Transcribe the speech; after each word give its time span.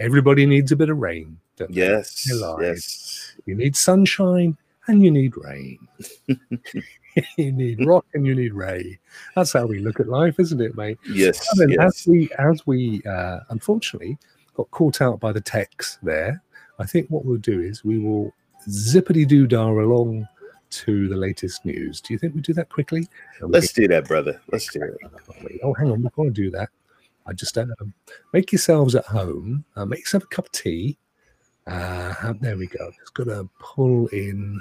everybody 0.00 0.46
needs 0.46 0.72
a 0.72 0.76
bit 0.76 0.90
of 0.90 0.98
rain. 0.98 1.38
don't 1.56 1.72
they? 1.72 1.82
Yes. 1.82 2.28
Yes. 2.60 3.34
You 3.46 3.54
need 3.54 3.76
sunshine 3.76 4.56
and 4.88 5.02
you 5.04 5.10
need 5.10 5.34
rain. 5.36 5.78
you 7.36 7.52
need 7.52 7.86
rock 7.86 8.06
and 8.14 8.26
you 8.26 8.34
need 8.34 8.54
ray. 8.54 8.98
That's 9.36 9.52
how 9.52 9.66
we 9.66 9.78
look 9.78 10.00
at 10.00 10.08
life, 10.08 10.40
isn't 10.40 10.60
it, 10.60 10.76
mate? 10.76 10.98
Yes. 11.08 11.46
And 11.52 11.60
then 11.60 11.70
yes. 11.70 12.00
as 12.00 12.06
we 12.06 12.30
as 12.38 12.66
we 12.66 13.02
uh, 13.04 13.40
unfortunately 13.50 14.18
got 14.54 14.70
caught 14.70 15.00
out 15.00 15.20
by 15.20 15.32
the 15.32 15.40
text 15.40 15.98
there, 16.02 16.42
I 16.78 16.86
think 16.86 17.08
what 17.08 17.24
we'll 17.24 17.38
do 17.38 17.60
is 17.60 17.84
we 17.84 17.98
will 17.98 18.32
zippity 18.68 19.26
doo 19.26 19.46
dah 19.46 19.68
along 19.68 20.26
to 20.70 21.08
the 21.08 21.16
latest 21.16 21.64
news. 21.64 22.00
Do 22.00 22.14
you 22.14 22.18
think 22.18 22.34
we 22.34 22.40
do 22.40 22.54
that 22.54 22.68
quickly? 22.68 23.08
Let's 23.40 23.72
do 23.72 23.88
that, 23.88 24.06
brother. 24.06 24.40
Let's 24.52 24.72
do 24.72 24.82
it. 24.82 25.60
Oh, 25.62 25.74
hang 25.74 25.90
on, 25.90 25.98
we 25.98 26.04
before 26.04 26.26
I 26.26 26.30
do 26.30 26.50
that, 26.52 26.70
I 27.30 27.32
just 27.32 27.56
um, 27.56 27.94
make 28.32 28.50
yourselves 28.50 28.96
at 28.96 29.06
home, 29.06 29.64
uh, 29.76 29.84
make 29.84 30.00
yourself 30.00 30.24
a 30.24 30.26
cup 30.26 30.46
of 30.46 30.52
tea. 30.52 30.98
Uh, 31.64 32.34
there 32.40 32.56
we 32.56 32.66
go. 32.66 32.90
Just 32.98 33.14
got 33.14 33.24
to 33.24 33.48
pull 33.60 34.08
in 34.08 34.60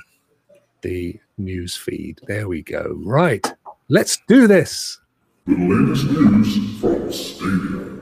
the 0.83 1.19
news 1.39 1.75
feed. 1.75 2.21
There 2.27 2.47
we 2.47 2.61
go. 2.61 3.01
Right, 3.03 3.45
let's 3.87 4.19
do 4.27 4.45
this. 4.45 4.99
The 5.47 5.55
latest 5.55 6.05
news 6.11 6.79
from 6.79 7.11
Stadia. 7.11 7.95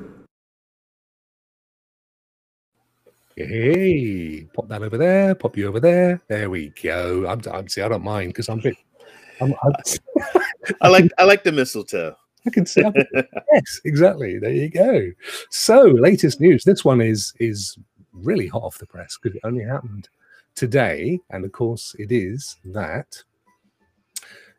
Hey, 3.38 4.47
pop 4.53 4.67
that 4.67 4.84
over 4.84 4.97
there, 4.97 5.34
pop 5.34 5.55
you 5.55 5.70
over 5.70 5.80
there. 5.80 6.22
There 6.27 6.49
we 6.49 6.73
go. 6.84 7.25
I'm, 7.25 7.41
I'm 7.53 7.70
see, 7.70 7.81
I 7.84 7.88
don't 7.88 8.03
mind 8.03 8.31
because 8.34 8.49
I'm 8.49 8.59
a 8.59 8.63
bit. 8.63 8.77
I'm, 9.39 9.53
I'm, 9.63 9.73
I 10.81 10.89
like 10.89 11.09
I 11.17 11.23
like 11.23 11.45
the 11.45 11.53
mistletoe. 11.53 12.17
I 12.47 12.49
can 12.49 12.65
see. 12.65 12.83
I'm, 12.83 12.93
yes, 13.53 13.81
exactly. 13.83 14.39
There 14.39 14.51
you 14.51 14.69
go. 14.69 15.11
So, 15.51 15.83
latest 15.83 16.39
news. 16.39 16.63
This 16.63 16.85
one 16.85 17.01
is 17.01 17.33
is 17.39 17.77
really 18.13 18.47
hot 18.47 18.63
off 18.63 18.79
the 18.79 18.85
press 18.85 19.17
because 19.21 19.35
it 19.35 19.41
only 19.43 19.63
happened 19.63 20.09
today, 20.55 21.19
and 21.30 21.45
of 21.45 21.52
course, 21.52 21.95
it 21.99 22.11
is 22.11 22.55
that 22.66 23.22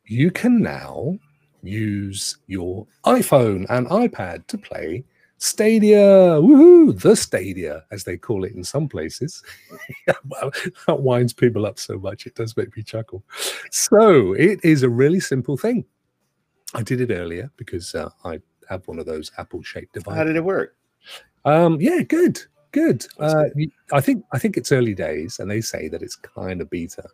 you 0.05 0.31
can 0.31 0.63
now 0.63 1.19
use 1.63 2.39
your 2.47 2.87
iPhone 3.05 3.67
and 3.69 3.87
iPad 3.89 4.47
to 4.47 4.59
play 4.59 5.05
Stadia. 5.39 6.41
Woohoo! 6.41 7.01
The 7.01 7.17
Stadia, 7.17 7.85
as 7.91 8.05
they 8.05 8.17
call 8.17 8.45
it 8.45 8.53
in 8.55 8.65
some 8.65 8.89
places. 8.89 9.43
well, 10.29 10.51
that 10.87 11.01
winds 11.01 11.33
people 11.33 11.65
up 11.65 11.79
so 11.79 11.99
much; 11.99 12.27
it 12.27 12.35
does 12.35 12.57
make 12.57 12.77
me 12.77 12.83
chuckle. 12.83 13.25
So, 13.71 14.35
it 14.35 14.61
is 14.63 14.83
a 14.83 14.91
really 14.91 15.21
simple 15.21 15.57
thing. 15.57 15.85
I 16.75 16.83
did 16.83 17.01
it 17.01 17.11
earlier 17.13 17.51
because 17.57 17.95
uh, 17.95 18.11
I 18.25 18.41
have 18.69 18.87
one 18.87 18.99
of 18.99 19.07
those 19.07 19.31
apple-shaped 19.39 19.95
devices. 19.95 20.19
How 20.19 20.25
did 20.25 20.37
it 20.37 20.45
work? 20.45 20.77
Um, 21.45 21.81
yeah, 21.81 22.03
good, 22.03 22.43
good. 22.73 23.07
Uh, 23.19 23.45
I 23.93 24.01
think 24.03 24.25
I 24.33 24.39
think 24.39 24.59
it's 24.59 24.71
early 24.73 24.95
days, 24.95 25.39
and 25.39 25.51
they 25.51 25.63
say 25.63 25.89
that 25.89 26.03
it's 26.03 26.17
kind 26.17 26.61
of 26.61 26.69
beta. 26.69 27.05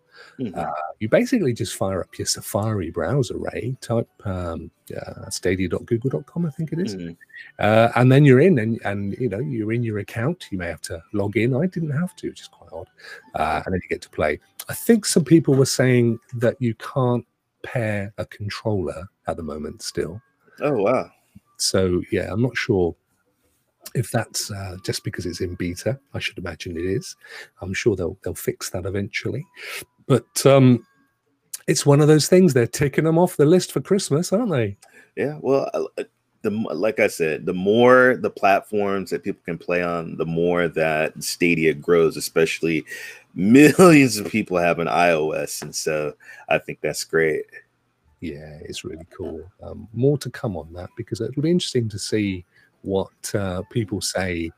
Mhm. 0.41 0.57
Uh, 0.57 0.73
you 0.99 1.09
basically 1.09 1.53
just 1.53 1.77
fire 1.77 2.01
up 2.01 2.19
your 2.19 2.27
Safari 2.27 2.91
browser, 2.91 3.37
Ray. 3.39 3.77
Type 3.81 4.09
um, 4.25 4.71
uh, 4.97 5.31
stadia.google.com, 5.31 6.47
I 6.47 6.51
think 6.51 6.73
it 6.73 6.81
is, 6.81 6.97
Mhm. 6.97 7.17
uh, 7.61 7.91
and 7.95 8.11
then 8.11 8.25
you're 8.25 8.41
in, 8.41 8.59
and 8.59 8.81
and 8.85 9.17
you 9.21 9.29
know 9.29 9.39
you're 9.39 9.73
in 9.73 9.85
your 9.85 9.99
account. 9.99 10.49
You 10.51 10.59
may 10.59 10.67
have 10.67 10.83
to 10.83 11.01
log 11.13 11.37
in. 11.37 11.55
I 11.55 11.67
didn't 11.67 11.91
have 11.91 12.17
to, 12.17 12.31
which 12.31 12.41
is 12.41 12.49
quite 12.49 12.73
odd. 12.73 12.89
Uh, 13.35 13.63
and 13.65 13.75
then 13.75 13.81
you 13.83 13.89
get 13.89 14.03
to 14.03 14.11
play. 14.11 14.41
I 14.69 14.75
think 14.75 15.07
some 15.07 15.25
people 15.25 15.55
were 15.55 15.67
saying 15.67 16.19
that 16.39 16.61
you 16.61 16.75
can't 16.75 17.25
pair 17.65 18.13
a 18.19 18.27
controller 18.27 19.09
at 19.27 19.37
the 19.37 19.43
moment 19.43 19.83
still. 19.83 20.21
Oh 20.61 20.83
wow. 20.83 21.11
So 21.57 22.03
yeah, 22.13 22.33
I'm 22.33 22.43
not 22.43 22.57
sure 22.57 22.95
if 23.95 24.11
that's 24.11 24.51
uh, 24.51 24.77
just 24.85 25.05
because 25.05 25.27
it's 25.27 25.41
in 25.41 25.55
beta. 25.55 25.99
I 26.15 26.19
should 26.19 26.39
imagine 26.39 26.77
it 26.77 26.85
is. 26.85 27.17
I'm 27.61 27.75
sure 27.75 27.97
they'll 27.97 28.19
they'll 28.23 28.35
fix 28.35 28.71
that 28.71 28.87
eventually. 28.87 29.45
But 30.07 30.45
um, 30.47 30.87
it's 31.67 31.87
one 31.87 32.01
of 32.01 32.09
those 32.09 32.29
things. 32.29 32.53
They're 32.53 32.67
ticking 32.67 33.05
them 33.05 33.19
off 33.19 33.37
the 33.37 33.47
list 33.47 33.73
for 33.73 33.81
Christmas, 33.81 34.33
aren't 34.33 34.51
they? 34.51 34.77
Yeah. 35.17 35.39
Well, 35.41 35.71
uh, 35.75 36.05
the 36.45 36.51
like 36.51 37.01
I 37.01 37.09
said, 37.09 37.47
the 37.47 37.55
more 37.55 38.17
the 38.17 38.31
platforms 38.31 39.11
that 39.11 39.25
people 39.25 39.43
can 39.45 39.59
play 39.59 39.83
on, 39.83 40.17
the 40.17 40.27
more 40.27 40.69
that 40.69 41.21
Stadia 41.23 41.75
grows. 41.75 42.17
Especially 42.17 42.85
millions 43.35 44.19
of 44.19 44.31
people 44.31 44.57
have 44.57 44.79
an 44.79 44.87
iOS, 44.87 45.63
and 45.63 45.75
so 45.75 46.15
I 46.49 46.59
think 46.59 46.81
that's 46.81 47.03
great. 47.03 47.47
Yeah, 48.21 48.59
it's 48.63 48.85
really 48.85 49.07
cool. 49.11 49.43
Um, 49.63 49.89
more 49.93 50.17
to 50.19 50.31
come 50.31 50.57
on 50.57 50.73
that 50.75 50.91
because 50.97 51.21
it'll 51.21 51.43
be 51.43 51.51
interesting 51.51 51.89
to 51.89 51.99
see 51.99 52.45
what 52.83 53.35
uh, 53.35 53.63
people 53.71 54.01
say 54.01 54.51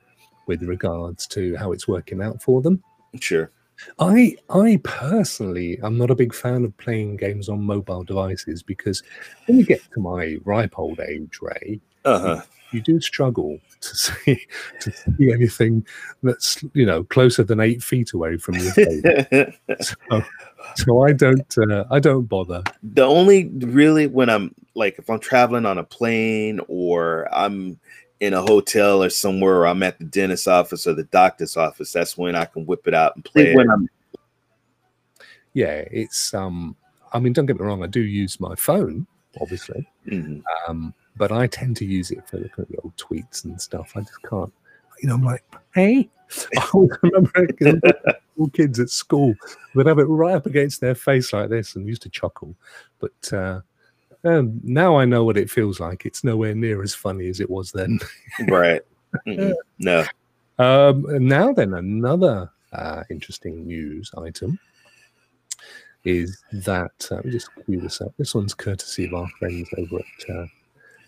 with 0.46 0.62
regards 0.62 1.26
to 1.28 1.56
how 1.56 1.72
it's 1.72 1.88
working 1.88 2.22
out 2.22 2.42
for 2.42 2.60
them. 2.62 2.82
Sure. 3.20 3.50
I 3.98 4.36
I 4.50 4.80
personally 4.84 5.78
am 5.82 5.98
not 5.98 6.10
a 6.10 6.14
big 6.14 6.34
fan 6.34 6.64
of 6.64 6.76
playing 6.78 7.16
games 7.16 7.48
on 7.48 7.62
mobile 7.62 8.04
devices 8.04 8.62
because 8.62 9.02
when 9.46 9.58
you 9.58 9.64
get 9.64 9.80
to 9.94 10.00
my 10.00 10.38
ripe 10.44 10.78
old 10.78 11.00
age, 11.00 11.38
Ray, 11.40 11.80
Uh 12.04 12.18
huh. 12.18 12.42
you 12.72 12.80
do 12.80 13.00
struggle 13.00 13.58
to 13.80 13.96
see 13.96 14.46
to 14.80 14.90
see 14.92 15.32
anything 15.32 15.86
that's 16.22 16.62
you 16.74 16.86
know 16.86 17.04
closer 17.04 17.44
than 17.44 17.60
eight 17.60 17.82
feet 17.82 18.12
away 18.12 18.36
from 18.38 18.54
your 18.56 18.72
face. 18.72 19.02
so, 19.80 20.22
so 20.74 21.02
I 21.02 21.12
don't 21.12 21.58
uh, 21.70 21.84
I 21.90 22.00
don't 22.00 22.24
bother. 22.28 22.62
the 22.82 23.02
only 23.04 23.48
really 23.48 24.06
when 24.06 24.30
I'm 24.30 24.54
like 24.74 24.98
if 24.98 25.08
I'm 25.10 25.20
traveling 25.20 25.66
on 25.66 25.78
a 25.78 25.84
plane 25.84 26.60
or 26.68 27.28
I'm 27.32 27.78
in 28.20 28.32
a 28.32 28.40
hotel 28.40 29.02
or 29.02 29.10
somewhere 29.10 29.56
or 29.56 29.66
I'm 29.66 29.82
at 29.82 29.98
the 29.98 30.04
dentist's 30.04 30.46
office 30.46 30.86
or 30.86 30.94
the 30.94 31.04
doctor's 31.04 31.56
office, 31.56 31.92
that's 31.92 32.16
when 32.16 32.34
I 32.34 32.46
can 32.46 32.64
whip 32.66 32.86
it 32.86 32.94
out 32.94 33.14
and 33.14 33.24
play. 33.24 33.54
When 33.54 33.70
it. 33.70 34.20
Yeah, 35.52 35.84
it's 35.90 36.34
um. 36.34 36.76
I 37.12 37.18
mean, 37.18 37.32
don't 37.32 37.46
get 37.46 37.58
me 37.58 37.64
wrong. 37.64 37.82
I 37.82 37.86
do 37.86 38.00
use 38.00 38.40
my 38.40 38.54
phone, 38.56 39.06
obviously. 39.40 39.88
Mhm. 40.06 40.42
um, 40.68 40.92
but 41.16 41.32
I 41.32 41.46
tend 41.46 41.76
to 41.78 41.86
use 41.86 42.10
it 42.10 42.28
for 42.28 42.36
looking 42.36 42.62
at 42.62 42.68
the 42.68 42.78
old 42.82 42.96
tweets 42.96 43.44
and 43.44 43.58
stuff. 43.60 43.92
I 43.96 44.00
just 44.00 44.22
can't, 44.22 44.52
you 45.00 45.08
know. 45.08 45.14
I'm 45.14 45.24
like, 45.24 45.44
hey, 45.74 46.10
I 46.58 46.86
remember 47.02 47.48
all 48.38 48.48
kids 48.48 48.80
at 48.80 48.90
school 48.90 49.34
would 49.74 49.86
have 49.86 49.98
it 49.98 50.04
right 50.04 50.34
up 50.34 50.46
against 50.46 50.80
their 50.80 50.94
face 50.94 51.32
like 51.32 51.48
this 51.48 51.74
and 51.74 51.86
used 51.86 52.02
to 52.02 52.10
chuckle. 52.10 52.54
But 52.98 53.32
uh, 53.32 53.60
um, 54.26 54.60
now 54.62 54.96
I 54.98 55.04
know 55.04 55.24
what 55.24 55.36
it 55.36 55.50
feels 55.50 55.80
like. 55.80 56.06
It's 56.06 56.24
nowhere 56.24 56.54
near 56.54 56.82
as 56.82 56.94
funny 56.94 57.28
as 57.28 57.40
it 57.40 57.50
was 57.50 57.72
then. 57.72 57.98
right. 58.48 58.82
Mhm. 59.26 59.54
No. 59.78 60.04
Um, 60.58 61.06
now 61.26 61.52
then, 61.52 61.74
another 61.74 62.50
uh, 62.72 63.04
interesting 63.10 63.66
news 63.66 64.10
item 64.16 64.58
is 66.04 66.42
that 66.52 67.08
uh, 67.10 67.16
let 67.16 67.24
me 67.24 67.30
just 67.32 67.50
cue 67.66 67.80
this 67.80 68.00
up. 68.00 68.12
This 68.16 68.34
one's 68.34 68.54
courtesy 68.54 69.06
of 69.06 69.14
our 69.14 69.28
friends 69.38 69.68
over 69.76 69.98
at 69.98 70.34
uh, 70.34 70.46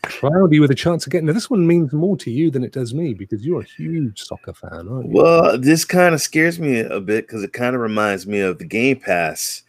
Cloudy 0.02 0.60
with 0.60 0.70
a 0.70 0.74
chance 0.74 1.06
of 1.06 1.12
getting. 1.12 1.26
Now, 1.26 1.32
this 1.32 1.50
one 1.50 1.66
means 1.66 1.92
more 1.92 2.16
to 2.18 2.30
you 2.30 2.50
than 2.50 2.64
it 2.64 2.72
does 2.72 2.94
me 2.94 3.14
because 3.14 3.44
you're 3.44 3.60
a 3.60 3.64
huge 3.64 4.22
soccer 4.22 4.52
fan, 4.52 4.88
aren't 4.88 5.06
you? 5.06 5.12
Well, 5.12 5.58
this 5.58 5.84
kind 5.84 6.14
of 6.14 6.20
scares 6.20 6.58
me 6.58 6.80
a 6.80 7.00
bit 7.00 7.26
because 7.26 7.42
it 7.42 7.52
kind 7.52 7.74
of 7.74 7.80
reminds 7.80 8.26
me 8.26 8.40
of 8.40 8.58
the 8.58 8.64
Game 8.64 9.00
Pass. 9.00 9.62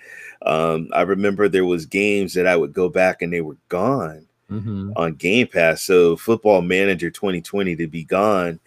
Um, 0.44 0.90
I 0.94 1.02
remember 1.02 1.48
there 1.48 1.66
was 1.66 1.86
games 1.86 2.34
that 2.34 2.48
I 2.48 2.56
would 2.56 2.74
go 2.74 2.90
back 2.90 3.22
and 3.22 3.32
they 3.34 3.42
were 3.42 3.58
gone 3.68 4.26
Mhm. 4.50 4.94
on 4.96 5.14
Game 5.16 5.48
Pass. 5.48 5.82
So 5.82 6.16
Football 6.16 6.62
Manager 6.62 7.10
2020 7.10 7.76
to 7.76 7.88
be 7.88 8.04
gone. 8.04 8.60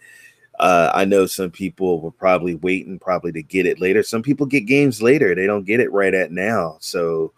Uh, 0.59 0.91
I 0.93 1.03
know 1.05 1.25
some 1.25 1.49
people 1.49 1.99
were 1.99 2.11
probably 2.11 2.55
waiting 2.55 2.99
probably 2.99 3.31
to 3.33 3.41
get 3.41 3.65
it 3.65 3.81
later. 3.81 4.03
Some 4.03 4.21
people 4.21 4.45
get 4.45 4.61
games 4.61 5.01
later. 5.01 5.33
They 5.33 5.47
don't 5.47 5.65
get 5.65 5.79
it 5.79 5.91
right 5.91 6.13
at 6.13 6.31
now. 6.31 6.77
So 6.79 7.33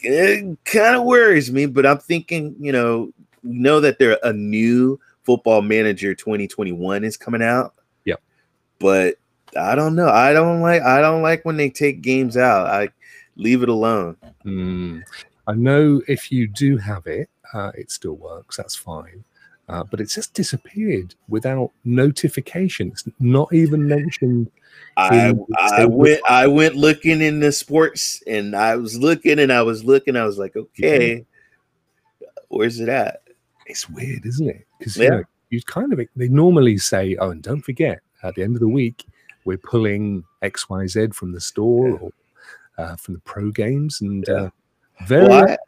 it 0.00 0.56
kind 0.64 0.96
of 0.96 1.04
worries 1.04 1.50
me, 1.50 1.66
but 1.66 1.84
I'm 1.84 1.98
thinking, 1.98 2.54
you 2.60 2.70
know, 2.72 3.10
we 3.42 3.58
know 3.58 3.80
that 3.80 3.98
there 3.98 4.18
a 4.22 4.32
new 4.32 5.00
Football 5.24 5.62
Manager 5.62 6.14
2021 6.14 7.02
is 7.02 7.16
coming 7.16 7.42
out. 7.42 7.74
Yep. 8.04 8.20
But 8.78 9.16
I 9.58 9.74
don't 9.74 9.94
know. 9.94 10.08
I 10.08 10.32
don't 10.32 10.60
like 10.60 10.82
I 10.82 11.00
don't 11.00 11.22
like 11.22 11.44
when 11.44 11.56
they 11.56 11.70
take 11.70 12.02
games 12.02 12.36
out. 12.36 12.66
I 12.66 12.88
leave 13.36 13.62
it 13.62 13.68
alone. 13.68 14.16
Mm. 14.44 15.02
I 15.46 15.54
know 15.54 16.00
if 16.08 16.32
you 16.32 16.46
do 16.46 16.76
have 16.78 17.06
it, 17.06 17.28
uh, 17.52 17.72
it 17.76 17.90
still 17.90 18.14
works. 18.14 18.56
That's 18.56 18.74
fine. 18.74 19.24
Uh, 19.68 19.82
but 19.82 19.98
it's 20.00 20.14
just 20.14 20.34
disappeared 20.34 21.14
without 21.28 21.70
notification. 21.84 22.88
It's 22.88 23.04
not 23.18 23.52
even 23.52 23.88
mentioned. 23.88 24.50
I 24.96 25.32
I 25.58 25.86
went 25.86 26.20
I 26.28 26.46
went 26.46 26.74
looking 26.76 27.22
in 27.22 27.40
the 27.40 27.50
sports 27.50 28.22
and 28.26 28.54
I 28.54 28.76
was 28.76 28.98
looking 28.98 29.38
and 29.38 29.50
I 29.52 29.62
was 29.62 29.82
looking. 29.84 30.16
I 30.16 30.24
was 30.24 30.36
like, 30.38 30.54
okay, 30.56 31.24
where's 32.48 32.80
it 32.80 32.88
at? 32.88 33.22
It's 33.66 33.88
weird, 33.88 34.26
isn't 34.26 34.48
it? 34.50 34.66
Because 34.78 34.96
Yeah. 34.96 35.04
you, 35.04 35.10
know, 35.10 35.24
you 35.50 35.62
kind 35.62 35.92
of 35.92 36.00
they 36.16 36.28
normally 36.28 36.76
say, 36.76 37.16
"Oh, 37.18 37.30
and 37.30 37.42
don't 37.42 37.62
forget, 37.62 38.00
at 38.22 38.34
the 38.34 38.42
end 38.42 38.56
of 38.56 38.60
the 38.60 38.68
week, 38.68 39.04
we're 39.46 39.56
pulling 39.58 40.24
X, 40.42 40.68
Y, 40.68 40.86
Z 40.86 41.08
from 41.12 41.32
the 41.32 41.40
store 41.40 41.88
Yeah. 41.88 41.96
or 42.00 42.10
uh, 42.78 42.96
from 42.96 43.14
the 43.14 43.20
pro 43.20 43.50
games," 43.50 44.00
and 44.00 44.24
Yeah. 44.28 44.34
uh, 44.34 44.50
very, 45.06 45.28
Well, 45.28 45.48
I, 45.48 45.58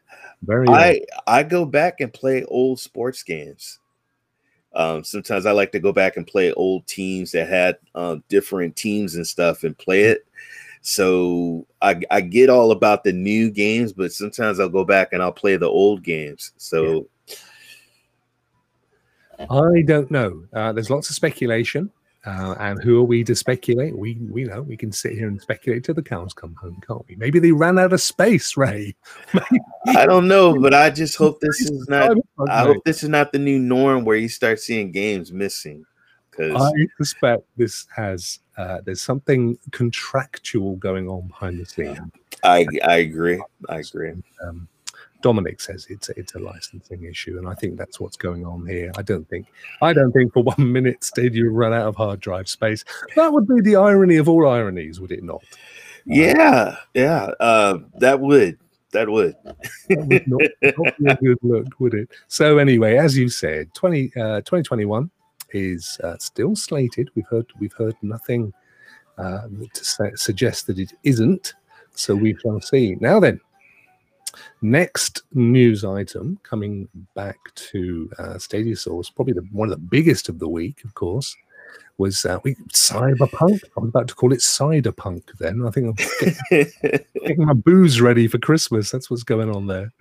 very. 0.43 0.69
I 0.69 1.01
I 1.27 1.43
go 1.43 1.65
back 1.65 2.01
and 2.01 2.13
play 2.13 2.45
old 2.45 2.81
sports 2.81 3.23
games. 3.23 3.79
Um, 4.75 5.05
sometimes 5.05 5.47
I 5.47 5.53
like 5.53 5.73
to 5.73 5.81
go 5.81 5.93
back 5.93 6.19
and 6.19 6.27
play 6.27 6.53
old 6.53 6.87
teams 6.87 7.33
that 7.33 7.49
had 7.49 7.79
uh, 7.95 8.17
different 8.29 8.77
teams 8.77 9.15
and 9.15 9.27
stuff 9.27 9.65
and 9.65 9.77
play 9.77 10.03
it. 10.03 10.27
So 10.83 11.67
I, 11.81 12.01
I 12.11 12.21
get 12.21 12.51
all 12.51 12.71
about 12.71 13.03
the 13.03 13.13
new 13.13 13.51
games, 13.51 13.93
but 13.93 14.13
sometimes 14.13 14.61
I'll 14.61 14.69
go 14.69 14.85
back 14.85 15.13
and 15.13 15.23
I'll 15.23 15.33
play 15.33 15.57
the 15.57 15.69
old 15.69 16.03
games. 16.03 16.53
So 16.59 17.09
I 19.39 19.83
don't 19.83 20.11
know. 20.11 20.45
Uh, 20.53 20.73
there's 20.73 20.91
lots 20.91 21.09
of 21.11 21.17
speculation. 21.17 21.91
Uh, 22.27 22.57
and 22.59 22.83
who 22.83 22.99
are 22.99 23.05
we 23.05 23.23
to 23.23 23.37
speculate? 23.37 23.97
We 23.97 24.19
we 24.29 24.45
know 24.45 24.63
we 24.63 24.77
can 24.77 24.91
sit 24.91 25.13
here 25.13 25.29
and 25.29 25.41
speculate 25.41 25.85
till 25.85 25.95
the 25.95 26.03
cows 26.03 26.35
come 26.35 26.57
home, 26.57 26.83
can't 26.85 27.07
we? 27.09 27.15
Maybe 27.15 27.39
they 27.39 27.53
ran 27.53 27.79
out 27.79 27.93
of 27.93 28.01
space, 28.01 28.57
Ray. 28.57 28.97
I 29.87 30.07
don't 30.07 30.27
know, 30.27 30.59
but 30.61 30.75
I 30.75 30.91
just 30.91 31.17
hope 31.17 31.39
this 31.41 31.61
is 31.61 31.89
not. 31.89 32.17
I 32.49 32.63
hope 32.63 32.85
this 32.85 33.05
is 33.05 33.09
not 33.09 33.31
the 33.31 33.39
new 33.39 33.61
norm 33.61 34.05
where 34.05 34.17
you 34.17 34.29
start 34.29 34.59
seeing 34.59 34.91
games 34.91 35.33
missing. 35.33 35.87
Because 36.31 36.61
I 36.61 36.87
suspect 36.99 37.45
this 37.57 37.87
has 37.95 38.41
uh, 38.59 38.81
there's 38.85 39.01
something 39.01 39.57
contractual 39.71 40.77
going 40.77 41.09
on 41.09 41.29
behind 41.29 41.61
the 41.61 41.65
scenes. 41.65 41.99
I 42.43 42.67
I 42.85 42.97
agree. 42.97 43.41
I 43.69 43.79
agree. 43.79 44.15
Um, 44.43 44.67
Dominic 45.23 45.61
says 45.61 45.87
it's 45.89 46.09
a, 46.09 46.19
it's 46.19 46.35
a 46.35 46.39
licensing 46.39 47.05
issue, 47.05 47.39
and 47.39 47.49
I 47.49 47.55
think 47.55 47.77
that's 47.77 47.99
what's 47.99 48.17
going 48.17 48.45
on 48.45 48.67
here. 48.67 48.93
I 48.97 49.03
don't 49.03 49.29
think 49.29 49.47
I 49.83 49.93
don't 49.93 50.13
think 50.13 50.33
for 50.33 50.43
one 50.57 50.73
minute 50.73 51.11
did 51.15 51.35
you 51.35 51.51
run 51.51 51.73
out 51.73 51.87
of 51.87 51.97
hard 51.97 52.21
drive 52.21 52.49
space. 52.49 52.85
That 53.15 53.33
would 53.33 53.47
be 53.47 53.61
the 53.61 53.77
irony 53.77 54.17
of 54.17 54.29
all 54.29 54.49
ironies, 54.49 55.01
would 55.01 55.13
it 55.13 55.25
not? 55.25 55.43
Yeah, 56.05 56.77
yeah, 56.95 57.31
uh, 57.41 57.79
that 57.99 58.21
would 58.21 58.59
that 58.93 59.09
would. 59.09 59.37
that 59.89 60.09
would 60.09 60.27
not, 60.27 60.41
not, 60.99 61.21
be 61.21 61.31
a 61.31 61.35
good 61.35 61.39
look, 61.43 61.67
would 61.81 61.95
it? 61.95 62.09
So 62.29 62.59
anyway, 62.59 62.97
as 62.97 63.17
you 63.17 63.29
said, 63.29 63.73
20, 63.75 64.13
uh, 64.17 64.41
2021 64.41 65.11
is 65.53 65.99
uh, 66.03 66.17
still 66.19 66.57
slated. 66.57 67.11
We've 67.15 67.27
heard 67.27 67.47
we've 67.59 67.73
heard 67.73 67.95
nothing 68.03 68.53
uh, 69.19 69.49
to 69.75 69.85
say, 69.85 70.13
suggest 70.15 70.67
that 70.69 70.79
it 70.79 70.93
isn't. 71.03 71.55
So 71.95 72.15
we 72.15 72.37
shall 72.43 72.61
see. 72.61 72.97
Now 73.01 73.21
then, 73.21 73.41
Next 74.63 75.23
news 75.33 75.85
item 75.85 76.39
coming 76.43 76.89
back 77.15 77.39
to 77.55 78.11
uh, 78.19 78.39
Stadia 78.39 78.77
Source, 78.77 79.11
probably 79.11 79.35
the, 79.35 79.47
one 79.53 79.71
of 79.71 79.79
the 79.79 79.87
biggest 79.87 80.29
of 80.29 80.39
the 80.39 80.49
week, 80.49 80.85
of 80.85 80.95
course, 80.95 81.37
was 81.99 82.25
uh, 82.25 82.39
we, 82.45 82.55
Cyberpunk. 82.73 83.63
I 83.77 83.81
was 83.81 83.89
about 83.89 84.09
to 84.09 84.15
call 84.15 84.33
it 84.33 84.41
Cyberpunk 84.41 85.23
then. 85.39 85.67
I 85.67 85.71
think 85.71 85.87
I'm 85.87 86.29
getting, 86.51 86.73
getting, 87.15 87.47
my 87.47 87.55
booze 87.55 88.01
ready 88.01 88.29
for 88.29 88.39
Christmas. 88.39 88.91
That's 88.91 89.11
what's 89.11 89.23
going 89.23 89.55
on 89.55 89.67
there. 89.67 89.93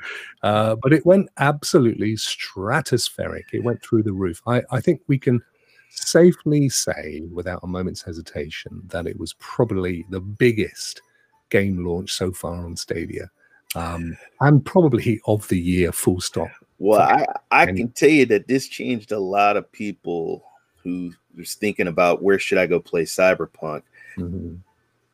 Uh, 0.44 0.76
but 0.76 0.94
it 0.94 1.06
went 1.06 1.30
absolutely 1.38 2.14
stratospheric. 2.14 3.54
It 3.54 3.64
went 3.64 3.82
through 3.82 4.04
the 4.04 4.14
roof. 4.14 4.42
I, 4.48 4.62
I 4.72 4.82
think 4.82 5.02
we 5.08 5.18
can 5.18 5.42
safely 5.90 6.68
say, 6.70 7.22
without 7.32 7.64
a 7.64 7.68
moment's 7.68 8.02
hesitation, 8.02 8.82
that 8.88 9.08
it 9.08 9.18
was 9.18 9.34
probably 9.40 10.06
the 10.10 10.20
biggest 10.20 11.02
game 11.50 11.86
launch 11.86 12.12
so 12.12 12.32
far 12.32 12.66
on 12.66 12.76
Stadia 12.76 13.30
um, 13.74 14.18
and 14.42 14.64
probably 14.64 15.20
of 15.26 15.48
the 15.48 15.60
year, 15.60 15.92
full 15.92 16.22
stop. 16.22 16.50
Well, 16.78 17.02
I, 17.02 17.26
I 17.52 17.66
can 17.68 17.90
tell 17.90 18.10
you 18.10 18.26
that 18.28 18.48
this 18.48 18.68
changed 18.68 19.12
a 19.12 19.20
lot 19.20 19.58
of 19.58 19.72
people 19.72 20.44
who 20.84 21.14
was 21.36 21.56
thinking 21.56 21.88
about 21.88 22.22
where 22.22 22.38
should 22.38 22.58
I 22.58 22.68
go 22.68 22.80
play 22.80 23.04
Cyberpunk. 23.04 23.84
Mm-hmm. 24.18 24.56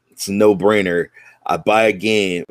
It's 0.10 0.28
a 0.28 0.34
no 0.34 0.56
brainer. 0.56 1.10
I 1.46 1.58
buy 1.58 1.84
a 1.84 1.94
game, 1.94 2.46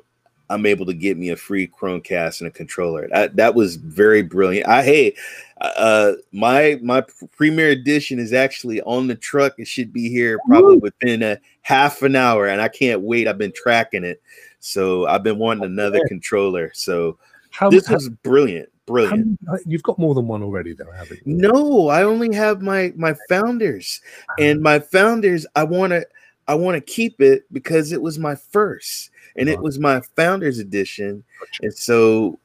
I'm 0.50 0.66
able 0.66 0.84
to 0.86 0.92
get 0.92 1.16
me 1.16 1.30
a 1.30 1.36
free 1.36 1.68
Chromecast 1.68 2.40
and 2.40 2.48
a 2.48 2.50
controller. 2.50 3.08
That 3.12 3.36
that 3.36 3.54
was 3.54 3.76
very 3.76 4.22
brilliant. 4.22 4.68
I 4.68 4.82
hey, 4.82 5.14
uh, 5.60 6.14
my 6.32 6.78
my 6.82 7.04
Premiere 7.36 7.70
Edition 7.70 8.18
is 8.18 8.32
actually 8.32 8.82
on 8.82 9.06
the 9.06 9.14
truck. 9.14 9.54
It 9.58 9.68
should 9.68 9.92
be 9.92 10.10
here 10.10 10.40
probably 10.48 10.78
within 10.78 11.22
a 11.22 11.38
half 11.62 12.02
an 12.02 12.16
hour, 12.16 12.48
and 12.48 12.60
I 12.60 12.66
can't 12.66 13.00
wait. 13.00 13.28
I've 13.28 13.38
been 13.38 13.52
tracking 13.54 14.02
it. 14.02 14.20
So 14.60 15.06
I've 15.06 15.22
been 15.22 15.38
wanting 15.38 15.64
another 15.64 15.98
okay. 15.98 16.08
controller. 16.08 16.70
So 16.74 17.18
how, 17.50 17.70
this 17.70 17.86
how, 17.86 17.94
was 17.94 18.08
brilliant. 18.08 18.68
Brilliant. 18.86 19.38
How, 19.46 19.54
uh, 19.54 19.58
you've 19.66 19.82
got 19.82 19.98
more 19.98 20.14
than 20.14 20.26
one 20.26 20.42
already, 20.42 20.72
though, 20.72 20.90
haven't 20.90 21.20
you? 21.24 21.34
No, 21.34 21.88
I 21.88 22.02
only 22.02 22.34
have 22.34 22.60
my 22.60 22.92
my 22.96 23.14
founders, 23.28 24.00
and 24.38 24.58
ah. 24.60 24.62
my 24.62 24.78
founders. 24.80 25.46
I 25.54 25.64
want 25.64 25.92
to 25.92 26.04
I 26.48 26.54
want 26.54 26.74
to 26.74 26.80
keep 26.80 27.20
it 27.20 27.44
because 27.52 27.92
it 27.92 28.02
was 28.02 28.18
my 28.18 28.34
first, 28.34 29.10
and 29.36 29.48
it 29.48 29.58
ah. 29.58 29.62
was 29.62 29.78
my 29.78 30.00
founders 30.16 30.58
edition, 30.58 31.22
gotcha. 31.38 31.60
and 31.62 31.74
so 31.74 32.38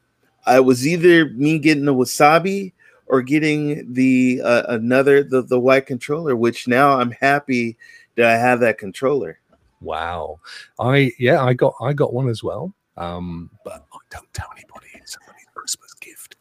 I 0.45 0.59
was 0.59 0.87
either 0.87 1.29
me 1.29 1.57
getting 1.57 1.85
the 1.85 1.95
wasabi 1.95 2.73
or 3.07 3.21
getting 3.21 3.91
the 3.93 4.41
uh, 4.43 4.63
another 4.69 5.23
the 5.23 5.41
the 5.41 5.59
white 5.59 5.87
controller, 5.87 6.35
which 6.35 6.67
now 6.67 6.99
I'm 6.99 7.11
happy 7.11 7.77
that 8.15 8.27
I 8.27 8.37
have 8.37 8.59
that 8.59 8.77
controller. 8.77 9.39
Wow. 9.85 10.39
I 10.79 11.11
yeah, 11.19 11.43
I 11.43 11.53
got 11.53 11.75
I 11.81 11.93
got 11.93 12.13
one 12.13 12.27
as 12.27 12.43
well. 12.43 12.73
Um, 12.97 13.49
but 13.63 13.85
I 13.93 13.97
don't 14.09 14.33
tell 14.33 14.49
anybody 14.53 14.87
it's 14.95 15.13
somebody's 15.13 15.45
Christmas 15.53 15.93
gift. 15.95 16.35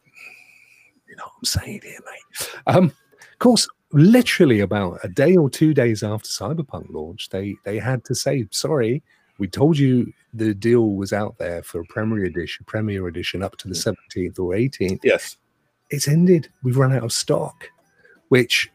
You 1.07 1.15
know 1.15 1.23
what 1.23 1.33
I'm 1.37 1.45
saying 1.45 1.81
here, 1.83 1.99
mate. 2.05 2.49
Um, 2.67 2.85
of 2.85 3.39
course, 3.39 3.67
literally 3.91 4.61
about 4.61 4.99
a 5.03 5.07
day 5.07 5.35
or 5.35 5.49
two 5.49 5.73
days 5.73 6.03
after 6.03 6.27
Cyberpunk 6.27 6.87
launch, 6.89 7.29
they 7.29 7.55
they 7.65 7.77
had 7.77 8.03
to 8.05 8.15
say, 8.15 8.47
sorry, 8.51 9.03
we 9.37 9.47
told 9.47 9.77
you 9.77 10.11
the 10.33 10.53
deal 10.53 10.95
was 10.95 11.13
out 11.13 11.37
there 11.37 11.61
for 11.63 11.81
a 11.81 11.85
Premiere 11.85 12.25
Edition, 12.25 12.65
Premiere 12.65 13.07
Edition 13.07 13.43
up 13.43 13.57
to 13.57 13.67
the 13.67 13.73
17th 13.73 14.39
or 14.39 14.53
18th. 14.53 14.99
Yes. 15.03 15.37
It's 15.89 16.07
ended. 16.07 16.49
We've 16.63 16.77
run 16.77 16.93
out 16.93 17.03
of 17.03 17.13
stock, 17.13 17.69
which 18.29 18.69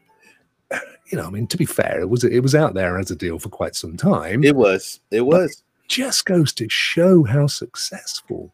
you 1.11 1.17
know, 1.17 1.27
I 1.27 1.29
mean, 1.29 1.47
to 1.47 1.57
be 1.57 1.65
fair, 1.65 1.99
it 1.99 2.09
was 2.09 2.23
it 2.23 2.39
was 2.39 2.55
out 2.55 2.73
there 2.73 2.97
as 2.97 3.11
a 3.11 3.15
deal 3.15 3.37
for 3.37 3.49
quite 3.49 3.75
some 3.75 3.97
time. 3.97 4.43
It 4.43 4.55
was. 4.55 5.01
It 5.11 5.21
was. 5.21 5.51
It 5.51 5.89
just 5.89 6.25
goes 6.25 6.53
to 6.53 6.69
show 6.69 7.23
how 7.23 7.47
successful 7.47 8.53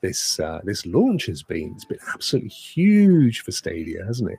this 0.00 0.38
uh, 0.38 0.60
this 0.64 0.86
launch 0.86 1.26
has 1.26 1.42
been. 1.42 1.72
It's 1.74 1.84
been 1.84 1.98
absolutely 2.14 2.50
huge 2.50 3.40
for 3.40 3.50
Stadia, 3.50 4.04
hasn't 4.04 4.30
it? 4.30 4.38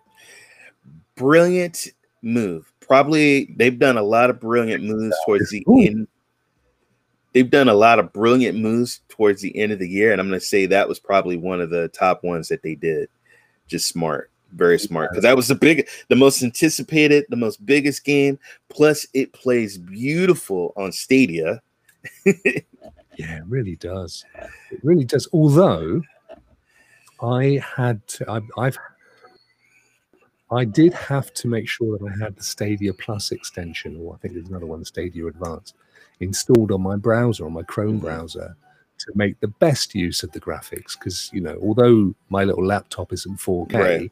Brilliant 1.15 1.88
move. 2.21 2.71
Probably 2.79 3.53
they've 3.57 3.77
done 3.77 3.97
a 3.97 4.03
lot 4.03 4.29
of 4.29 4.39
brilliant 4.39 4.85
moves 4.85 5.15
towards 5.25 5.51
the 5.51 5.65
end. 5.67 6.07
They've 7.33 7.50
done 7.50 7.69
a 7.69 7.73
lot 7.75 8.00
of 8.00 8.13
brilliant 8.13 8.57
moves 8.57 9.01
towards 9.09 9.41
the 9.41 9.55
end 9.55 9.73
of 9.73 9.79
the 9.79 9.89
year, 9.89 10.13
and 10.13 10.21
I'm 10.21 10.29
going 10.29 10.39
to 10.39 10.45
say 10.45 10.65
that 10.65 10.88
was 10.88 10.97
probably 10.97 11.35
one 11.35 11.59
of 11.59 11.69
the 11.69 11.89
top 11.89 12.23
ones 12.23 12.47
that 12.47 12.63
they 12.63 12.75
did. 12.75 13.09
Just 13.67 13.89
smart 13.89 14.31
very 14.54 14.80
smart 14.80 15.12
because 15.12 15.24
that 15.24 15.36
was 15.36 15.48
the 15.48 15.56
big 15.56 15.88
the 16.07 16.16
most 16.16 16.44
anticipated 16.44 17.25
the 17.30 17.36
most 17.36 17.66
biggest 17.66 18.04
game. 18.04 18.40
Plus 18.69 19.07
it 19.13 19.34
plays 19.34 19.78
beautiful 19.78 20.74
on 20.75 20.91
stadia. 20.91 21.62
Yeah 23.18 23.39
it 23.39 23.44
really 23.50 23.75
does. 23.75 24.24
It 24.72 24.79
really 24.82 25.03
does. 25.03 25.27
Although 25.34 26.01
i 27.22 27.62
had 27.75 28.08
to 28.08 28.29
I, 28.32 28.39
i've 28.58 28.77
i 30.50 30.63
did 30.63 30.94
have 30.94 31.34
to 31.34 31.50
make 31.50 31.68
sure 31.68 31.98
that 31.98 32.06
i 32.06 32.24
had 32.24 32.38
the 32.38 32.44
stadia 32.44 32.94
plus 32.94 33.34
extension 33.34 33.98
or 34.00 34.15
i 34.15 34.18
think 34.20 34.36
there's 34.36 34.48
another 34.48 34.68
one 34.68 34.86
stadia 34.86 35.27
advanced 35.27 35.75
installed 36.20 36.72
on 36.72 36.82
my 36.82 36.96
browser 36.96 37.46
on 37.46 37.51
my 37.51 37.63
chrome 37.63 37.96
mm-hmm. 37.98 38.06
browser 38.06 38.56
to 39.00 39.12
make 39.15 39.39
the 39.39 39.48
best 39.48 39.96
use 39.96 40.24
of 40.24 40.32
the 40.34 40.39
graphics. 40.39 40.98
Because 40.98 41.29
you 41.34 41.41
know 41.41 41.58
although 41.62 42.13
my 42.29 42.44
little 42.44 42.65
laptop 42.65 43.13
isn't 43.13 43.38
4k 43.38 43.74
right 43.74 44.12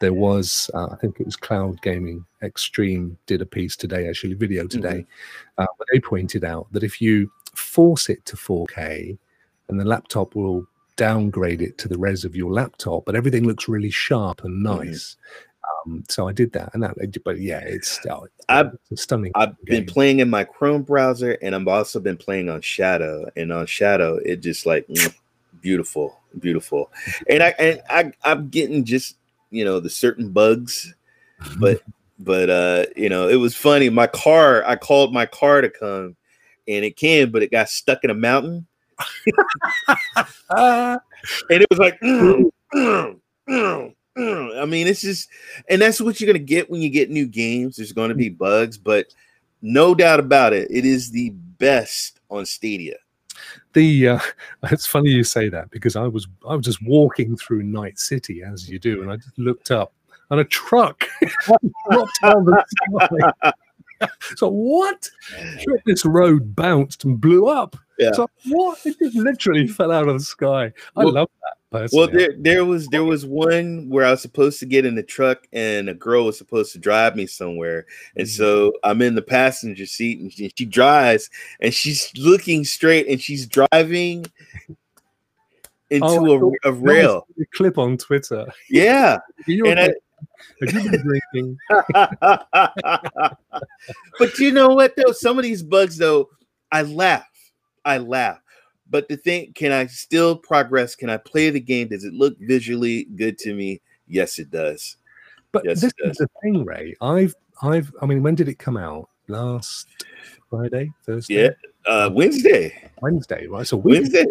there 0.00 0.12
was 0.12 0.70
uh, 0.74 0.88
i 0.92 0.96
think 0.96 1.18
it 1.20 1.26
was 1.26 1.36
cloud 1.36 1.80
gaming 1.82 2.24
extreme 2.42 3.16
did 3.26 3.42
a 3.42 3.46
piece 3.46 3.76
today 3.76 4.08
actually 4.08 4.34
video 4.34 4.66
today 4.66 4.98
mm-hmm. 4.98 5.62
uh, 5.62 5.66
where 5.76 5.86
they 5.92 6.00
pointed 6.00 6.44
out 6.44 6.66
that 6.72 6.82
if 6.82 7.00
you 7.00 7.30
force 7.54 8.08
it 8.08 8.24
to 8.26 8.36
4k 8.36 9.16
and 9.68 9.80
the 9.80 9.84
laptop 9.84 10.34
will 10.34 10.66
downgrade 10.96 11.60
it 11.60 11.76
to 11.78 11.88
the 11.88 11.98
res 11.98 12.24
of 12.24 12.34
your 12.34 12.52
laptop 12.52 13.04
but 13.04 13.14
everything 13.14 13.46
looks 13.46 13.68
really 13.68 13.90
sharp 13.90 14.44
and 14.44 14.64
mm-hmm. 14.64 14.84
nice 14.84 15.16
mm-hmm. 15.84 15.92
um, 15.92 16.04
so 16.08 16.28
i 16.28 16.32
did 16.32 16.52
that 16.52 16.70
and 16.74 16.82
that 16.82 16.94
but 17.24 17.38
yeah 17.38 17.60
it's, 17.60 17.88
still 17.88 18.26
I've, 18.48 18.76
stunning 18.94 19.32
i've 19.34 19.56
game. 19.64 19.84
been 19.84 19.86
playing 19.86 20.20
in 20.20 20.30
my 20.30 20.44
chrome 20.44 20.82
browser 20.82 21.32
and 21.42 21.54
i've 21.54 21.68
also 21.68 22.00
been 22.00 22.16
playing 22.16 22.48
on 22.48 22.60
shadow 22.60 23.28
and 23.36 23.52
on 23.52 23.66
shadow 23.66 24.16
it 24.16 24.40
just 24.40 24.66
like 24.66 24.86
beautiful 25.60 26.18
beautiful 26.38 26.90
and 27.28 27.42
i 27.42 27.54
and 27.58 27.82
i 27.90 28.12
i'm 28.24 28.48
getting 28.48 28.84
just 28.84 29.16
you 29.56 29.64
know 29.64 29.80
the 29.80 29.90
certain 29.90 30.30
bugs. 30.30 30.94
But 31.58 31.82
but 32.18 32.50
uh 32.50 32.86
you 32.96 33.08
know 33.08 33.28
it 33.28 33.36
was 33.36 33.54
funny. 33.54 33.88
My 33.90 34.06
car 34.06 34.64
i 34.66 34.76
called 34.76 35.12
my 35.12 35.26
car 35.26 35.60
to 35.60 35.70
come 35.70 36.16
and 36.68 36.84
it 36.84 36.96
came 36.96 37.30
but 37.30 37.42
it 37.42 37.50
got 37.50 37.68
stuck 37.68 38.04
in 38.04 38.10
a 38.10 38.14
mountain. 38.14 38.66
And 41.50 41.62
it 41.62 41.66
was 41.70 41.78
like 41.78 42.00
mm, 42.00 42.50
mm, 42.74 43.20
mm, 43.48 43.94
i 44.58 44.64
mean 44.64 44.86
it's 44.86 45.02
just 45.02 45.28
and 45.68 45.82
that's 45.82 46.00
what 46.00 46.20
you're 46.20 46.26
gonna 46.26 46.38
get 46.38 46.70
when 46.70 46.80
you 46.80 46.88
get 46.88 47.10
new 47.10 47.26
games. 47.26 47.76
There's 47.76 47.92
gonna 47.92 48.14
be 48.14 48.28
bugs 48.30 48.78
but 48.78 49.12
no 49.60 49.94
doubt 49.94 50.20
about 50.20 50.52
it 50.52 50.70
it 50.70 50.84
is 50.84 51.10
the 51.10 51.30
best 51.30 52.20
on 52.30 52.46
stadia 52.46 52.96
the 53.76 54.08
uh, 54.08 54.18
it's 54.64 54.86
funny 54.86 55.10
you 55.10 55.22
say 55.22 55.48
that 55.50 55.70
because 55.70 55.94
I 55.94 56.06
was 56.08 56.26
I 56.48 56.56
was 56.56 56.64
just 56.64 56.82
walking 56.82 57.36
through 57.36 57.62
Night 57.62 57.98
City 58.00 58.42
as 58.42 58.68
you 58.68 58.80
do, 58.80 59.02
and 59.02 59.12
I 59.12 59.16
just 59.16 59.38
looked 59.38 59.70
up 59.70 59.92
and 60.30 60.40
a 60.40 60.44
truck 60.44 61.04
dropped 61.90 62.18
out 62.24 62.38
of 62.38 62.46
the 62.46 62.64
sky. 64.00 64.08
so 64.36 64.48
what? 64.48 65.08
This 65.84 66.04
road 66.04 66.56
bounced 66.56 67.04
and 67.04 67.20
blew 67.20 67.46
up. 67.46 67.76
Yeah. 67.98 68.12
So 68.12 68.26
what? 68.46 68.78
It 68.84 68.98
just 68.98 69.16
literally 69.16 69.68
fell 69.68 69.92
out 69.92 70.08
of 70.08 70.14
the 70.18 70.24
sky. 70.24 70.72
I 70.96 71.04
Well- 71.04 71.12
love 71.12 71.28
that. 71.42 71.56
Well, 71.92 72.08
there 72.08 72.34
there 72.38 72.64
was 72.64 72.86
there 72.88 73.04
was 73.04 73.24
one 73.26 73.88
where 73.88 74.06
I 74.06 74.10
was 74.10 74.22
supposed 74.22 74.58
to 74.60 74.66
get 74.66 74.86
in 74.86 74.94
the 74.94 75.02
truck 75.02 75.46
and 75.52 75.88
a 75.88 75.94
girl 75.94 76.24
was 76.26 76.38
supposed 76.38 76.72
to 76.72 76.78
drive 76.78 77.16
me 77.16 77.26
somewhere, 77.26 77.86
and 78.16 78.26
Mhm. 78.26 78.36
so 78.36 78.72
I'm 78.84 79.02
in 79.02 79.14
the 79.14 79.22
passenger 79.22 79.86
seat 79.86 80.20
and 80.20 80.32
she, 80.32 80.52
she 80.56 80.64
drives 80.64 81.30
and 81.60 81.72
she's 81.74 82.10
looking 82.16 82.64
straight 82.64 83.08
and 83.08 83.20
she's 83.20 83.46
driving 83.46 84.26
into 85.90 86.06
Oh, 86.06 86.52
a, 86.64 86.70
a 86.70 86.72
rail. 86.72 87.26
a 87.40 87.44
clip 87.54 87.78
on 87.78 87.96
Twitter. 87.96 88.46
Yeah, 88.68 89.18
and 89.46 89.78
I, 89.80 89.90
have 90.60 90.72
you 90.74 90.90
been 90.90 91.20
drinking? 91.32 91.58
but 94.18 94.38
you 94.38 94.52
know 94.52 94.68
what 94.68 94.94
though? 94.96 95.12
Some 95.12 95.38
of 95.38 95.44
these 95.44 95.62
bugs 95.62 95.96
though, 95.96 96.28
I 96.72 96.82
laugh. 96.82 97.26
I 97.84 97.98
laugh. 97.98 98.40
But 98.90 99.08
the 99.08 99.16
thing, 99.16 99.52
can 99.54 99.72
I 99.72 99.86
still 99.86 100.36
progress? 100.36 100.94
Can 100.94 101.10
I 101.10 101.16
play 101.16 101.50
the 101.50 101.60
game? 101.60 101.88
Does 101.88 102.04
it 102.04 102.12
look 102.14 102.36
visually 102.40 103.04
good 103.16 103.36
to 103.38 103.54
me? 103.54 103.80
Yes, 104.06 104.38
it 104.38 104.50
does. 104.50 104.96
But 105.52 105.64
Yes, 105.64 105.80
this 105.80 105.92
is 106.04 106.18
the 106.18 106.28
thing, 106.42 106.64
Ray. 106.64 106.94
I've, 107.00 107.34
I've, 107.62 107.92
I 108.00 108.06
mean, 108.06 108.22
when 108.22 108.34
did 108.34 108.48
it 108.48 108.58
come 108.58 108.76
out? 108.76 109.08
Last 109.28 109.88
Friday, 110.50 110.92
Thursday, 111.04 111.34
Yeah. 111.34 111.48
Uh 111.84 112.08
Wednesday. 112.12 112.90
Wednesday, 113.02 113.48
right? 113.48 113.66
So 113.66 113.76
we 113.76 113.92
Wednesday. 113.94 114.24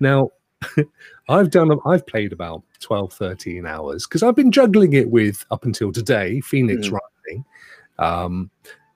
Now, 0.00 0.30
I've 1.28 1.50
done, 1.50 1.78
I've 1.84 2.06
played 2.06 2.32
about 2.32 2.62
12, 2.80 3.12
13 3.12 3.66
hours 3.66 4.06
because 4.06 4.22
I've 4.22 4.36
been 4.36 4.50
juggling 4.50 4.94
it 4.94 5.10
with 5.10 5.44
up 5.50 5.66
until 5.66 5.92
today, 5.92 6.40
Fenyx 6.44 6.86
Mhm. 6.88 6.98
Rising. 6.98 7.44
Um, 7.98 8.50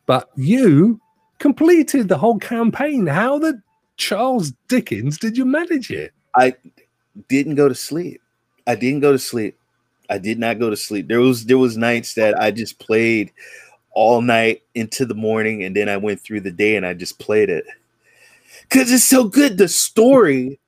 but 0.06 0.30
you 0.36 0.98
completed 1.38 2.08
the 2.08 2.16
whole 2.16 2.38
campaign. 2.38 3.06
How 3.06 3.38
the 3.38 3.60
Charles 3.98 4.52
Dickens 4.68 5.18
did 5.18 5.36
you 5.36 5.44
manage 5.44 5.90
it? 5.90 6.12
I 6.34 6.54
didn't 7.28 7.56
go 7.56 7.68
to 7.68 7.74
sleep. 7.74 8.22
I 8.66 8.74
didn't 8.74 9.00
go 9.00 9.12
to 9.12 9.18
sleep. 9.18 9.58
I 10.08 10.18
did 10.18 10.38
not 10.38 10.58
go 10.58 10.70
to 10.70 10.76
sleep. 10.76 11.08
There 11.08 11.20
was 11.20 11.44
there 11.44 11.58
was 11.58 11.76
nights 11.76 12.14
that 12.14 12.40
I 12.40 12.50
just 12.50 12.78
played 12.78 13.32
all 13.92 14.22
night 14.22 14.62
into 14.74 15.04
the 15.04 15.14
morning, 15.14 15.64
and 15.64 15.76
then 15.76 15.88
I 15.88 15.96
went 15.96 16.20
through 16.20 16.40
the 16.40 16.50
day 16.50 16.76
and 16.76 16.86
I 16.86 16.94
just 16.94 17.18
played 17.18 17.50
it 17.50 17.64
because 18.62 18.90
it's 18.90 19.04
so 19.04 19.24
good. 19.24 19.58
The 19.58 19.68
story, 19.68 20.58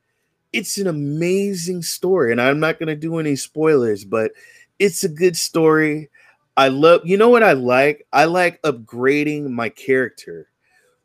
it's 0.53 0.77
an 0.79 0.89
amazing 0.89 1.83
story, 1.83 2.33
and 2.33 2.41
I'm 2.41 2.61
not 2.61 2.79
gonna 2.79 2.97
do 2.97 3.19
any 3.19 3.37
spoilers, 3.37 4.05
but 4.05 4.33
it's 4.79 5.05
a 5.05 5.09
good 5.09 5.37
story. 5.37 6.11
I 6.57 6.69
love. 6.69 7.03
You 7.05 7.17
know 7.17 7.29
what 7.29 7.43
I 7.43 7.53
like? 7.53 8.07
I 8.13 8.25
like 8.25 8.61
upgrading 8.63 9.49
my 9.51 9.69
character, 9.69 10.49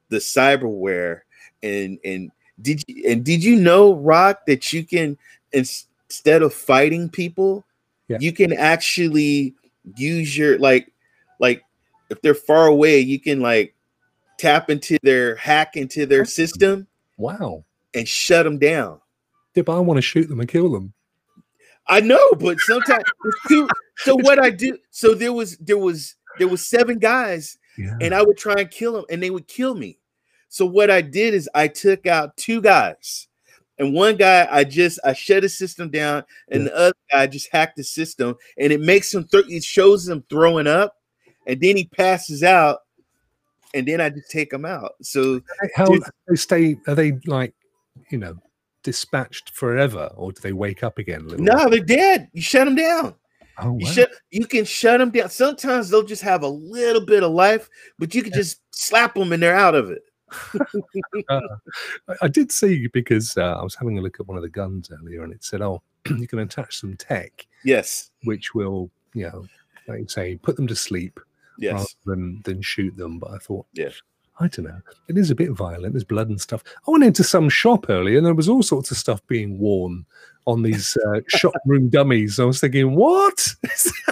the 0.10 0.17
cyberware, 0.17 1.22
and 1.64 2.00
and 2.04 2.32
did 2.62 2.84
you 2.88 3.10
and 3.10 3.24
did 3.24 3.44
you 3.44 3.56
know 3.56 3.94
Rock 3.96 4.46
that 4.48 4.72
you 4.74 4.84
can 4.84 5.18
instead 5.52 6.42
of 6.42 6.54
fighting 6.54 7.10
people, 7.10 7.64
Yeah. 8.08 8.18
you 8.20 8.32
can 8.32 8.54
actually 8.54 9.56
use 9.96 10.38
your 10.38 10.58
like 10.60 10.92
like 11.40 11.64
if 12.10 12.22
they're 12.22 12.36
far 12.36 12.68
away, 12.68 13.00
you 13.00 13.20
can 13.20 13.40
like 13.42 13.74
tap 14.38 14.70
into 14.70 14.98
their 15.02 15.36
hack 15.36 15.76
into 15.76 16.06
their 16.06 16.26
system 16.26 16.88
Wow. 17.18 17.64
and 17.94 18.08
shut 18.08 18.44
them 18.44 18.58
down. 18.58 19.00
Yeah, 19.56 19.64
but 19.64 19.78
I 19.78 19.80
want 19.80 19.98
to 19.98 20.02
shoot 20.02 20.28
them 20.28 20.40
and 20.42 20.50
kill 20.50 20.70
them. 20.72 20.94
I 21.88 22.02
know, 22.02 22.32
but 22.40 22.60
sometimes 22.60 23.04
too, 23.48 23.70
so 23.98 24.16
what 24.22 24.40
I 24.40 24.50
do 24.50 24.78
so 24.92 25.14
there 25.14 25.34
was 25.34 25.58
there 25.58 25.78
was 25.78 26.16
there 26.38 26.48
was 26.48 26.66
seven 26.66 27.00
guys 27.00 27.58
Yeah. 27.78 27.96
and 28.02 28.14
I 28.14 28.22
would 28.24 28.38
try 28.38 28.56
and 28.58 28.70
kill 28.72 28.94
them 28.94 29.06
and 29.10 29.22
they 29.24 29.30
would 29.30 29.48
kill 29.48 29.76
me. 29.76 29.98
So 30.50 30.66
what 30.66 30.90
I 30.90 31.02
did 31.02 31.34
is 31.34 31.50
I 31.54 31.68
took 31.68 32.06
out 32.08 32.36
two 32.38 32.62
guys. 32.62 33.28
And 33.78 33.94
one 33.94 34.16
guy 34.16 34.48
I 34.50 34.64
just 34.64 35.00
I 35.04 35.12
shut 35.14 35.44
his 35.44 35.58
system 35.58 35.90
down 35.90 36.24
and 36.50 36.66
the 36.66 36.75
other 36.75 36.96
guy 37.12 37.28
just 37.28 37.50
hacked 37.52 37.75
the 37.75 37.84
system 37.84 38.36
and 38.58 38.72
it 38.72 38.80
makes 38.80 39.14
him 39.14 39.25
th- 39.25 39.50
it 39.50 39.66
shows 39.66 40.08
him 40.08 40.24
throwing 40.30 40.66
up 40.66 40.96
and 41.46 41.60
then 41.60 41.75
he 41.75 41.84
passes 41.86 42.42
out 42.42 42.80
and 43.74 43.86
then 43.86 44.00
I 44.00 44.10
just 44.10 44.32
take 44.32 44.54
him 44.54 44.64
out. 44.66 44.94
So 45.02 45.42
How 45.75 45.88
Dude. 45.88 46.04
they 46.30 46.36
stay? 46.38 46.78
Are 46.88 46.96
they 46.96 47.20
like, 47.25 47.54
you 48.10 48.18
know, 48.18 48.38
dispatched 48.84 49.50
forever, 49.50 50.10
or 50.16 50.32
do 50.32 50.40
they 50.42 50.54
wake 50.54 50.82
up 50.82 50.98
again? 50.98 51.22
a 51.22 51.24
little 51.25 51.46
no, 51.46 51.70
they're 51.70 51.82
dead. 51.82 52.30
You 52.32 52.42
shut 52.42 52.66
them 52.66 52.75
down. 52.75 53.16
Oh, 53.58 53.78
You 53.78 53.86
wow. 53.86 53.92
shut 53.92 54.10
you 54.32 54.46
can 54.48 54.64
shut 54.64 55.00
them 55.00 55.10
down. 55.10 55.30
Sometimes 55.30 55.90
they'll 55.90 56.04
just 56.04 56.22
have 56.22 56.44
a 56.44 56.48
little 56.48 57.06
bit 57.06 57.24
of 57.24 57.32
life, 57.32 57.70
but 58.00 58.16
you 58.16 58.24
can 58.24 58.32
just 58.32 58.62
slap 58.72 59.16
them 59.16 59.34
and 59.34 59.44
they're 59.44 59.56
out 59.56 59.75
of 59.75 59.90
it. 59.92 60.02
I- 61.29 61.39
I 62.22 62.27
did 62.27 62.51
see 62.51 62.88
because 62.88 63.38
uh, 63.38 63.58
I 63.60 63.63
was 63.63 63.75
having 63.75 63.98
a 63.98 64.01
look 64.01 64.20
at 64.20 64.27
one 64.27 64.38
of 64.38 64.44
the 64.44 64.50
guns 64.50 64.89
earlier, 64.91 65.24
and 65.24 65.34
it 65.34 65.44
said, 65.44 65.62
"Oh, 65.62 65.82
you 66.17 66.27
can 66.27 66.39
attach 66.39 66.79
some 66.79 66.96
tech 66.98 67.46
Yes. 67.63 68.12
which 68.24 68.53
will, 68.55 68.89
you 69.13 69.24
know, 69.27 69.46
like 69.88 70.00
you 70.01 70.08
say, 70.08 70.36
put 70.38 70.55
them 70.55 70.67
to 70.67 70.75
sleep 70.75 71.20
rather 71.62 71.77
Yes. 71.79 71.96
than 72.05 72.41
than 72.44 72.62
shoot 72.62 72.96
them." 72.98 73.20
But 73.20 73.32
I 73.32 73.38
thought, 73.38 73.65
Yeah. 73.74 73.89
I 74.39 74.48
don't 74.50 74.65
know, 74.65 74.82
it 75.08 75.17
is 75.17 75.32
a 75.32 75.36
bit 75.36 75.51
violent. 75.51 75.94
There's 75.94 76.03
blood 76.03 76.27
and 76.29 76.41
stuff. 76.41 76.62
I 76.88 76.91
went 76.91 77.05
into 77.05 77.24
some 77.24 77.48
shop 77.50 77.89
earlier, 77.89 78.17
and 78.17 78.25
there 78.25 78.34
was 78.34 78.50
all 78.50 78.63
sorts 78.63 78.91
of 78.91 78.98
stuff 78.98 79.25
being 79.27 79.58
worn 79.60 80.05
on 80.46 80.62
these 80.62 80.98
uh, 81.08 81.22
shop 81.29 81.53
room 81.65 81.88
dummies. 81.89 82.39
I 82.39 82.44
was 82.44 82.60
thinking, 82.60 82.96
what? 82.96 83.48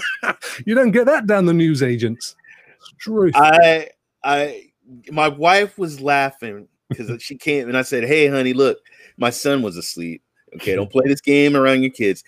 you 0.65 0.73
don't 0.75 0.91
get 0.91 1.05
that 1.07 1.27
down 1.27 1.45
the 1.45 1.53
news 1.53 1.83
agents. 1.83 2.35
Truth. 2.99 3.33
I 3.35 3.89
I 4.23 4.69
my 5.11 5.27
wife 5.27 5.77
was 5.77 6.01
laughing 6.01 6.67
because 6.89 7.11
she 7.21 7.35
came 7.35 7.67
and 7.67 7.77
I 7.77 7.81
said, 7.81 8.03
Hey 8.03 8.27
honey, 8.27 8.53
look, 8.53 8.79
my 9.17 9.29
son 9.29 9.61
was 9.61 9.77
asleep. 9.77 10.21
Okay, 10.55 10.75
don't 10.75 10.91
play 10.91 11.03
this 11.05 11.21
game 11.21 11.55
around 11.55 11.81
your 11.81 11.91
kids. 11.91 12.23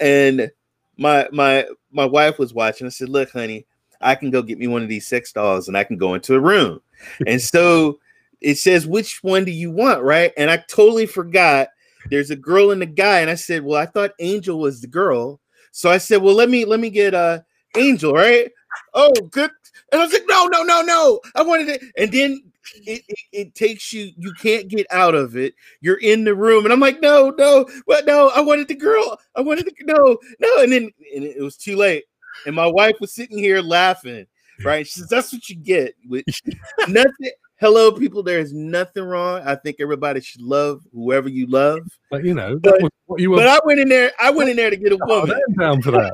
And 0.00 0.50
my 0.96 1.28
my 1.32 1.66
my 1.90 2.04
wife 2.04 2.38
was 2.38 2.54
watching. 2.54 2.86
I 2.86 2.90
said, 2.90 3.08
Look, 3.08 3.30
honey, 3.30 3.66
I 4.00 4.14
can 4.14 4.30
go 4.30 4.42
get 4.42 4.58
me 4.58 4.66
one 4.66 4.82
of 4.82 4.88
these 4.88 5.06
sex 5.06 5.32
dolls 5.32 5.68
and 5.68 5.76
I 5.76 5.84
can 5.84 5.96
go 5.96 6.14
into 6.14 6.34
a 6.34 6.40
room. 6.40 6.80
and 7.26 7.40
so 7.40 7.98
it 8.40 8.56
says, 8.56 8.86
which 8.86 9.22
one 9.22 9.44
do 9.44 9.50
you 9.50 9.70
want? 9.70 10.02
Right. 10.02 10.32
And 10.36 10.50
I 10.50 10.58
totally 10.68 11.06
forgot 11.06 11.68
there's 12.10 12.30
a 12.30 12.36
girl 12.36 12.70
and 12.70 12.82
a 12.82 12.86
guy. 12.86 13.20
And 13.20 13.30
I 13.30 13.34
said, 13.34 13.64
Well, 13.64 13.80
I 13.80 13.86
thought 13.86 14.12
Angel 14.20 14.58
was 14.58 14.80
the 14.80 14.86
girl. 14.86 15.40
So 15.72 15.90
I 15.90 15.98
said, 15.98 16.22
Well, 16.22 16.34
let 16.34 16.48
me 16.48 16.64
let 16.64 16.80
me 16.80 16.90
get 16.90 17.14
uh 17.14 17.40
Angel, 17.76 18.12
right? 18.12 18.50
Oh, 18.94 19.12
good. 19.30 19.50
And 19.92 20.00
I 20.00 20.04
was 20.04 20.12
like, 20.12 20.24
no, 20.28 20.46
no, 20.46 20.62
no, 20.62 20.82
no. 20.82 21.20
I 21.34 21.42
wanted 21.42 21.68
it. 21.68 21.82
And 21.96 22.12
then 22.12 22.42
it, 22.86 23.02
it, 23.08 23.18
it 23.32 23.54
takes 23.54 23.92
you, 23.92 24.10
you 24.16 24.32
can't 24.40 24.68
get 24.68 24.86
out 24.90 25.14
of 25.14 25.36
it. 25.36 25.54
You're 25.80 26.00
in 26.00 26.24
the 26.24 26.34
room. 26.34 26.64
And 26.64 26.72
I'm 26.72 26.80
like, 26.80 27.00
no, 27.00 27.32
no, 27.38 27.66
what? 27.86 28.06
No, 28.06 28.30
I 28.34 28.40
wanted 28.40 28.68
the 28.68 28.74
girl. 28.74 29.18
I 29.36 29.40
wanted 29.40 29.66
the, 29.66 29.72
no, 29.82 30.18
no. 30.40 30.62
And 30.62 30.72
then 30.72 30.90
and 31.14 31.24
it 31.24 31.42
was 31.42 31.56
too 31.56 31.76
late. 31.76 32.04
And 32.46 32.54
my 32.54 32.66
wife 32.66 32.96
was 33.00 33.14
sitting 33.14 33.38
here 33.38 33.60
laughing, 33.60 34.26
right? 34.64 34.86
She 34.86 35.00
says, 35.00 35.08
that's 35.08 35.32
what 35.32 35.48
you 35.48 35.56
get. 35.56 35.94
With 36.08 36.24
nothing. 36.88 37.30
Hello, 37.60 37.90
people. 37.90 38.22
There 38.22 38.38
is 38.38 38.52
nothing 38.52 39.02
wrong. 39.02 39.42
I 39.44 39.56
think 39.56 39.78
everybody 39.80 40.20
should 40.20 40.42
love 40.42 40.80
whoever 40.92 41.28
you 41.28 41.46
love. 41.46 41.80
but 42.08 42.24
you 42.24 42.32
know, 42.32 42.54
that 42.54 42.62
but- 42.62 42.82
was 42.82 42.90
what 43.06 43.20
you 43.20 43.30
were 43.30 43.38
But 43.38 43.48
I 43.48 43.58
went 43.64 43.80
in 43.80 43.88
there. 43.88 44.12
I 44.20 44.30
went 44.30 44.48
in 44.50 44.56
there 44.56 44.70
to 44.70 44.76
get 44.76 44.92
a 44.92 44.98
Oh, 45.02 45.20
woman. 45.22 45.40
Down 45.58 45.82
for 45.82 45.90
that. 45.92 46.12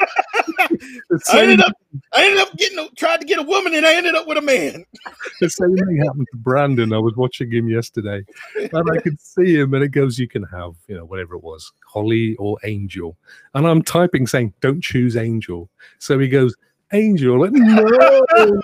I 1.32 1.42
ended 1.42 1.60
up, 1.60 1.72
I 2.14 2.24
ended 2.24 2.40
up 2.40 2.56
getting, 2.56 2.78
a, 2.78 2.88
tried 2.96 3.20
to 3.20 3.26
get 3.26 3.38
a 3.38 3.42
woman, 3.42 3.74
and 3.74 3.84
I 3.84 3.94
ended 3.94 4.14
up 4.14 4.26
with 4.26 4.38
a 4.38 4.42
man. 4.42 4.84
the 5.40 5.50
same 5.50 5.76
thing 5.76 5.98
happened 5.98 6.26
to 6.32 6.38
Brandon. 6.38 6.92
I 6.92 6.98
was 6.98 7.14
watching 7.16 7.52
him 7.52 7.68
yesterday, 7.68 8.24
and 8.56 8.90
I 8.90 9.00
could 9.00 9.20
see 9.20 9.54
him, 9.56 9.74
and 9.74 9.84
it 9.84 9.88
goes, 9.88 10.18
"You 10.18 10.28
can 10.28 10.44
have, 10.44 10.72
you 10.88 10.96
know, 10.96 11.04
whatever 11.04 11.34
it 11.34 11.42
was, 11.42 11.70
Holly 11.86 12.36
or 12.36 12.56
Angel." 12.64 13.16
And 13.54 13.66
I'm 13.66 13.82
typing 13.82 14.26
saying, 14.26 14.54
"Don't 14.60 14.80
choose 14.82 15.16
Angel." 15.16 15.68
So 15.98 16.18
he 16.18 16.28
goes, 16.28 16.56
"Angel," 16.92 17.40
like, 17.40 17.52
no. 17.52 18.26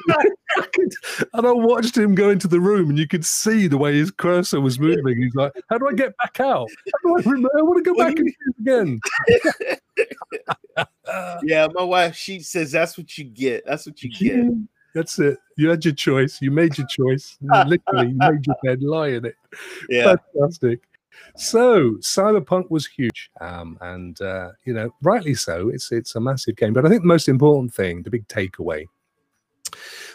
and 1.33 1.47
I 1.47 1.53
watched 1.53 1.97
him 1.97 2.15
go 2.15 2.31
into 2.31 2.49
the 2.49 2.61
room, 2.61 2.91
and 2.91 2.99
you 2.99 3.07
could 3.09 3.25
see 3.25 3.67
the 3.67 3.79
way 3.79 3.95
his 3.95 4.11
cursor 4.11 4.61
was 4.61 4.79
moving. 4.79 5.21
He's 5.23 5.35
like, 5.35 5.53
"How 5.69 5.79
do 5.79 5.89
I 5.89 5.93
get 5.93 6.17
back 6.19 6.41
out? 6.41 6.69
How 6.93 7.09
do 7.09 7.17
I 7.17 7.23
remember? 7.31 7.50
I 7.59 7.62
want 7.62 7.85
to 7.85 7.91
go 7.91 7.97
back 7.97 8.19
and 8.19 8.29
choose 8.29 8.55
again." 8.61 9.00
Yeah, 11.43 11.67
my 11.75 11.83
wife, 11.83 12.15
she 12.15 12.41
says 12.41 12.73
that's 12.73 12.97
what 12.97 13.19
you 13.19 13.25
get. 13.25 13.65
That's 13.67 13.87
what 13.87 14.03
you 14.03 14.11
get. 14.19 14.37
Yeah, 14.37 14.50
That's 14.95 15.19
it. 15.19 15.39
You 15.57 15.69
had 15.69 15.85
your 15.85 15.95
choice. 15.95 16.41
You 16.41 16.50
made 16.50 16.79
your 16.79 16.87
choice. 16.87 17.37
You 17.41 17.50
literally 17.67 18.11
you 18.11 18.17
made 18.17 18.47
your 18.47 18.57
bed, 18.62 18.83
lie 18.83 19.09
in 19.09 19.25
it. 19.27 19.35
Yeah. 19.89 20.17
Fantastic. 20.35 20.81
So 21.37 21.93
Cyberpunk 22.00 22.71
was 22.71 22.87
huge, 22.87 23.31
um, 23.40 23.79
and 23.81 24.21
uh, 24.21 24.50
you 24.64 24.73
know, 24.73 24.90
rightly 25.02 25.35
so. 25.35 25.69
It's 25.69 25.93
it's 25.93 26.14
a 26.14 26.21
massive 26.21 26.57
game, 26.57 26.73
but 26.73 26.85
I 26.85 26.88
think 26.88 27.02
the 27.02 27.09
most 27.09 27.29
important 27.29 27.73
thing, 27.75 28.02
the 28.02 28.11
big 28.11 28.26
takeaway, 28.29 28.85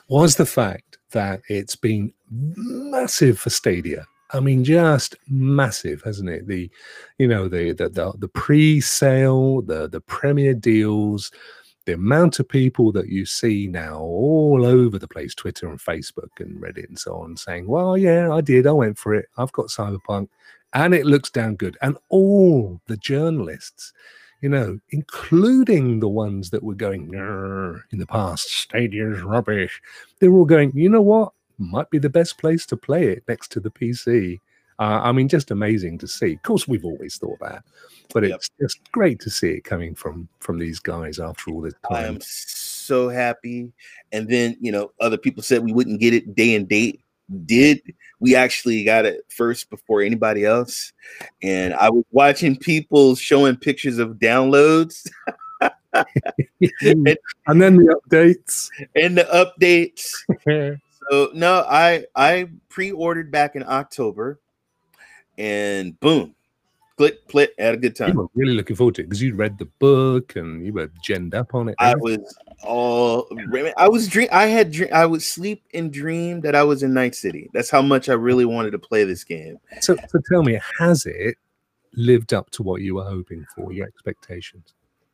was 0.08 0.36
the 0.36 0.46
fact 0.46 0.98
that 1.12 1.42
it's 1.50 1.76
been 1.76 2.14
massive 2.30 3.40
for 3.40 3.50
Stadia. 3.50 4.06
I 4.32 4.40
mean, 4.40 4.64
just 4.64 5.16
massive, 5.30 6.02
hasn't 6.04 6.30
it? 6.30 6.48
The, 6.48 6.70
you 7.18 7.28
know, 7.28 7.48
the 7.48 7.72
the 7.74 7.90
the, 7.90 8.14
the 8.18 8.28
pre-sale, 8.28 9.62
the 9.62 9.88
the 9.88 10.02
premiere 10.02 10.56
deals, 10.56 11.32
the 11.86 11.94
amount 11.94 12.40
of 12.40 12.50
people 12.50 12.92
that 12.92 13.10
you 13.10 13.26
see 13.26 13.68
now 13.68 14.00
all 14.00 14.66
over 14.66 14.98
the 14.98 15.08
place, 15.08 15.36
Twitter 15.36 15.70
and 15.70 15.80
Facebook 15.80 16.40
and 16.40 16.62
Reddit 16.62 16.88
and 16.88 16.98
so 17.00 17.16
on, 17.16 17.38
saying, 17.38 17.68
Well, 17.68 17.98
yeah, 17.98 18.34
I 18.34 18.42
did. 18.42 18.68
I 18.68 18.72
went 18.72 18.98
for 18.98 19.14
it. 19.14 19.28
I've 19.38 19.52
got 19.52 19.68
Cyberpunk 19.68 20.28
and 20.76 20.94
it 20.94 21.06
looks 21.06 21.32
damn 21.32 21.56
good. 21.56 21.78
And 21.82 21.98
all 22.10 22.80
the 22.86 22.98
journalists, 22.98 23.94
you 24.42 24.50
know, 24.50 24.78
including 24.92 26.02
the 26.02 26.10
ones 26.10 26.52
that 26.52 26.62
were 26.62 26.76
going 26.76 27.14
in 27.92 27.98
the 28.00 28.06
past, 28.06 28.50
Stadia's 28.52 29.22
rubbish, 29.22 29.82
they're 30.20 30.34
all 30.34 30.46
going, 30.46 30.72
You 30.76 30.90
know 30.90 31.02
what? 31.02 31.32
Might 31.58 31.90
be 31.90 31.98
the 31.98 32.10
best 32.10 32.38
place 32.38 32.66
to 32.68 32.78
play 32.78 33.08
it 33.08 33.24
next 33.28 33.52
to 33.54 33.62
the 33.62 33.72
PC. 33.72 34.40
Uh, 34.78 35.00
I 35.04 35.14
mean, 35.14 35.30
just 35.30 35.52
amazing 35.52 35.98
to 36.00 36.08
see. 36.08 36.34
Of 36.34 36.44
course, 36.44 36.68
we've 36.68 36.84
always 36.84 37.16
thought 37.18 37.40
that, 37.40 37.64
but 38.14 38.24
Yep. 38.24 38.36
it's 38.36 38.50
just 38.60 38.92
great 38.92 39.22
to 39.22 39.30
see 39.30 39.52
it 39.52 39.64
coming 39.64 39.96
from 39.96 40.28
from 40.40 40.60
these 40.60 40.80
guys 40.80 41.18
after 41.18 41.52
all 41.52 41.62
this 41.62 41.74
time. 41.90 42.04
I 42.04 42.08
am 42.08 42.20
so 42.22 43.08
happy. 43.08 43.72
And 44.12 44.28
then, 44.28 44.58
you 44.60 44.74
know, 44.74 44.92
other 45.00 45.18
people 45.18 45.42
said 45.42 45.64
we 45.64 45.72
wouldn't 45.72 46.02
get 46.02 46.14
it 46.14 46.36
day 46.36 46.56
and 46.56 46.68
date. 46.68 47.00
Did 47.46 47.82
we 48.20 48.36
actually 48.36 48.84
got 48.84 49.06
it 49.06 49.22
first 49.30 49.70
before 49.70 50.02
anybody 50.02 50.46
else? 50.46 50.94
And 51.42 51.74
I 51.74 51.90
was 51.90 52.06
watching 52.12 52.56
people 52.56 53.16
showing 53.16 53.56
pictures 53.56 53.98
of 53.98 54.16
downloads 54.16 55.08
and 56.72 57.62
then 57.62 57.78
the 57.78 58.00
updates. 58.10 58.70
and 58.96 59.18
the 59.18 59.24
updates. 59.24 60.80
So 61.12 61.30
no, 61.36 61.64
I 61.70 62.06
I 62.16 62.50
pre-ordered 62.68 63.30
back 63.30 63.56
in 63.56 63.62
October, 63.62 64.40
and 65.38 66.00
boom, 66.00 66.34
click, 66.98 67.28
click, 67.28 67.52
had 67.60 67.76
a 67.76 67.78
good 67.78 68.00
you 68.00 68.06
time. 68.08 68.16
were 68.16 68.26
really 68.34 68.56
looking 68.56 68.76
forward 68.76 68.96
to 68.96 69.02
it 69.02 69.06
because 69.06 69.22
you 69.22 69.36
read 69.36 69.60
the 69.60 69.70
book 69.78 70.36
and 70.36 70.66
you 70.66 70.74
were 70.74 70.90
genned 71.08 71.36
up 71.36 71.54
on 71.54 71.70
it. 71.70 71.76
I 71.78 71.92
eh? 71.92 71.96
was 72.00 72.36
all 72.64 73.28
I 73.78 73.88
was 73.88 74.08
dream. 74.08 74.28
I 74.32 74.46
had 74.46 74.72
dream. 74.72 74.90
I 74.94 75.06
would 75.06 75.22
sleep 75.22 75.64
and 75.74 75.92
dream 75.92 76.42
that 76.42 76.56
I 76.56 76.64
was 76.64 76.84
in 76.84 76.94
Night 76.94 77.16
City. 77.16 77.50
That's 77.54 77.70
how 77.70 77.82
much 77.82 78.10
I 78.10 78.14
really 78.14 78.46
wanted 78.46 78.72
to 78.72 78.80
play 78.80 79.04
this 79.04 79.24
game. 79.24 79.58
so, 79.82 79.96
so 80.10 80.20
tell 80.30 80.44
me, 80.44 80.60
has 80.80 81.06
it 81.06 81.38
lived 81.94 82.34
up 82.34 82.50
to 82.52 82.64
what 82.64 82.82
you 82.82 82.96
were 82.96 83.04
hoping 83.04 83.46
for, 83.56 83.72
your 83.72 83.88
expectations? 83.88 84.74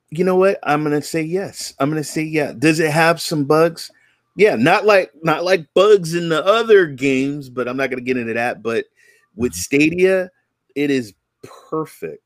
You 0.10 0.24
know 0.24 0.36
what? 0.36 0.60
I'm 0.64 0.84
gonna 0.84 1.02
say 1.02 1.22
yes. 1.22 1.74
I'm 1.80 1.90
gonna 1.90 2.04
say 2.04 2.24
yeah. 2.24 2.54
Does 2.58 2.80
it 2.80 2.92
have 2.92 3.22
some 3.22 3.46
bugs? 3.46 3.92
Yeah, 4.36 4.56
not 4.56 4.86
like 4.86 5.12
not 5.24 5.44
like 5.44 5.74
bugs 5.74 6.16
in 6.16 6.30
the 6.30 6.44
other 6.46 6.86
games, 6.86 7.50
but 7.50 7.68
I'm 7.68 7.78
not 7.78 7.90
gonna 7.90 8.02
get 8.02 8.18
into 8.18 8.34
that. 8.34 8.62
But 8.62 8.86
with 9.36 9.54
mm-hmm. 9.54 9.60
Stadia, 9.60 10.32
it 10.76 10.92
is 10.92 11.14
perfect 11.44 12.24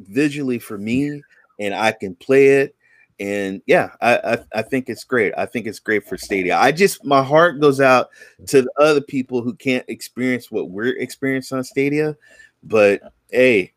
visually 0.00 0.58
for 0.58 0.78
me, 0.78 1.22
and 1.58 1.74
I 1.74 1.92
can 1.92 2.14
play 2.14 2.60
it. 2.60 2.74
And 3.20 3.60
yeah, 3.66 3.90
I, 4.00 4.16
I 4.16 4.38
I 4.54 4.62
think 4.62 4.88
it's 4.88 5.04
great. 5.04 5.34
I 5.36 5.44
think 5.44 5.66
it's 5.66 5.78
great 5.78 6.08
for 6.08 6.16
Stadia. 6.16 6.56
I 6.56 6.72
just 6.72 7.04
my 7.04 7.22
heart 7.22 7.60
goes 7.60 7.80
out 7.80 8.08
to 8.46 8.62
the 8.62 8.72
other 8.80 9.02
people 9.02 9.42
who 9.42 9.54
can't 9.54 9.84
experience 9.88 10.50
what 10.50 10.70
we're 10.70 10.96
experiencing 10.96 11.58
on 11.58 11.64
Stadia. 11.64 12.16
But 12.62 13.02
hey, 13.30 13.72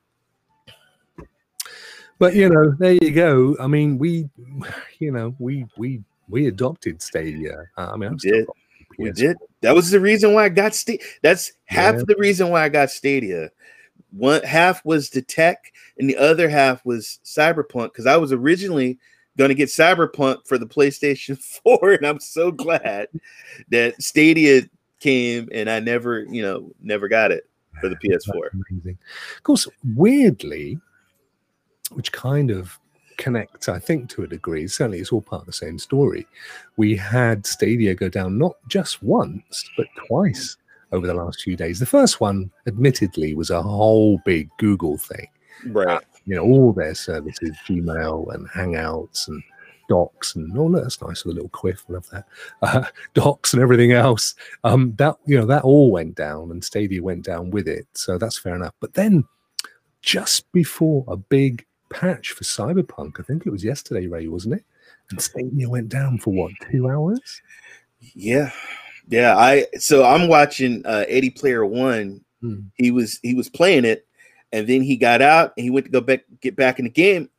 But 2.20 2.36
you 2.36 2.48
know, 2.50 2.74
there 2.80 2.94
you 2.94 3.12
go. 3.12 3.56
I 3.60 3.68
mean, 3.68 3.98
we, 3.98 4.30
you 5.00 5.12
know, 5.12 5.36
we 5.40 5.66
we 5.78 6.02
we 6.30 6.48
adopted 6.48 7.02
Stadia. 7.02 7.66
I 7.76 7.98
mean, 7.98 8.12
I'm 8.12 8.20
still 8.20 8.32
did. 8.32 8.48
We 8.98 9.12
did. 9.12 9.38
That 9.62 9.76
was 9.76 9.92
the 9.92 10.00
reason 10.00 10.34
why 10.34 10.46
I 10.46 10.50
got 10.50 10.74
Stadia. 10.74 11.06
That's 11.22 11.52
half 11.66 11.96
Yeah. 11.96 12.04
the 12.08 12.16
reason 12.18 12.50
why 12.50 12.64
I 12.64 12.70
got 12.70 12.92
Stadia. 12.92 13.50
One 14.12 14.42
half 14.44 14.86
was 14.86 15.10
the 15.10 15.22
tech, 15.22 15.74
and 15.98 16.10
the 16.10 16.16
other 16.16 16.48
half 16.48 16.86
was 16.86 17.20
Cyberpunk. 17.26 17.92
Because 17.92 18.06
I 18.06 18.16
was 18.16 18.32
originally 18.32 19.00
going 19.38 19.50
to 19.50 19.56
get 19.56 19.70
Cyberpunk 19.70 20.48
for 20.48 20.58
the 20.58 20.66
PlayStation 20.66 21.38
4, 21.64 21.94
and 21.94 22.06
I'm 22.06 22.20
so 22.20 22.52
glad 22.52 23.08
that 23.70 24.02
Stadia 24.02 24.64
came, 25.00 25.50
and 25.52 25.70
I 25.70 25.80
never, 25.80 26.24
you 26.24 26.42
know, 26.42 26.72
never 26.82 27.08
got 27.08 27.32
it 27.32 27.50
for 27.82 27.90
the 27.90 27.96
PS4. 28.04 28.50
Amazing. 28.72 28.98
Of 29.38 29.44
course, 29.44 29.68
weirdly, 29.96 30.80
which 31.92 32.12
kind 32.12 32.52
of 32.52 32.78
connects, 33.18 33.70
I 33.70 33.80
think, 33.80 34.10
to 34.10 34.24
a 34.24 34.28
degree, 34.28 34.68
certainly 34.68 35.00
it's 35.00 35.12
all 35.12 35.22
part 35.22 35.42
of 35.42 35.46
the 35.46 35.54
same 35.54 35.78
story. 35.80 36.28
We 36.78 36.96
had 36.96 37.46
Stadia 37.46 37.96
go 37.96 38.10
down 38.10 38.38
not 38.38 38.56
just 38.68 39.04
once, 39.04 39.70
but 39.78 39.88
twice 40.08 40.58
over 40.92 41.08
the 41.08 41.14
last 41.14 41.42
few 41.42 41.56
days. 41.56 41.80
The 41.80 41.86
first 41.86 42.22
one, 42.22 42.52
admittedly, 42.68 43.34
was 43.34 43.50
a 43.50 43.62
whole 43.62 44.20
big 44.26 44.50
Google 44.58 44.98
thing. 44.98 45.28
Right. 45.68 46.04
You 46.26 46.36
know, 46.36 46.44
all 46.44 46.74
their 46.74 46.96
services, 46.96 47.52
Gmail 47.68 48.34
and 48.34 48.50
Hangouts 48.50 49.28
and 49.28 49.44
Docs 49.90 50.36
and 50.36 50.58
oh, 50.58 50.72
that's 50.72 51.02
nice 51.02 51.26
with 51.26 51.34
a 51.34 51.36
little 51.36 51.50
quiff. 51.50 51.84
Love 51.90 52.10
that. 52.12 52.26
Uh, 52.62 52.86
docs 53.14 53.54
and 53.54 53.62
everything 53.62 53.92
else. 53.92 54.36
Um, 54.64 54.94
that 54.98 55.18
you 55.26 55.38
know, 55.38 55.46
that 55.46 55.64
all 55.64 55.92
went 55.92 56.16
down, 56.16 56.52
and 56.52 56.64
Stadia 56.64 57.04
went 57.04 57.26
down 57.26 57.52
with 57.52 57.68
it. 57.68 57.88
So 57.94 58.18
that's 58.18 58.38
fair 58.38 58.56
enough. 58.56 58.74
But 58.80 58.94
then, 58.94 59.26
just 60.02 60.50
before 60.54 61.04
a 61.08 61.18
big 61.18 61.66
patch 61.92 62.32
for 62.32 62.44
Cyberpunk, 62.44 63.20
I 63.20 63.24
think 63.24 63.46
it 63.46 63.52
was 63.52 63.64
yesterday, 63.64 64.08
Ray, 64.08 64.28
wasn't 64.28 64.56
it? 64.56 64.64
And 65.12 65.22
Stadia 65.22 65.70
went 65.70 65.90
down 65.90 66.18
for 66.18 66.34
what 66.34 66.52
two 66.72 66.90
hours? 66.90 67.42
Yeah. 68.16 68.52
Yeah. 69.10 69.36
I 69.38 69.68
so 69.78 70.06
I'm 70.06 70.30
watching 70.30 70.82
uh 70.86 71.04
80 71.08 71.30
player 71.32 71.66
one 71.66 72.22
Hmm. 72.44 72.60
he 72.76 72.92
was 72.92 73.20
he 73.24 73.34
was 73.36 73.48
playing 73.48 73.86
it 73.86 74.06
and 74.54 74.68
then 74.68 74.84
he 74.84 74.96
got 74.96 75.22
out 75.22 75.52
and 75.58 75.64
he 75.64 75.70
went 75.72 75.88
to 75.88 75.92
go 75.92 76.00
back 76.00 76.24
get 76.40 76.56
back 76.56 76.80
in 76.80 76.86
the 76.86 76.92
game 76.92 77.30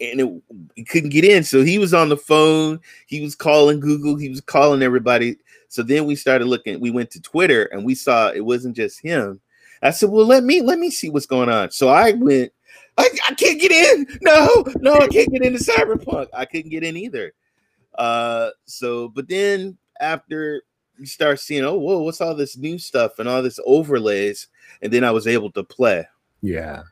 and 0.00 0.20
it, 0.20 0.42
he 0.74 0.84
couldn't 0.84 1.10
get 1.10 1.24
in. 1.24 1.44
So 1.44 1.62
he 1.62 1.78
was 1.78 1.94
on 1.94 2.08
the 2.08 2.16
phone. 2.16 2.80
He 3.06 3.20
was 3.20 3.34
calling 3.34 3.80
google. 3.80 4.16
He 4.16 4.28
was 4.28 4.40
calling 4.40 4.82
everybody. 4.82 5.36
So 5.68 5.82
then 5.82 6.06
we 6.06 6.16
started 6.16 6.46
looking. 6.46 6.80
We 6.80 6.90
went 6.90 7.10
to 7.12 7.22
twitter 7.22 7.64
and 7.66 7.84
we 7.84 7.94
saw 7.94 8.30
it 8.30 8.44
wasn't 8.44 8.76
just 8.76 9.00
him. 9.00 9.40
I 9.82 9.92
said 9.92 10.10
well 10.10 10.26
let 10.26 10.44
me 10.44 10.60
let 10.60 10.78
me 10.78 10.90
see 10.90 11.08
what's 11.08 11.26
going 11.26 11.48
on. 11.48 11.70
So 11.70 11.88
i 11.88 12.12
went 12.12 12.52
i, 12.98 13.08
I 13.28 13.34
can't 13.34 13.60
get 13.60 13.70
in. 13.72 14.06
No 14.20 14.64
no 14.80 14.94
i 14.94 15.06
can't 15.06 15.32
get 15.32 15.42
into 15.42 15.60
cyberpunk. 15.60 16.26
I 16.34 16.44
couldn't 16.44 16.70
get 16.70 16.82
in 16.82 16.96
either. 16.96 17.32
Uh 17.94 18.50
so 18.64 19.08
but 19.08 19.28
then 19.28 19.78
after 20.00 20.62
you 20.98 21.06
start 21.06 21.38
seeing 21.38 21.64
oh 21.64 21.78
whoa 21.78 22.02
what's 22.02 22.20
all 22.20 22.34
this 22.34 22.56
new 22.56 22.76
stuff 22.76 23.20
and 23.20 23.28
all 23.28 23.40
this 23.40 23.60
overlays? 23.64 24.48
And 24.82 24.92
then 24.92 25.04
I 25.04 25.12
was 25.12 25.28
able 25.28 25.52
to 25.52 25.62
play. 25.62 26.06
Yeah. 26.42 26.82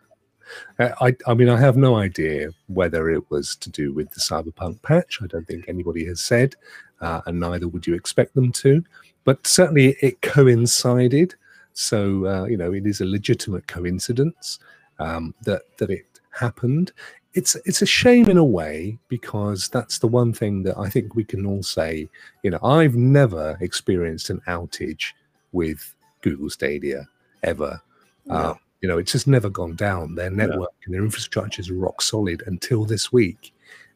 Uh, 0.78 0.90
I, 1.00 1.16
I 1.26 1.34
mean, 1.34 1.48
I 1.48 1.58
have 1.58 1.76
no 1.76 1.96
idea 1.96 2.50
whether 2.68 3.10
it 3.10 3.30
was 3.30 3.56
to 3.56 3.70
do 3.70 3.92
with 3.92 4.10
the 4.10 4.20
Cyberpunk 4.20 4.82
patch. 4.82 5.20
I 5.22 5.26
don't 5.26 5.46
think 5.46 5.64
anybody 5.68 6.04
has 6.06 6.20
said, 6.20 6.56
uh, 7.00 7.20
and 7.26 7.38
neither 7.38 7.68
would 7.68 7.86
you 7.86 7.94
expect 7.94 8.34
them 8.34 8.52
to. 8.52 8.82
But 9.24 9.46
certainly 9.46 9.96
it 10.00 10.22
coincided. 10.22 11.34
So, 11.74 12.26
uh, 12.26 12.44
you 12.46 12.56
know, 12.56 12.72
it 12.72 12.86
is 12.86 13.00
a 13.00 13.06
legitimate 13.06 13.66
coincidence 13.66 14.58
um, 14.98 15.34
that, 15.42 15.62
that 15.78 15.90
it 15.90 16.06
happened. 16.30 16.92
It's, 17.34 17.54
it's 17.66 17.82
a 17.82 17.86
shame 17.86 18.28
in 18.28 18.38
a 18.38 18.44
way 18.44 18.98
because 19.08 19.68
that's 19.68 19.98
the 19.98 20.08
one 20.08 20.32
thing 20.32 20.62
that 20.62 20.78
I 20.78 20.88
think 20.88 21.14
we 21.14 21.24
can 21.24 21.46
all 21.46 21.62
say. 21.62 22.08
You 22.42 22.50
know, 22.50 22.58
I've 22.62 22.96
never 22.96 23.58
experienced 23.60 24.30
an 24.30 24.40
outage 24.48 25.12
with 25.52 25.94
Google 26.22 26.50
Stadia 26.50 27.06
ever. 27.42 27.80
Uh, 28.28 28.54
you 28.80 28.88
know, 28.88 28.98
it's 28.98 29.12
just 29.12 29.26
never 29.26 29.50
gone 29.50 29.74
down. 29.74 30.14
Their 30.14 30.30
network 30.30 30.70
and 30.84 30.94
their 30.94 31.02
infrastructure 31.04 31.60
is 31.60 31.70
rock 31.70 32.00
solid 32.02 32.42
until 32.46 32.84
this 32.84 33.12
week. 33.12 33.52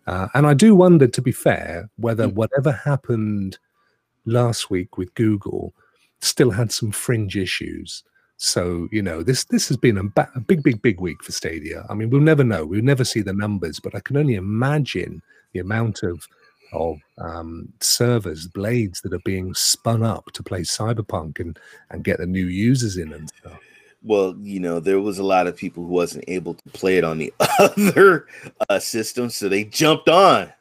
Uh, 0.06 0.26
and 0.34 0.46
I 0.46 0.54
do 0.54 0.74
wonder, 0.74 1.06
to 1.06 1.22
be 1.22 1.30
fair, 1.32 1.88
whether 1.96 2.26
Mm. 2.26 2.34
whatever 2.34 2.72
happened 2.72 3.58
last 4.24 4.70
week 4.70 4.98
with 4.98 5.14
Google 5.14 5.72
still 6.20 6.50
had 6.50 6.72
some 6.72 6.90
fringe 6.92 7.36
issues. 7.36 8.02
So 8.36 8.88
you 8.90 9.02
know, 9.02 9.22
this 9.22 9.44
this 9.44 9.68
has 9.68 9.76
been 9.76 9.98
a, 9.98 10.04
ba- 10.04 10.30
a 10.34 10.40
big, 10.40 10.62
big, 10.64 10.82
big 10.82 11.00
week 11.00 11.22
for 11.22 11.30
Stadia. 11.32 11.86
I 11.88 11.94
mean, 11.94 12.10
we'll 12.10 12.20
never 12.20 12.42
know. 12.42 12.66
We'll 12.66 12.82
never 12.82 13.04
see 13.04 13.20
the 13.22 13.32
numbers, 13.32 13.78
but 13.78 13.94
I 13.94 14.00
can 14.00 14.16
only 14.16 14.34
imagine 14.34 15.22
the 15.52 15.60
amount 15.60 16.02
of 16.02 16.26
of 16.72 16.96
um, 17.18 17.68
servers, 17.80 18.48
blades 18.48 19.02
that 19.02 19.12
are 19.12 19.20
being 19.24 19.52
spun 19.54 20.02
up 20.02 20.32
to 20.32 20.42
play 20.42 20.62
Cyberpunk 20.62 21.38
and 21.38 21.56
and 21.90 22.02
get 22.02 22.18
the 22.18 22.26
new 22.26 22.46
users 22.46 22.96
in 22.96 23.12
and 23.12 23.28
stuff. 23.28 23.60
Well, 24.04 24.36
you 24.40 24.60
know, 24.60 24.80
there 24.80 25.00
was 25.00 25.18
a 25.18 25.24
lot 25.24 25.46
of 25.46 25.56
people 25.56 25.84
who 25.84 25.90
wasn't 25.90 26.24
able 26.28 26.54
to 26.54 26.70
play 26.70 26.98
it 26.98 27.04
on 27.04 27.18
the 27.18 27.32
other 27.58 28.26
uh, 28.68 28.78
system, 28.78 29.30
so 29.30 29.48
they 29.48 29.64
jumped 29.64 30.08
on. 30.08 30.52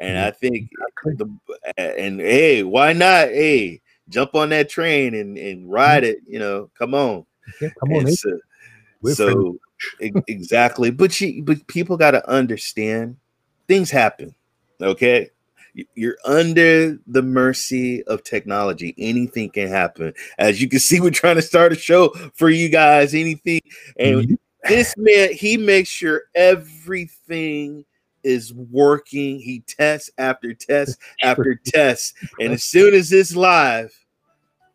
And 0.00 0.18
I 0.18 0.30
think 0.30 0.70
the 1.04 1.28
and 1.76 2.20
hey, 2.20 2.62
why 2.62 2.94
not? 2.94 3.28
Hey, 3.28 3.82
jump 4.08 4.34
on 4.34 4.48
that 4.48 4.70
train 4.70 5.14
and 5.14 5.36
and 5.36 5.70
ride 5.70 6.04
it. 6.04 6.20
You 6.26 6.38
know, 6.38 6.70
come 6.76 6.94
on. 6.94 7.26
Yeah, 7.60 7.68
come 7.78 7.92
on, 7.92 8.10
so, 8.10 8.38
so 9.12 9.58
exactly, 10.00 10.90
but 10.90 11.20
you 11.20 11.42
but 11.42 11.66
people 11.66 11.96
got 11.96 12.12
to 12.12 12.28
understand 12.28 13.16
things 13.68 13.90
happen. 13.90 14.34
Okay, 14.80 15.30
you're 15.94 16.16
under 16.24 16.98
the 17.06 17.22
mercy 17.22 18.02
of 18.04 18.22
technology. 18.24 18.94
Anything 18.98 19.50
can 19.50 19.68
happen. 19.68 20.12
As 20.38 20.60
you 20.60 20.68
can 20.68 20.78
see, 20.80 21.00
we're 21.00 21.10
trying 21.10 21.36
to 21.36 21.42
start 21.42 21.72
a 21.72 21.76
show 21.76 22.08
for 22.34 22.50
you 22.50 22.68
guys. 22.68 23.14
Anything, 23.14 23.60
and 23.98 24.28
Mhm. 24.28 24.38
this 24.68 24.94
man, 24.96 25.32
he 25.32 25.56
makes 25.56 25.88
sure 25.88 26.22
everything 26.34 27.84
is 28.22 28.52
working. 28.52 29.38
He 29.40 29.60
tests 29.66 30.10
after 30.18 30.52
test 30.54 30.98
after 31.22 31.54
test, 31.64 32.14
and 32.38 32.52
as 32.52 32.62
soon 32.64 32.94
as 32.94 33.12
it's 33.12 33.34
live, 33.34 33.92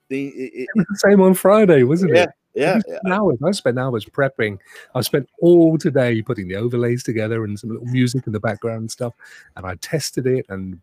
the 0.10 0.28
it, 0.28 0.54
It 0.54 0.68
was 0.76 0.86
the 0.90 1.10
same 1.10 1.22
on 1.22 1.34
Friday, 1.34 1.84
wasn't 1.84 2.16
yeah, 2.16 2.24
it? 2.24 2.30
Yeah, 2.56 2.76
I 2.76 2.80
spent 2.80 3.12
hours. 3.12 3.38
I 3.44 3.52
spent 3.52 3.80
hours 3.80 4.06
prepping. 4.06 4.58
I 4.96 5.02
spent 5.02 5.30
all 5.42 5.78
today 5.78 6.22
putting 6.22 6.48
the 6.48 6.56
overlays 6.56 7.04
together 7.04 7.44
and 7.44 7.60
some 7.60 7.70
little 7.70 7.86
music 7.88 8.26
in 8.28 8.34
the 8.34 8.40
background 8.40 8.82
and 8.82 8.92
stuff. 8.92 9.14
And 9.56 9.66
I 9.66 9.76
tested 9.76 10.26
it, 10.28 10.46
and 10.50 10.80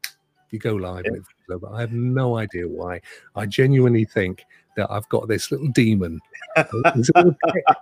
you 0.51 0.59
go 0.59 0.75
live. 0.75 1.05
And 1.07 1.17
it. 1.17 1.61
I 1.71 1.81
have 1.81 1.93
no 1.93 2.37
idea 2.39 2.69
why. 2.69 3.01
I 3.37 3.47
genuinely 3.47 4.05
think 4.05 4.45
that 4.77 4.91
I've 4.91 5.09
got 5.11 5.29
this 5.29 5.51
little 5.53 5.69
demon, 5.69 6.19
this 6.95 7.11
little 7.15 7.37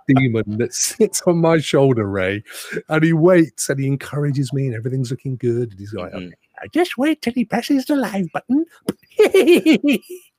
demon 0.07 0.57
that 0.57 0.73
sits 0.73 1.21
on 1.21 1.37
my 1.37 1.57
shoulder, 1.59 2.05
Ray, 2.05 2.43
and 2.89 3.03
he 3.03 3.13
waits 3.13 3.69
and 3.69 3.79
he 3.79 3.87
encourages 3.87 4.51
me, 4.51 4.67
and 4.67 4.75
everything's 4.75 5.11
looking 5.11 5.37
good. 5.37 5.71
And 5.71 5.79
he's 5.79 5.93
like, 5.93 6.11
Mhm. 6.11 6.27
"Okay, 6.27 6.67
just 6.73 6.97
wait 6.97 7.21
till 7.21 7.33
he 7.33 7.45
presses 7.45 7.85
the 7.85 7.95
live 7.95 8.27
button. 8.33 8.65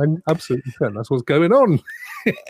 I'm 0.00 0.22
absolutely 0.28 0.72
certain 0.72 0.94
that's 0.94 1.10
what's 1.10 1.22
going 1.22 1.52
on. 1.52 1.80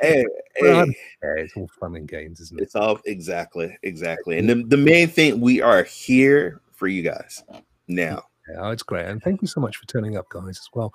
Hey, 0.01 0.25
hey, 0.57 0.95
it's 1.23 1.53
all 1.57 1.71
fun 1.79 1.95
and 1.95 2.09
games, 2.09 2.41
isn't 2.41 2.59
it? 2.59 2.65
it's 2.65 2.75
all 2.75 2.99
exactly, 3.05 3.79
exactly. 3.85 4.39
And 4.39 4.49
the, 4.49 4.65
the 4.67 4.77
main 4.77 5.07
thing, 5.09 5.41
we 5.41 5.61
are 5.61 5.85
here 5.85 6.63
for 6.73 6.89
you 6.89 7.03
guys 7.03 7.45
now. 7.87 8.25
Yeah, 8.51 8.71
it's 8.71 8.83
great. 8.83 9.07
And 9.07 9.23
thank 9.23 9.43
you 9.43 9.47
so 9.47 9.61
much 9.61 9.77
for 9.77 9.87
turning 9.87 10.17
up, 10.17 10.29
guys, 10.31 10.59
as 10.59 10.69
well. 10.73 10.93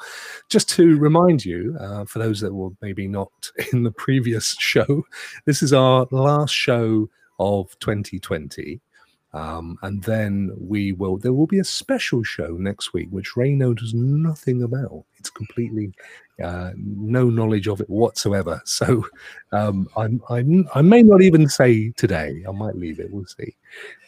Just 0.50 0.70
to 0.72 0.98
remind 0.98 1.46
you, 1.46 1.78
uh, 1.80 2.04
for 2.06 2.20
those 2.20 2.42
that 2.42 2.54
were 2.54 2.72
maybe 2.82 3.08
not 3.08 3.32
in 3.74 3.84
the 3.84 3.92
previous 3.92 4.56
show, 4.60 5.04
this 5.46 5.62
is 5.62 5.72
our 5.72 6.08
last 6.12 6.52
show 6.52 7.10
of 7.40 7.78
2020. 7.80 8.82
Um, 9.34 9.80
and 9.82 10.04
then 10.04 10.52
we 10.58 10.92
will, 10.92 11.18
there 11.18 11.34
will 11.34 11.48
be 11.48 11.60
a 11.60 11.64
special 11.64 12.24
show 12.24 12.50
next 12.50 12.94
week, 12.94 13.08
which 13.10 13.36
Ray 13.36 13.54
knows 13.54 13.94
nothing 13.94 14.62
about. 14.62 15.06
It's 15.18 15.32
completely 15.32 15.92
uh, 16.44 16.72
no 16.76 17.30
knowledge 17.30 17.68
of 17.68 17.82
it 17.82 17.90
whatsoever. 17.90 18.62
So 18.74 19.06
um, 19.52 19.88
I'm, 19.96 20.22
I'm, 20.30 20.68
I 20.74 20.82
may 20.82 21.04
not 21.04 21.22
even 21.22 21.48
say 21.48 21.92
today. 21.92 22.44
I 22.48 22.52
might 22.52 22.76
leave 22.76 23.00
it. 23.00 23.12
We'll 23.12 23.26
see. 23.26 23.56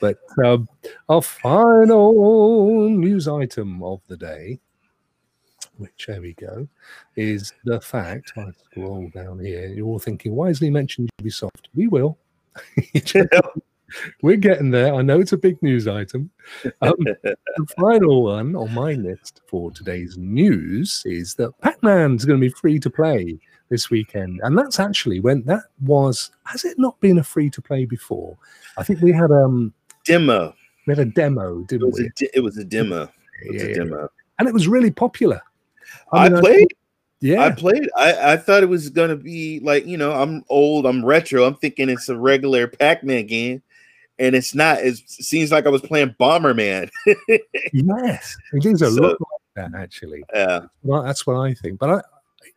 But 0.01 0.17
um, 0.43 0.67
our 1.07 1.21
final 1.21 2.89
news 2.89 3.27
item 3.27 3.83
of 3.83 4.01
the 4.07 4.17
day, 4.17 4.59
which 5.77 6.05
there 6.07 6.21
we 6.21 6.33
go, 6.33 6.67
is 7.15 7.53
the 7.63 7.79
fact. 7.79 8.33
I 8.37 8.47
scroll 8.71 9.09
down 9.13 9.39
here. 9.39 9.67
You're 9.67 9.87
all 9.87 9.99
thinking, 9.99 10.35
why 10.35 10.47
hasn't 10.47 10.65
he 10.65 10.71
mentioned 10.71 11.09
Ubisoft? 11.21 11.67
We 11.75 11.87
will. 11.87 12.17
We're 14.21 14.37
getting 14.37 14.71
there. 14.71 14.93
I 14.93 15.01
know 15.01 15.19
it's 15.19 15.33
a 15.33 15.37
big 15.37 15.61
news 15.61 15.87
item. 15.87 16.29
Um, 16.81 16.93
the 17.23 17.37
final 17.77 18.23
one 18.23 18.55
on 18.55 18.73
my 18.73 18.93
list 18.93 19.41
for 19.47 19.71
today's 19.71 20.17
news 20.17 21.03
is 21.05 21.35
that 21.35 21.51
Pac-Man's 21.61 22.25
going 22.25 22.39
to 22.39 22.45
be 22.47 22.53
free 22.53 22.79
to 22.79 22.89
play 22.89 23.37
this 23.69 23.89
weekend, 23.89 24.39
and 24.43 24.57
that's 24.57 24.79
actually 24.79 25.19
when 25.19 25.43
that 25.43 25.63
was. 25.81 26.31
Has 26.45 26.65
it 26.65 26.77
not 26.77 26.99
been 26.99 27.17
a 27.19 27.23
free 27.23 27.49
to 27.51 27.61
play 27.61 27.85
before? 27.85 28.37
I 28.77 28.83
think 28.83 29.01
we 29.01 29.11
had 29.11 29.31
um 29.31 29.73
Demo. 30.05 30.53
we 30.85 30.91
had 30.91 30.99
a 30.99 31.05
demo, 31.09 31.61
It 31.61 31.67
didn't 31.67 31.87
was, 31.91 31.99
we? 31.99 32.05
a, 32.07 32.09
de- 32.15 32.37
it 32.37 32.41
was 32.41 32.57
a 32.57 32.63
demo. 32.63 33.09
It 33.43 33.53
was 33.53 33.63
Yeah, 33.63 33.69
a 33.69 33.73
demo. 33.75 34.09
and 34.39 34.47
it 34.47 34.53
was 34.53 34.67
really 34.67 34.91
popular. 34.91 35.41
I, 36.11 36.29
mean, 36.29 36.39
played. 36.41 36.67
yeah, 37.21 37.43
I 37.43 37.51
played. 37.51 37.89
I, 37.97 38.33
I 38.33 38.37
thought 38.37 38.61
it 38.61 38.69
was 38.69 38.89
gonna 38.89 39.15
be 39.15 39.59
like 39.61 39.85
you 39.87 39.97
know 39.97 40.11
I'm 40.11 40.43
old. 40.49 40.85
I'm 40.85 41.03
retro. 41.03 41.43
I'm 41.45 41.55
thinking 41.55 41.89
it's 41.89 42.07
a 42.09 42.17
regular 42.17 42.67
Pac-Man 42.67 43.25
game, 43.25 43.63
and 44.19 44.35
it's 44.35 44.53
not. 44.55 44.79
It 44.79 44.97
seems 45.07 45.51
like 45.51 45.65
I 45.65 45.69
was 45.69 45.81
playing 45.81 46.15
Bomberman. 46.19 46.89
yes, 47.73 48.37
it 48.53 48.65
is 48.65 48.81
a 48.81 48.91
So- 48.91 49.01
lot 49.01 49.11
like 49.19 49.71
that 49.71 49.79
actually. 49.79 50.23
yeah, 50.33 50.61
Well, 50.83 51.03
that's 51.03 51.25
what 51.25 51.35
I 51.37 51.53
think. 51.53 51.79
But 51.79 51.89
I, 51.89 52.01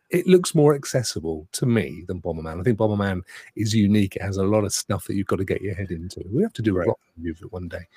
it 0.09 0.25
looks 0.27 0.55
more 0.55 0.73
accessible 0.75 1.47
to 1.53 1.65
me 1.65 2.03
than 2.07 2.21
Bomberman. 2.21 2.59
I 2.59 2.63
think 2.63 2.77
Bomberman 2.79 3.21
is 3.55 3.73
unique. 3.75 4.15
It 4.15 4.21
has 4.23 4.37
a 4.37 4.43
lot 4.43 4.63
of 4.65 4.73
stuff 4.73 5.05
that 5.05 5.15
you've 5.15 5.27
got 5.27 5.37
to 5.37 5.45
get 5.45 5.61
your 5.61 5.75
head 5.75 5.91
into. 5.91 6.23
We 6.31 6.41
have 6.41 6.53
to 6.53 6.61
do 6.61 6.75
a 6.75 6.79
Right. 6.79 6.87
rock 6.87 6.99
review 7.17 7.31
of 7.33 7.41
it 7.43 7.51
one 7.53 7.67
day. 7.67 7.87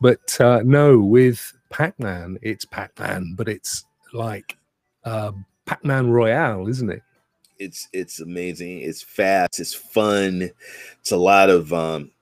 But 0.00 0.40
uh, 0.40 0.62
no, 0.64 0.98
with 1.00 1.52
Pac-Man, 1.70 2.38
it's 2.42 2.64
Pac-Man, 2.64 3.34
but 3.36 3.48
it's 3.48 3.84
like 4.12 4.56
uh, 5.04 5.32
Pac-Man 5.66 6.10
Royale, 6.10 6.68
isn't 6.68 6.90
it? 6.90 7.02
it's 7.60 7.88
it's 7.92 8.20
amazing. 8.20 8.82
It's 8.82 9.02
fast. 9.02 9.58
It's 9.58 9.74
fun. 9.74 10.48
It's 11.00 11.10
a 11.10 11.16
lot 11.16 11.50
of 11.50 11.72
um 11.72 12.12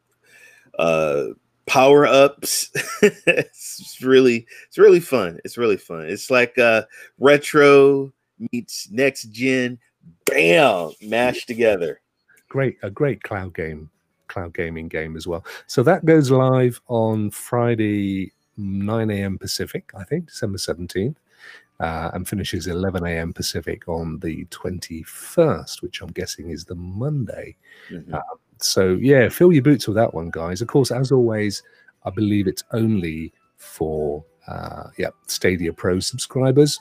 uh 0.79 1.29
power 1.67 2.07
ups. 2.07 2.71
it's 3.03 3.99
really 4.03 4.47
it's 4.69 4.79
really 4.79 5.01
fun. 5.01 5.39
It's 5.45 5.59
really 5.59 5.77
fun. 5.77 6.07
It's 6.07 6.31
like 6.31 6.57
uh 6.59 6.83
retro 7.19 8.13
meets 8.53 8.89
next 8.91 9.25
gen. 9.33 9.79
Bam, 10.27 10.93
mashed 11.03 11.49
together. 11.49 12.01
Great, 12.49 12.79
a 12.83 12.91
great 12.91 13.23
cloud 13.25 13.55
game, 13.55 13.91
cloud 14.29 14.55
gaming 14.55 14.87
game 14.89 15.17
as 15.17 15.27
well. 15.27 15.45
So 15.67 15.83
that 15.83 16.05
goes 16.05 16.31
live 16.31 16.81
on 16.87 17.31
Friday, 17.33 18.33
9 18.57 19.11
a.m. 19.11 19.37
Pacific, 19.37 19.91
I 19.99 20.05
think, 20.05 20.27
December 20.27 20.59
17th. 20.59 21.17
uh, 21.81 22.11
and 22.15 22.27
finishes 22.27 22.69
11 22.69 23.05
a.m. 23.05 23.33
Pacific 23.33 23.87
on 23.89 24.19
the 24.21 24.45
21st, 24.47 25.83
which 25.83 26.01
I'm 26.01 26.09
guessing 26.13 26.51
is 26.51 26.65
the 26.65 26.75
Monday. 26.77 27.57
Mhm. 27.91 28.15
So 28.59 28.95
yeah, 29.01 29.29
fill 29.29 29.53
your 29.53 29.63
boots 29.63 29.87
with 29.87 29.97
that 29.97 30.15
one, 30.15 30.31
guys. 30.31 30.63
Of 30.63 30.69
course, 30.69 30.91
as 30.91 31.13
always, 31.13 31.63
I 32.05 32.11
believe 32.11 32.47
it's 32.47 32.65
only 32.73 33.33
for 33.57 34.25
uh, 34.49 34.85
yeah 34.97 35.11
Stadia 35.27 35.73
Pro 35.73 36.01
subscribers, 36.01 36.79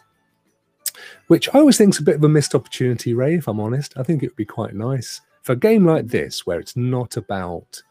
which 1.28 1.50
I 1.54 1.60
always 1.60 1.78
think 1.78 1.94
is 1.94 2.00
a 2.00 2.04
bit 2.04 2.16
of 2.16 2.24
a 2.24 2.30
missed 2.30 2.56
opportunity, 2.56 3.14
Ray. 3.14 3.36
If 3.36 3.48
I'm 3.48 3.60
honest, 3.60 3.98
I 3.98 4.04
think 4.04 4.24
it 4.24 4.28
would 4.28 4.36
be 4.36 4.46
quite 4.46 4.74
nice 4.76 5.22
for 5.44 5.54
a 5.54 5.58
game 5.58 5.86
like 5.86 6.08
this, 6.08 6.46
where 6.46 6.60
it's 6.60 6.76
not 6.76 7.18
about 7.18 7.82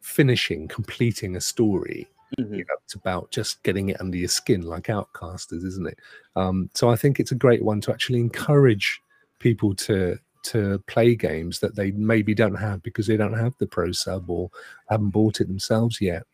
finishing, 0.00 0.68
completing 0.68 1.36
a 1.36 1.40
story. 1.40 2.08
Mhm. 2.38 2.58
You 2.58 2.64
know, 2.64 2.74
it's 2.84 2.94
about 2.94 3.30
just 3.30 3.62
getting 3.62 3.88
it 3.88 4.00
under 4.00 4.16
your 4.16 4.28
skin, 4.28 4.62
like 4.62 4.84
Outcasters, 4.84 5.64
isn't 5.64 5.88
it? 5.88 5.98
Um, 6.36 6.70
so 6.74 6.88
I 6.88 6.96
think 6.96 7.18
it's 7.18 7.32
a 7.32 7.36
great 7.36 7.62
one 7.62 7.80
to 7.82 7.92
actually 7.92 8.20
encourage 8.20 9.02
people 9.38 9.74
to 9.74 10.18
to 10.42 10.82
play 10.86 11.14
games 11.14 11.60
that 11.60 11.76
they 11.76 11.90
maybe 11.92 12.34
don't 12.34 12.54
have 12.54 12.82
because 12.82 13.06
they 13.06 13.16
don't 13.16 13.38
have 13.38 13.54
the 13.58 13.66
pro 13.66 13.92
sub 13.92 14.28
or 14.30 14.50
haven't 14.88 15.10
bought 15.10 15.40
it 15.40 15.48
themselves 15.48 16.00
yet. 16.00 16.24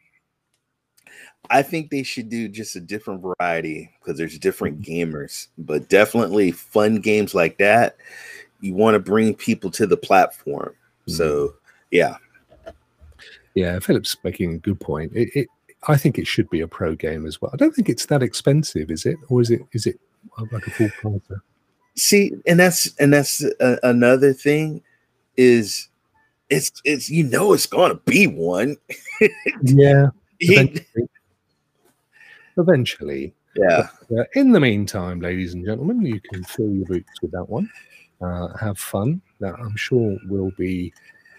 I 1.50 1.62
think 1.62 1.90
they 1.90 2.02
should 2.02 2.28
do 2.28 2.48
just 2.48 2.76
a 2.76 2.80
different 2.80 3.22
variety 3.22 3.90
because 4.00 4.18
there's 4.18 4.38
different 4.38 4.82
gamers, 4.82 5.48
but 5.58 5.88
definitely 5.88 6.50
fun 6.50 6.96
games 6.96 7.34
like 7.34 7.58
that. 7.58 7.96
You 8.60 8.74
want 8.74 8.94
to 8.94 8.98
bring 8.98 9.34
people 9.34 9.70
to 9.72 9.86
the 9.86 9.96
platform. 9.96 10.74
So 11.06 11.54
yeah, 11.90 12.16
Yeah, 13.54 13.78
Philip's 13.78 14.16
making 14.22 14.54
a 14.54 14.58
good 14.58 14.80
point. 14.80 15.12
It, 15.14 15.30
it, 15.34 15.48
I 15.88 15.96
think 15.96 16.18
it 16.18 16.26
should 16.26 16.50
be 16.50 16.60
a 16.60 16.68
pro 16.68 16.94
game 16.94 17.26
as 17.26 17.40
well. 17.40 17.50
I 17.54 17.56
don't 17.56 17.74
think 17.74 17.88
it's 17.88 18.06
that 18.06 18.22
expensive, 18.22 18.90
is 18.90 19.06
it? 19.06 19.16
Or 19.28 19.40
is 19.40 19.50
it? 19.50 19.62
Is 19.72 19.86
it 19.86 20.00
uh, 20.38 20.44
like 20.52 20.66
a 20.66 20.70
full 20.70 20.90
price? 21.00 21.40
See, 21.96 22.32
and 22.46 22.60
that's 22.60 22.94
and 22.98 23.12
that's 23.12 23.42
a, 23.60 23.78
another 23.82 24.32
thing 24.32 24.82
is 25.36 25.88
it's 26.48 26.70
it's 26.84 27.10
you 27.10 27.24
know 27.24 27.52
it's 27.52 27.66
gonna 27.66 27.96
be 28.04 28.26
one. 28.26 28.76
Yeah, 29.62 30.08
eventually. 30.40 31.08
eventually. 32.58 33.34
yeah, 33.56 33.88
Uh, 34.10 34.24
in 34.34 34.52
the 34.52 34.60
meantime, 34.60 35.20
ladies 35.20 35.54
and 35.54 35.64
gentlemen, 35.64 36.02
you 36.02 36.20
can 36.20 36.44
fill 36.44 36.70
your 36.70 36.84
boots 36.84 37.22
with 37.22 37.30
that 37.32 37.48
one. 37.48 37.70
Uh, 38.20 38.48
have 38.58 38.78
fun. 38.78 39.22
That 39.40 39.54
I'm 39.54 39.76
sure 39.76 40.18
will 40.28 40.52
be 40.58 40.92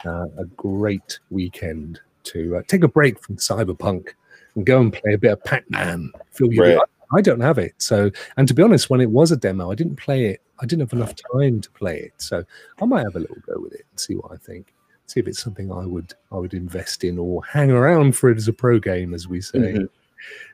uh, 0.06 0.26
a 0.38 0.46
great 0.56 1.20
weekend 1.30 2.00
to 2.24 2.58
uh, 2.58 2.62
take 2.68 2.84
a 2.84 2.88
break 2.88 3.20
from 3.20 3.38
Cyberpunk 3.38 4.10
and 4.56 4.66
go 4.66 4.82
and 4.82 4.92
play 4.92 5.14
a 5.14 5.18
bit 5.18 5.34
of 5.34 5.44
Pac-Man. 5.44 6.12
Fill 6.32 6.52
your 6.52 6.78
Right. 6.78 6.88
I 7.16 7.22
don't 7.22 7.40
have 7.40 7.58
it, 7.60 7.76
so 7.78 8.12
and 8.36 8.48
to 8.48 8.54
be 8.54 8.64
honest, 8.64 8.90
when 8.90 9.02
it 9.02 9.10
was 9.10 9.32
a 9.32 9.38
demo, 9.38 9.72
I 9.72 9.76
didn't 9.76 9.96
play 9.96 10.26
it. 10.26 10.42
I 10.60 10.66
didn't 10.66 10.82
have 10.90 10.94
enough 10.94 11.14
time 11.34 11.62
to 11.62 11.72
play 11.72 12.00
it, 12.00 12.14
so 12.18 12.44
I 12.82 12.86
might 12.86 13.04
have 13.04 13.16
a 13.16 13.20
little 13.20 13.38
go 13.46 13.60
with 13.60 13.74
it 13.74 13.86
and 13.92 14.00
see 14.00 14.16
what 14.16 14.32
I 14.32 14.38
think. 14.38 14.74
See 15.06 15.20
if 15.20 15.28
it's 15.28 15.42
something 15.42 15.72
I 15.72 15.86
would 15.86 16.14
I 16.32 16.36
would 16.38 16.54
invest 16.54 17.04
in 17.04 17.18
or 17.18 17.44
hang 17.46 17.72
around 17.72 18.16
for 18.16 18.30
it 18.30 18.38
as 18.38 18.48
a 18.48 18.54
pro 18.54 18.80
game, 18.80 19.14
as 19.14 19.28
we 19.28 19.40
say. 19.42 19.60
Mhm. 19.60 19.90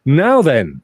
Now 0.05 0.41
then, 0.41 0.81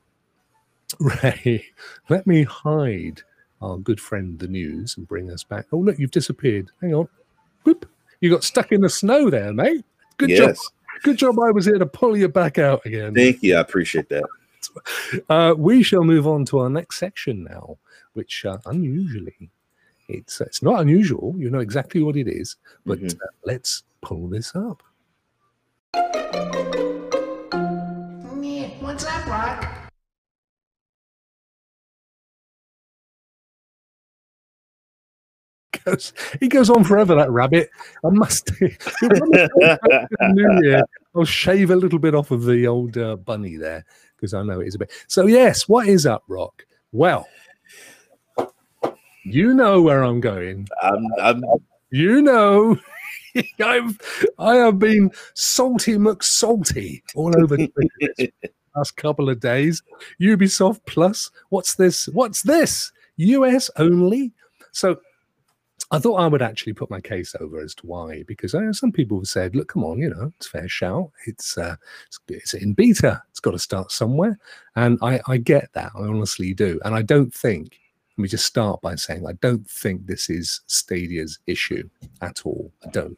Ray, 1.00 1.66
let 2.10 2.26
me 2.26 2.44
hide 2.44 3.22
our 3.62 3.78
good 3.78 4.00
friend 4.00 4.40
the 4.40 4.48
news 4.48 4.98
and 4.98 5.08
bring 5.08 5.30
us 5.32 5.44
back. 5.44 5.68
Oh, 5.72 5.78
look, 5.78 6.00
you've 6.00 6.12
disappeared. 6.12 6.72
Hang 6.82 6.96
on. 6.96 7.08
Whoop. 7.64 7.86
You 8.22 8.30
got 8.30 8.44
stuck 8.44 8.72
in 8.72 8.82
the 8.82 8.90
snow 8.90 9.30
there, 9.30 9.54
mate. 9.54 9.86
Good 10.18 10.30
job. 10.36 10.56
Good 11.04 11.18
job 11.18 11.40
I 11.40 11.52
was 11.52 11.66
here 11.66 11.78
to 11.78 11.86
pull 11.86 12.18
you 12.18 12.28
back 12.28 12.58
out 12.58 12.86
again. 12.86 13.14
Thank 13.14 13.42
you. 13.44 13.56
I 13.56 13.62
appreciate 13.62 14.10
that. 14.10 14.24
Uh, 15.30 15.56
we 15.58 15.82
shall 15.82 16.04
move 16.04 16.28
on 16.28 16.46
to 16.46 16.60
our 16.60 16.70
next 16.70 16.98
section 16.98 17.44
now, 17.44 17.78
which 18.14 18.46
uh, 18.46 18.58
unusually 18.66 19.50
it's 20.10 20.42
it's 20.42 20.62
not 20.64 20.82
unusual. 20.82 21.36
You 21.38 21.50
know 21.50 21.60
exactly 21.60 22.02
what 22.02 22.18
it 22.18 22.28
is, 22.28 22.58
but 22.86 23.00
mm-hmm. 23.00 23.18
uh, 23.22 23.28
let's 23.46 23.84
pull 24.02 24.28
this 24.28 24.56
up. 24.56 24.84
What's 28.82 29.06
up, 29.06 29.26
Rock? 29.28 29.66
He 36.40 36.48
goes 36.48 36.70
on 36.70 36.84
forever, 36.84 37.16
that 37.16 37.32
rabbit. 37.32 37.70
I 38.04 38.10
must. 38.10 38.52
New 38.62 40.60
Year, 40.64 40.84
I'll 41.16 41.26
shave 41.26 41.72
a 41.72 41.76
little 41.76 41.98
bit 42.00 42.14
off 42.14 42.32
of 42.32 42.46
the 42.46 42.68
old 42.68 42.98
uh, 42.98 43.16
bunny 43.16 43.56
there 43.58 43.86
because 44.16 44.34
I 44.34 44.44
know 44.44 44.60
it 44.60 44.68
is 44.68 44.76
a 44.76 44.80
bit. 44.80 44.92
So 45.08 45.28
yes, 45.28 45.68
what 45.70 45.88
is 45.88 46.06
up, 46.06 46.24
Rock? 46.28 46.66
Well, 46.92 47.28
you 49.24 49.54
know 49.54 49.82
where 49.82 50.04
I'm 50.04 50.20
going. 50.20 50.68
I'm, 50.82 51.06
I'm 51.22 51.44
You 51.92 52.22
know. 52.22 52.78
I've 53.64 53.98
I 54.40 54.56
have 54.56 54.80
been 54.80 55.12
salty 55.36 55.98
McSalty 55.98 57.02
all 57.16 57.32
over 57.40 57.58
the 57.58 58.32
last 58.76 58.98
couple 58.98 59.30
of 59.30 59.40
days. 59.40 59.84
Ubisoft 60.20 60.82
Plus. 60.88 61.30
What's 61.50 61.76
this? 61.76 62.08
What's 62.08 62.42
this? 62.42 62.92
US 63.18 63.70
only. 63.78 64.34
So 64.72 65.00
I 65.92 66.00
thought 66.00 66.18
I 66.18 66.28
would 66.28 66.42
actually 66.42 66.74
put 66.74 66.92
my 66.92 67.02
case 67.02 67.36
over 67.40 67.60
as 67.60 67.74
to 67.76 67.88
why, 67.88 68.24
because 68.28 68.54
uh, 68.54 68.72
some 68.74 68.92
people 68.92 69.20
have 69.20 69.28
said, 69.28 69.56
"Look, 69.56 69.70
come 69.70 69.84
on, 69.84 69.98
you 69.98 70.10
know, 70.10 70.32
it's 70.38 70.48
fair 70.48 70.68
shout. 70.68 71.12
It's 71.26 71.58
uh, 71.58 71.76
it's, 72.08 72.20
it's 72.28 72.54
in 72.54 72.74
beta. 72.74 73.22
It's 73.32 73.40
got 73.40 73.52
to 73.52 73.60
start 73.60 73.92
somewhere." 73.92 74.38
And 74.76 75.00
I, 75.02 75.20
I 75.28 75.38
get 75.38 75.70
that. 75.74 75.92
I 75.96 76.02
honestly 76.02 76.54
do. 76.54 76.80
And 76.86 76.94
I 76.94 77.02
don't 77.02 77.34
think. 77.34 77.80
Let 78.20 78.24
me 78.24 78.28
just 78.28 78.48
start 78.48 78.82
by 78.82 78.96
saying 78.96 79.26
I 79.26 79.32
don't 79.40 79.66
think 79.66 80.06
this 80.06 80.30
is 80.30 80.60
Stadia's 80.68 81.40
issue 81.48 81.90
at 82.22 82.42
all. 82.46 82.70
I 82.86 82.90
don't. 82.90 83.18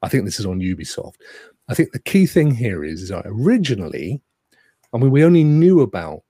I 0.00 0.08
think 0.08 0.24
this 0.24 0.40
is 0.40 0.46
on 0.46 0.60
Ubisoft. 0.60 1.16
I 1.68 1.74
think 1.74 1.92
the 1.92 1.98
key 1.98 2.24
thing 2.24 2.52
here 2.52 2.82
is, 2.82 3.02
is 3.02 3.12
originally, 3.26 4.22
I 4.94 4.96
mean, 4.96 5.10
we 5.10 5.22
only 5.22 5.44
knew 5.44 5.82
about 5.82 6.22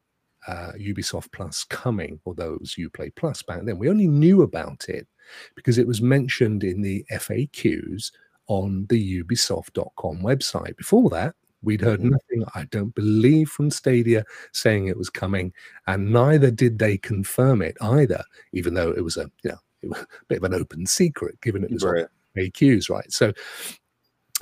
uh, 0.48 0.72
Ubisoft 0.80 1.30
Plus 1.30 1.62
coming, 1.62 2.18
or 2.24 2.34
those 2.34 2.74
Uplay 2.76 3.14
Plus 3.14 3.40
back 3.42 3.60
then. 3.62 3.78
We 3.78 3.88
only 3.88 4.08
knew 4.08 4.42
about 4.42 4.88
it 4.88 5.06
because 5.54 5.78
it 5.78 5.86
was 5.86 6.02
mentioned 6.02 6.64
in 6.64 6.82
the 6.82 7.04
FAQs 7.12 8.10
on 8.48 8.86
the 8.88 9.22
Ubisoft.com 9.22 10.22
website. 10.22 10.76
Before 10.76 11.08
that, 11.10 11.36
we'd 11.62 11.80
heard 11.80 12.00
Mhm. 12.00 12.10
nothing, 12.10 12.44
I 12.54 12.64
don't 12.70 12.94
believe, 12.94 13.48
from 13.50 13.70
Stadia 13.70 14.24
saying 14.52 14.86
it 14.86 14.96
was 14.96 15.10
coming, 15.10 15.52
and 15.86 16.12
neither 16.12 16.50
did 16.50 16.78
they 16.78 16.96
confirm 16.98 17.62
it 17.62 17.76
either, 17.80 18.22
even 18.52 18.74
though 18.74 18.90
it 18.92 19.02
was 19.02 19.16
a 19.16 19.30
you 19.44 19.50
know 19.50 19.58
it 19.82 19.88
was 19.88 19.98
a 20.00 20.06
bit 20.28 20.38
of 20.38 20.44
an 20.44 20.54
open 20.54 20.86
secret, 20.86 21.40
given 21.40 21.64
it 21.64 21.70
was 21.70 21.84
right. 21.84 22.06
FAQs, 22.36 22.88
right? 22.90 23.10
So 23.12 23.32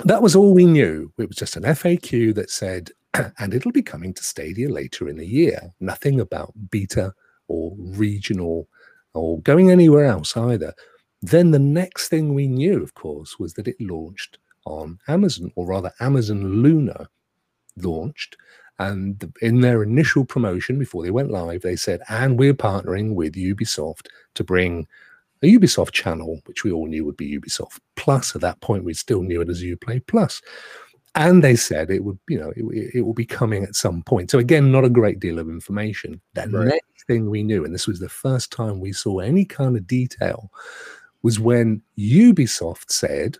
that 0.05 0.21
was 0.21 0.35
all 0.35 0.53
we 0.53 0.65
knew. 0.65 1.11
It 1.17 1.27
was 1.27 1.37
just 1.37 1.55
an 1.55 1.63
FAQ 1.63 2.33
that 2.35 2.49
said, 2.51 2.91
and 3.39 3.53
it'll 3.53 3.71
be 3.71 3.81
coming 3.81 4.13
to 4.13 4.23
Stadia 4.23 4.69
later 4.69 5.09
in 5.09 5.17
the 5.17 5.25
year. 5.25 5.73
Nothing 5.79 6.19
about 6.19 6.53
beta 6.69 7.13
or 7.47 7.75
regional 7.77 8.67
or 9.13 9.41
going 9.41 9.71
anywhere 9.71 10.05
else 10.05 10.37
either. 10.37 10.73
Then 11.23 11.49
the 11.51 11.59
next 11.59 12.09
thing 12.09 12.33
we 12.35 12.47
knew, 12.47 12.83
of 12.83 12.93
course, 12.93 13.39
was 13.39 13.53
that 13.55 13.67
it 13.67 13.79
launched 13.81 14.37
on 14.67 14.99
Amazon, 15.07 15.51
or 15.55 15.65
rather, 15.65 15.91
Amazon 15.99 16.61
Luna 16.61 17.07
launched. 17.77 18.37
And 18.79 19.33
in 19.41 19.61
their 19.61 19.81
initial 19.81 20.23
promotion 20.23 20.77
before 20.77 21.03
they 21.03 21.09
went 21.11 21.31
live, 21.31 21.61
they 21.61 21.75
said, 21.75 22.01
and 22.09 22.37
we're 22.37 22.53
partnering 22.53 23.15
with 23.15 23.33
Ubisoft 23.33 24.05
to 24.35 24.43
bring 24.43 24.87
a 25.41 25.47
Ubisoft 25.57 25.91
channel, 25.91 26.39
which 26.45 26.63
we 26.63 26.71
all 26.71 26.87
knew 26.87 27.03
would 27.05 27.17
be 27.17 27.39
Ubisoft 27.39 27.79
Plus. 27.95 28.35
At 28.35 28.41
that 28.41 28.59
point, 28.61 28.83
we 28.83 28.93
still 28.93 29.23
knew 29.23 29.41
it 29.41 29.49
as 29.49 29.63
Uplay 29.63 30.05
Plus. 30.05 30.41
And 31.15 31.43
they 31.43 31.55
said 31.55 31.89
it 31.89 32.03
would, 32.03 32.19
you 32.29 32.39
know, 32.39 32.51
it, 32.55 32.95
it 32.97 33.01
will 33.01 33.15
be 33.15 33.25
coming 33.25 33.63
at 33.63 33.75
some 33.75 34.03
point. 34.03 34.29
So 34.29 34.37
again, 34.37 34.71
not 34.71 34.85
a 34.85 34.89
great 34.89 35.19
deal 35.19 35.39
of 35.39 35.49
information. 35.49 36.21
The 36.35 36.47
Right. 36.47 36.67
next 36.67 37.07
thing 37.07 37.29
we 37.31 37.41
knew, 37.41 37.65
and 37.65 37.73
this 37.73 37.87
was 37.87 37.99
the 37.99 38.09
first 38.09 38.51
time 38.51 38.79
we 38.79 38.93
saw 38.93 39.19
any 39.19 39.43
kind 39.43 39.75
of 39.75 39.87
detail, 39.87 40.51
was 41.23 41.39
when 41.39 41.81
Ubisoft 41.97 42.91
said, 42.91 43.37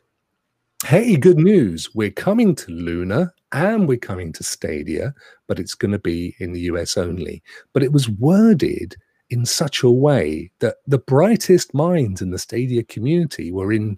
"Hey, 0.85 1.17
good 1.17 1.39
news! 1.39 1.93
We're 1.95 2.11
coming 2.11 2.53
to 2.55 2.71
Luna 2.71 3.33
and 3.51 3.87
we're 3.87 3.97
coming 3.97 4.31
to 4.33 4.43
Stadia, 4.43 5.13
but 5.47 5.59
it's 5.59 5.73
going 5.73 5.91
to 5.91 5.99
be 5.99 6.35
in 6.39 6.53
the 6.53 6.61
US 6.61 6.97
only." 6.97 7.41
But 7.73 7.81
it 7.81 7.91
was 7.91 8.07
worded 8.07 8.95
in 9.31 9.45
such 9.45 9.81
a 9.81 9.89
way 9.89 10.51
that 10.59 10.77
the 10.85 10.99
brightest 10.99 11.73
minds 11.73 12.21
in 12.21 12.29
the 12.29 12.37
Stadia 12.37 12.83
community 12.83 13.51
were 13.51 13.73
in 13.73 13.97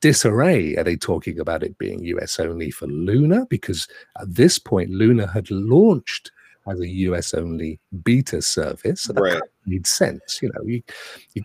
disarray. 0.00 0.76
Are 0.76 0.84
they 0.84 0.96
talking 0.96 1.38
about 1.38 1.62
it 1.62 1.78
being 1.78 2.04
US 2.04 2.40
only 2.40 2.72
for 2.72 2.86
Luna? 2.88 3.46
Because 3.48 3.86
at 4.20 4.34
this 4.34 4.58
point, 4.58 4.90
Luna 4.90 5.28
had 5.28 5.50
launched 5.50 6.32
as 6.68 6.80
a 6.80 6.88
US 6.88 7.34
only 7.34 7.78
beta 8.02 8.42
service. 8.42 9.02
So 9.02 9.12
that 9.12 9.22
Right. 9.22 9.42
made 9.66 9.86
sense. 9.86 10.40
You 10.42 10.50
know, 10.54 10.62
you, 10.64 10.82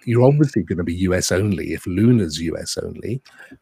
you're 0.05 0.23
obviously 0.23 0.63
going 0.63 0.77
to 0.77 0.84
be 0.84 0.95
US 0.95 1.31
only 1.31 1.73
if 1.73 1.86
Luna's 1.86 2.39
US 2.41 2.77
only, 2.77 3.21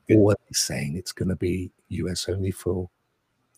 or 0.10 0.32
are 0.32 0.36
they 0.48 0.54
saying 0.54 0.96
it's 0.98 1.12
going 1.12 1.30
to 1.30 1.36
be 1.36 1.72
US 1.90 2.28
only 2.30 2.52
for 2.52 2.90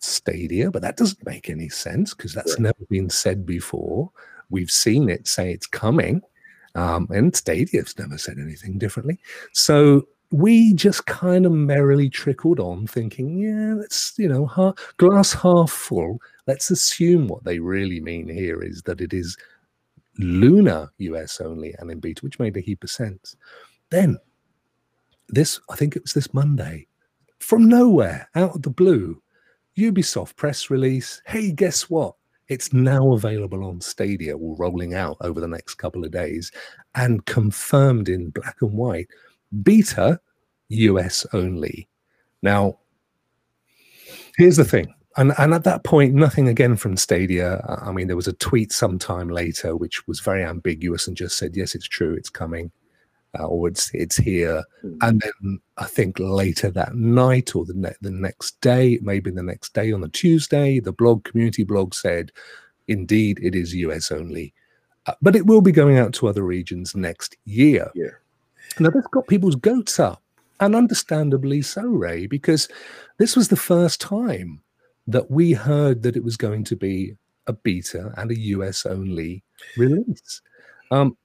Stadia? 0.00 0.70
But 0.70 0.82
that 0.82 0.96
doesn't 0.96 1.24
make 1.26 1.48
any 1.50 1.68
sense 1.68 2.14
because 2.14 2.34
that's 2.34 2.52
Right. 2.58 2.60
never 2.60 2.84
been 2.90 3.10
said 3.10 3.46
before. 3.46 4.10
We've 4.50 4.70
seen 4.70 5.08
it 5.08 5.26
say 5.28 5.52
it's 5.52 5.66
coming, 5.66 6.22
um, 6.74 7.08
and 7.10 7.34
Stadia's 7.34 7.98
never 7.98 8.18
said 8.18 8.38
anything 8.38 8.78
differently. 8.78 9.18
So 9.52 10.06
we 10.32 10.72
just 10.74 11.04
kind 11.06 11.44
of 11.44 11.52
merrily 11.52 12.08
trickled 12.08 12.58
on, 12.58 12.86
thinking, 12.86 13.36
yeah, 13.38 13.74
let's, 13.74 14.14
you 14.18 14.28
know, 14.28 14.74
glass 14.96 15.32
half 15.34 15.70
full. 15.70 16.20
Let's 16.46 16.70
assume 16.70 17.28
what 17.28 17.44
they 17.44 17.58
really 17.58 18.00
mean 18.00 18.28
here 18.28 18.62
is 18.62 18.82
that 18.82 19.00
it 19.00 19.12
is 19.12 19.36
Luna 20.18 20.90
US 20.98 21.40
only 21.40 21.74
and 21.78 21.90
in 21.90 22.00
beta, 22.00 22.24
which 22.24 22.38
made 22.38 22.56
a 22.56 22.60
heap 22.60 22.82
of 22.82 22.90
sense. 22.90 23.36
Then, 23.90 24.18
this, 25.28 25.60
I 25.70 25.76
think 25.76 25.96
it 25.96 26.02
was 26.02 26.14
this 26.14 26.32
Monday, 26.32 26.86
from 27.38 27.68
nowhere, 27.68 28.28
out 28.34 28.56
of 28.56 28.62
the 28.62 28.70
blue, 28.70 29.22
Ubisoft 29.76 30.36
press 30.36 30.70
release. 30.70 31.20
Hey, 31.26 31.52
guess 31.52 31.90
what? 31.90 32.14
It's 32.48 32.72
now 32.72 33.12
available 33.12 33.64
on 33.64 33.80
Stadia, 33.80 34.36
or 34.36 34.56
rolling 34.56 34.94
out 34.94 35.16
over 35.20 35.40
the 35.40 35.48
next 35.48 35.74
couple 35.74 36.04
of 36.04 36.10
days, 36.10 36.52
and 36.94 37.24
confirmed 37.26 38.08
in 38.08 38.30
black 38.30 38.56
and 38.62 38.72
white. 38.72 39.08
Beta, 39.62 40.20
US 40.68 41.26
only. 41.32 41.88
Now, 42.42 42.78
here's 44.36 44.56
the 44.56 44.64
thing. 44.64 44.94
And, 45.16 45.32
and 45.38 45.52
at 45.52 45.64
that 45.64 45.84
point, 45.84 46.14
nothing 46.14 46.48
again 46.48 46.76
from 46.76 46.96
Stadia. 46.96 47.62
I- 47.84 47.92
mean, 47.92 48.06
there 48.06 48.16
was 48.16 48.28
a 48.28 48.32
tweet 48.32 48.72
sometime 48.72 49.28
later 49.28 49.76
which 49.76 50.06
was 50.08 50.20
very 50.20 50.42
ambiguous 50.42 51.06
and 51.06 51.16
just 51.16 51.36
said, 51.36 51.54
"Yes, 51.54 51.74
it's 51.74 51.86
true, 51.86 52.14
it's 52.14 52.30
coming," 52.30 52.72
uh, 53.38 53.46
or 53.46 53.68
"It's 53.68 53.90
it's 53.92 54.16
here." 54.16 54.64
Hmm. 54.80 54.96
And 55.02 55.20
then 55.20 55.60
I 55.76 55.84
think 55.84 56.18
later 56.18 56.70
that 56.70 56.94
night 56.94 57.54
or 57.54 57.66
the 57.66 57.74
ne- 57.74 57.94
the 58.00 58.10
next 58.10 58.58
day, 58.62 58.98
maybe 59.02 59.30
the 59.30 59.42
next 59.42 59.74
day 59.74 59.92
on 59.92 60.00
the 60.00 60.08
Tuesday, 60.08 60.80
the 60.80 60.92
blog 60.92 61.24
community 61.24 61.64
blog 61.64 61.92
said, 61.92 62.32
"Indeed, 62.88 63.38
it 63.42 63.54
is 63.54 63.74
US 63.74 64.10
only." 64.10 64.54
Uh, 65.06 65.14
but 65.20 65.36
it 65.36 65.46
will 65.46 65.60
be 65.60 65.72
going 65.72 65.98
out 65.98 66.14
to 66.14 66.28
other 66.28 66.42
regions 66.44 66.94
next 66.94 67.36
year. 67.44 67.90
Yeah. 67.94 68.12
Now, 68.80 68.90
this 68.90 69.06
got 69.12 69.26
people's 69.26 69.56
goats 69.56 69.98
up, 70.00 70.22
and 70.60 70.74
understandably 70.74 71.62
so, 71.62 71.82
Ray, 71.82 72.26
because 72.26 72.68
this 73.18 73.36
was 73.36 73.48
the 73.48 73.56
first 73.56 74.00
time 74.00 74.62
that 75.06 75.30
we 75.30 75.52
heard 75.52 76.02
that 76.02 76.16
it 76.16 76.24
was 76.24 76.36
going 76.36 76.64
to 76.64 76.76
be 76.76 77.16
a 77.46 77.52
beta 77.52 78.12
and 78.16 78.30
a 78.30 78.38
US 78.38 78.86
only 78.86 79.42
release. 79.76 80.40
Um, 80.90 81.16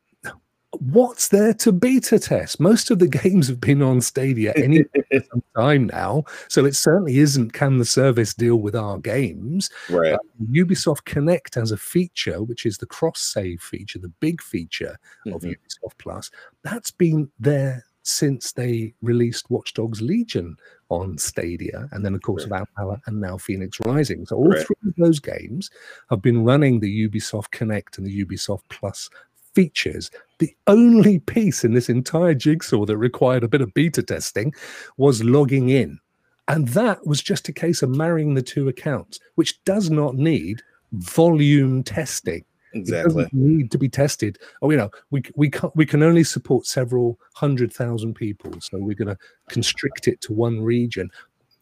what's 0.80 1.28
there 1.30 1.54
to 1.56 1.72
beta 1.72 2.20
test? 2.20 2.60
Most 2.60 2.92
of 2.92 3.00
the 3.00 3.08
games 3.24 3.48
have 3.48 3.60
been 3.62 3.82
on 3.82 4.02
Stadia 4.02 4.54
any 4.56 4.84
time 5.56 5.86
now, 5.88 6.24
so 6.48 6.66
it 6.66 6.76
certainly 6.76 7.18
isn't 7.20 7.52
can 7.54 7.78
the 7.78 7.86
service 7.86 8.34
deal 8.34 8.58
with 8.58 8.76
our 8.76 8.98
games? 9.00 9.70
Right. 9.90 10.14
Uh, 10.14 10.18
Ubisoft 10.52 11.06
Connect 11.06 11.58
as 11.58 11.72
a 11.72 11.78
feature, 11.78 12.44
which 12.44 12.66
is 12.66 12.78
the 12.78 12.86
cross 12.86 13.20
save 13.20 13.62
feature, 13.62 14.00
the 14.00 14.14
big 14.20 14.42
feature 14.42 14.98
of 15.34 15.42
Mhm. 15.42 15.56
Ubisoft 15.56 15.98
Plus, 15.98 16.30
that's 16.64 16.92
been 16.92 17.30
there 17.40 17.84
since 18.04 18.54
they 18.54 18.94
released 19.02 19.50
Watch 19.50 19.74
Dogs 19.74 20.02
Legion 20.02 20.56
on 20.90 21.18
Stadia, 21.18 21.90
and 21.92 22.06
then 22.06 22.16
of 22.16 22.22
course 22.22 22.46
Valhalla 22.46 23.02
and 23.06 23.20
now 23.20 23.36
Fenyx 23.36 23.86
Rising. 23.86 24.26
So 24.26 24.38
all 24.38 24.50
Right. 24.52 24.66
three 24.66 24.78
of 24.88 24.96
those 24.98 25.20
games 25.20 25.70
have 26.10 26.22
been 26.22 26.46
running 26.46 26.80
the 26.80 27.10
Ubisoft 27.10 27.52
Connect 27.52 27.98
and 27.98 28.08
the 28.08 28.26
Ubisoft 28.26 28.62
Plus 28.70 29.10
features. 29.54 30.10
The 30.40 30.56
only 30.68 31.20
piece 31.20 31.64
in 31.64 31.74
this 31.74 31.90
entire 31.90 32.34
jigsaw 32.34 32.86
that 32.86 32.98
required 32.98 33.44
a 33.44 33.48
bit 33.48 33.62
of 33.62 33.74
beta 33.74 34.04
testing 34.04 34.54
was 34.98 35.24
logging 35.24 35.70
in. 35.70 36.00
And 36.48 36.68
that 36.70 37.06
was 37.06 37.22
just 37.22 37.50
a 37.50 37.54
case 37.54 37.82
of 37.82 37.90
marrying 37.90 38.34
the 38.34 38.42
two 38.42 38.70
accounts, 38.70 39.20
which 39.36 39.62
does 39.66 39.90
not 39.90 40.16
need 40.16 40.62
volume 40.94 41.84
testing. 41.84 42.46
It 42.74 42.80
Exactly. 42.80 43.24
doesn't 43.24 43.34
need 43.34 43.72
to 43.72 43.78
be 43.78 43.90
tested. 43.90 44.38
Oh, 44.62 44.70
you 44.70 44.78
know, 44.78 44.92
we 45.10 45.24
we 45.36 45.50
can 45.50 45.72
we 45.76 45.86
can 45.86 46.04
only 46.04 46.24
support 46.24 46.66
several 46.66 47.20
hundred 47.34 47.74
thousand 47.74 48.14
people, 48.14 48.52
so 48.62 48.78
we're 48.78 48.94
going 48.96 49.08
to 49.08 49.18
constrict 49.50 50.08
it 50.08 50.22
to 50.22 50.34
one 50.34 50.62
region. 50.62 51.10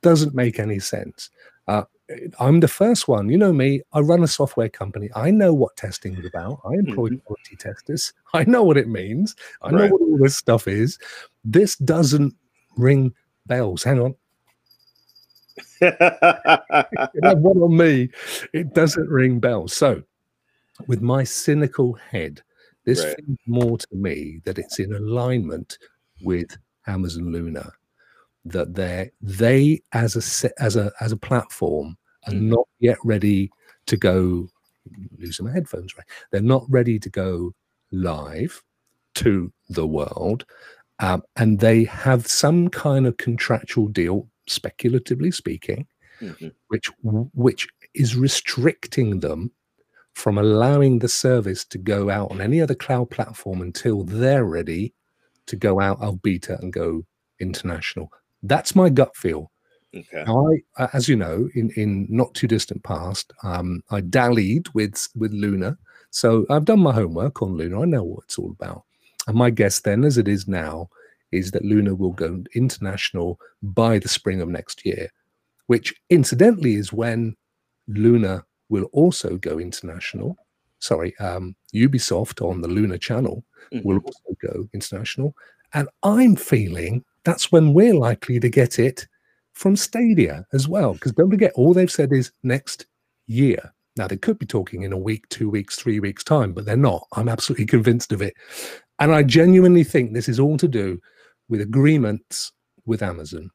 Doesn't 0.01 0.35
make 0.35 0.59
any 0.59 0.79
sense. 0.79 1.29
Uh, 1.67 1.83
I'm 2.39 2.59
the 2.59 2.67
first 2.67 3.07
one. 3.07 3.29
You 3.29 3.37
know 3.37 3.51
me. 3.51 3.81
I 3.93 3.99
run 3.99 4.21
a 4.23 4.27
software 4.27 4.69
company. 4.69 5.09
I 5.15 5.31
know 5.31 5.53
what 5.53 5.75
testing 5.75 6.15
is 6.15 6.25
about. 6.25 6.59
I 6.63 6.73
employ 6.73 7.09
Mhm. 7.09 7.23
quality 7.23 7.55
testers. 7.55 8.13
I 8.33 8.43
know 8.43 8.63
what 8.63 8.77
it 8.77 8.87
means. 8.87 9.35
I 9.61 9.71
know 9.71 9.87
what 9.87 10.01
all 10.01 10.17
this 10.19 10.37
stuff 10.37 10.67
is. 10.67 10.99
This 11.43 11.75
doesn't 11.77 12.35
ring 12.77 13.13
bells. 13.47 13.83
Hang 13.83 13.99
on. 14.01 14.15
One 15.81 17.57
on 17.61 17.77
me. 17.77 18.09
It 18.53 18.73
doesn't 18.73 19.09
ring 19.09 19.39
bells. 19.39 19.73
So, 19.73 20.03
with 20.87 21.01
my 21.01 21.23
cynical 21.23 21.93
head, 21.93 22.41
this 22.85 23.03
Right. 23.03 23.15
feels 23.25 23.37
more 23.47 23.77
to 23.77 23.87
me 23.95 24.41
that 24.45 24.59
it's 24.59 24.79
in 24.79 24.93
alignment 24.93 25.77
with 26.21 26.55
Amazon 26.87 27.31
Luna. 27.31 27.71
That 28.45 28.75
they 28.75 29.11
they 29.21 29.81
as 29.93 30.15
a 30.15 30.51
as 30.61 30.75
a 30.75 30.91
as 31.01 31.11
a 31.11 31.17
platform 31.17 31.97
are 32.27 32.33
Mhm. 32.33 32.41
not 32.49 32.67
yet 32.79 32.97
ready 33.03 33.49
to 33.87 33.97
go. 33.97 34.47
Losing 35.17 35.47
my 35.47 35.51
headphones, 35.51 35.97
right? 35.97 36.05
They're 36.31 36.41
not 36.41 36.63
ready 36.69 36.99
to 36.99 37.09
go 37.09 37.53
live 37.91 38.61
to 39.15 39.51
the 39.69 39.87
world, 39.87 40.45
um, 40.99 41.23
and 41.37 41.59
they 41.59 41.85
have 41.85 42.27
some 42.27 42.69
kind 42.69 43.07
of 43.07 43.17
contractual 43.17 43.87
deal, 43.87 44.29
speculatively 44.47 45.31
speaking, 45.31 45.87
Mhm. 46.21 46.53
which 46.67 46.91
which 47.33 47.67
is 47.95 48.15
restricting 48.15 49.21
them 49.21 49.51
from 50.13 50.37
allowing 50.37 50.99
the 50.99 51.09
service 51.09 51.65
to 51.65 51.77
go 51.79 52.09
out 52.11 52.31
on 52.31 52.41
any 52.41 52.61
other 52.61 52.75
cloud 52.75 53.09
platform 53.09 53.61
until 53.61 54.03
they're 54.03 54.45
ready 54.45 54.93
to 55.47 55.55
go 55.55 55.79
out 55.81 55.99
of 56.01 56.21
beta 56.21 56.59
and 56.61 56.73
go 56.73 57.05
international. 57.39 58.11
That's 58.47 58.75
my 58.75 58.89
gut 58.89 59.15
feel. 59.15 59.51
Okay. 59.95 60.23
Now, 60.27 60.47
I, 60.77 60.89
as 60.93 61.07
you 61.07 61.15
know, 61.15 61.49
in 61.55 61.69
in 61.75 62.05
not 62.09 62.33
too 62.33 62.47
distant 62.47 62.83
past, 62.83 63.33
um, 63.43 63.81
I 63.91 64.01
dallied 64.01 64.67
with 64.73 65.07
with 65.15 65.31
Luna, 65.33 65.77
so 66.11 66.45
I've 66.49 66.65
done 66.65 66.81
my 66.81 66.93
homework 66.93 67.41
on 67.41 67.55
Luna. 67.55 67.81
I 67.81 67.85
know 67.85 68.03
what 68.03 68.25
it's 68.25 68.37
all 68.37 68.51
about, 68.51 68.83
and 69.27 69.37
my 69.37 69.49
guess 69.49 69.79
then, 69.79 70.03
as 70.03 70.17
it 70.17 70.27
is 70.27 70.47
now, 70.47 70.89
is 71.31 71.51
that 71.51 71.63
Luna 71.65 71.95
will 71.95 72.11
go 72.11 72.43
international 72.55 73.39
by 73.63 73.99
the 73.99 74.09
spring 74.09 74.41
of 74.41 74.49
next 74.49 74.85
year, 74.85 75.09
which 75.67 75.93
incidentally 76.09 76.75
is 76.75 76.91
when 76.91 77.35
Luna 77.87 78.43
will 78.69 78.89
also 78.91 79.37
go 79.37 79.59
international. 79.59 80.37
Sorry, 80.79 81.17
um, 81.19 81.55
Ubisoft 81.73 82.41
on 82.45 82.61
the 82.61 82.67
Luna 82.67 82.97
channel 82.97 83.45
will 83.83 83.99
Mhm. 83.99 84.05
also 84.05 84.35
go 84.41 84.69
international. 84.73 85.33
And 85.75 85.89
I'm 86.03 86.35
feeling 86.35 87.03
that's 87.25 87.51
when 87.51 87.73
we're 87.73 87.93
likely 87.93 88.39
to 88.39 88.49
get 88.49 88.79
it 88.79 89.05
from 89.53 89.75
Stadia 89.75 90.45
as 90.53 90.67
well. 90.67 90.93
Because 90.93 91.11
don't 91.11 91.29
forget, 91.29 91.51
all 91.53 91.73
they've 91.73 91.91
said 91.91 92.11
is 92.13 92.31
next 92.43 92.87
year. 93.27 93.73
Now, 93.97 94.07
they 94.07 94.17
could 94.17 94.39
be 94.39 94.45
talking 94.45 94.83
in 94.83 94.93
a 94.93 94.97
week, 94.97 95.27
two 95.29 95.49
weeks, 95.49 95.75
three 95.75 95.99
weeks' 95.99 96.23
time, 96.23 96.53
but 96.53 96.65
they're 96.65 96.77
not. 96.77 97.05
I'm 97.13 97.29
absolutely 97.29 97.65
convinced 97.65 98.11
of 98.11 98.21
it. 98.21 98.33
And 98.99 99.13
I 99.13 99.23
genuinely 99.23 99.83
think 99.83 100.13
this 100.13 100.29
is 100.29 100.39
all 100.39 100.57
to 100.57 100.67
do 100.67 100.99
with 101.49 101.61
agreements 101.61 102.51
with 102.85 103.03
Amazon. 103.03 103.49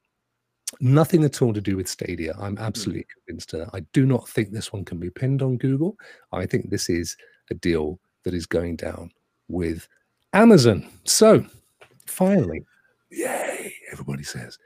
Nothing 0.80 1.24
at 1.24 1.40
all 1.42 1.52
to 1.54 1.60
do 1.60 1.76
with 1.76 1.88
Stadia. 1.88 2.34
I'm 2.38 2.58
absolutely 2.58 3.02
hmm. 3.02 3.20
convinced 3.26 3.54
of 3.54 3.60
that. 3.60 3.70
I 3.74 3.80
do 3.92 4.04
not 4.04 4.28
think 4.28 4.50
this 4.50 4.72
one 4.72 4.84
can 4.84 4.98
be 4.98 5.10
pinned 5.10 5.42
on 5.42 5.56
Google. 5.56 5.96
I 6.32 6.44
think 6.44 6.68
this 6.68 6.90
is 6.90 7.16
a 7.50 7.54
deal 7.54 7.98
that 8.24 8.34
is 8.34 8.46
going 8.46 8.76
down 8.76 9.10
with 9.48 9.88
Amazon. 10.32 10.86
So 11.04 11.44
finally, 12.10 12.64
yay, 13.10 13.74
everybody 13.92 14.22
says, 14.22 14.58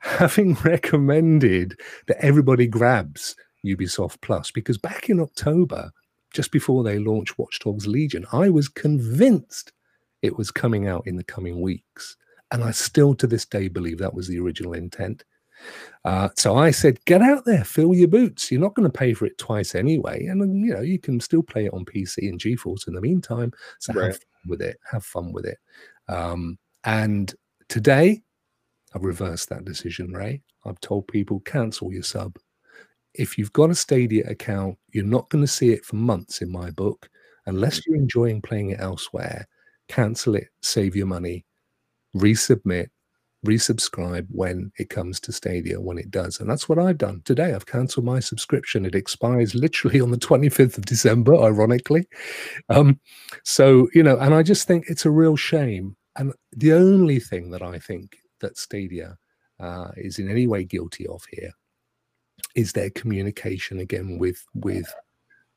having 0.00 0.54
recommended 0.64 1.78
that 2.06 2.22
everybody 2.24 2.66
grabs 2.66 3.36
Ubisoft 3.64 4.20
Plus, 4.20 4.50
because 4.50 4.78
back 4.78 5.08
in 5.08 5.20
October, 5.20 5.90
just 6.32 6.52
before 6.52 6.82
they 6.84 6.98
launched 6.98 7.38
Watch 7.38 7.58
Dogs 7.60 7.86
Legion, 7.86 8.26
I 8.32 8.50
was 8.50 8.68
convinced 8.68 9.72
it 10.22 10.36
was 10.36 10.50
coming 10.50 10.86
out 10.86 11.06
in 11.06 11.16
the 11.16 11.24
coming 11.24 11.60
weeks. 11.60 12.16
And 12.50 12.64
I 12.64 12.70
still 12.70 13.14
to 13.16 13.26
this 13.26 13.44
day 13.44 13.68
believe 13.68 13.98
that 13.98 14.14
was 14.14 14.26
the 14.28 14.38
original 14.38 14.72
intent. 14.72 15.24
Uh, 16.04 16.28
so 16.36 16.56
I 16.56 16.70
said, 16.70 17.04
get 17.04 17.20
out 17.20 17.44
there, 17.44 17.64
fill 17.64 17.94
your 17.94 18.08
boots. 18.08 18.50
You're 18.50 18.60
not 18.60 18.74
going 18.74 18.90
to 18.90 18.98
pay 18.98 19.12
for 19.12 19.26
it 19.26 19.36
twice 19.38 19.74
anyway. 19.74 20.26
And 20.26 20.64
you 20.64 20.72
know, 20.72 20.80
you 20.80 20.98
can 20.98 21.20
still 21.20 21.42
play 21.42 21.66
it 21.66 21.74
on 21.74 21.84
PC 21.84 22.28
and 22.28 22.40
GeForce 22.40 22.88
in 22.88 22.94
the 22.94 23.00
meantime. 23.00 23.52
So 23.80 23.92
Right. 23.92 24.06
have 24.06 24.16
fun 24.16 24.48
with 24.48 24.62
it. 24.62 24.78
Have 24.90 25.04
fun 25.04 25.32
with 25.32 25.44
it. 25.44 25.58
Um, 26.08 26.58
and 26.84 27.34
today, 27.68 28.22
I've 28.94 29.04
reversed 29.04 29.48
that 29.50 29.64
decision, 29.64 30.12
Ray. 30.12 30.42
I've 30.64 30.80
told 30.80 31.08
people 31.08 31.40
cancel 31.40 31.92
your 31.92 32.02
sub. 32.02 32.36
If 33.14 33.38
you've 33.38 33.52
got 33.52 33.70
a 33.70 33.74
Stadia 33.74 34.28
account, 34.28 34.78
you're 34.92 35.04
not 35.04 35.28
going 35.30 35.42
to 35.44 35.48
see 35.48 35.70
it 35.70 35.84
for 35.84 35.96
months 35.96 36.40
in 36.42 36.50
my 36.50 36.70
book. 36.70 37.08
Unless 37.46 37.86
you're 37.86 37.96
enjoying 37.96 38.42
playing 38.42 38.70
it 38.70 38.80
elsewhere, 38.80 39.46
cancel 39.88 40.34
it, 40.34 40.48
save 40.62 40.94
your 40.94 41.06
money, 41.06 41.46
resubmit, 42.14 42.88
resubscribe 43.46 44.26
when 44.30 44.72
it 44.78 44.90
comes 44.90 45.20
to 45.20 45.32
Stadia 45.32 45.80
when 45.80 45.98
it 45.98 46.10
does. 46.10 46.40
And 46.40 46.50
that's 46.50 46.68
what 46.68 46.78
I've 46.78 46.98
done 46.98 47.22
today. 47.24 47.54
I've 47.54 47.66
cancelled 47.66 48.04
my 48.04 48.20
subscription. 48.20 48.84
It 48.84 48.94
expires 48.94 49.54
literally 49.54 50.00
on 50.00 50.10
the 50.10 50.18
25th 50.18 50.78
of 50.78 50.86
December, 50.86 51.36
ironically. 51.36 52.06
Um, 52.68 53.00
so, 53.44 53.88
you 53.94 54.02
know, 54.02 54.18
and 54.18 54.34
I 54.34 54.42
just 54.42 54.66
think 54.66 54.86
it's 54.88 55.06
a 55.06 55.10
real 55.10 55.36
shame. 55.36 55.96
And 56.18 56.32
the 56.52 56.72
only 56.72 57.20
thing 57.20 57.50
that 57.50 57.62
I 57.62 57.78
think 57.78 58.18
that 58.40 58.58
Stadia 58.58 59.16
uh, 59.60 59.90
is 59.96 60.18
in 60.18 60.30
any 60.30 60.46
way 60.46 60.64
guilty 60.64 61.06
of 61.06 61.24
here 61.30 61.52
is 62.54 62.72
their 62.72 62.90
communication 62.90 63.80
again 63.80 64.18
with 64.18 64.44
with 64.54 64.92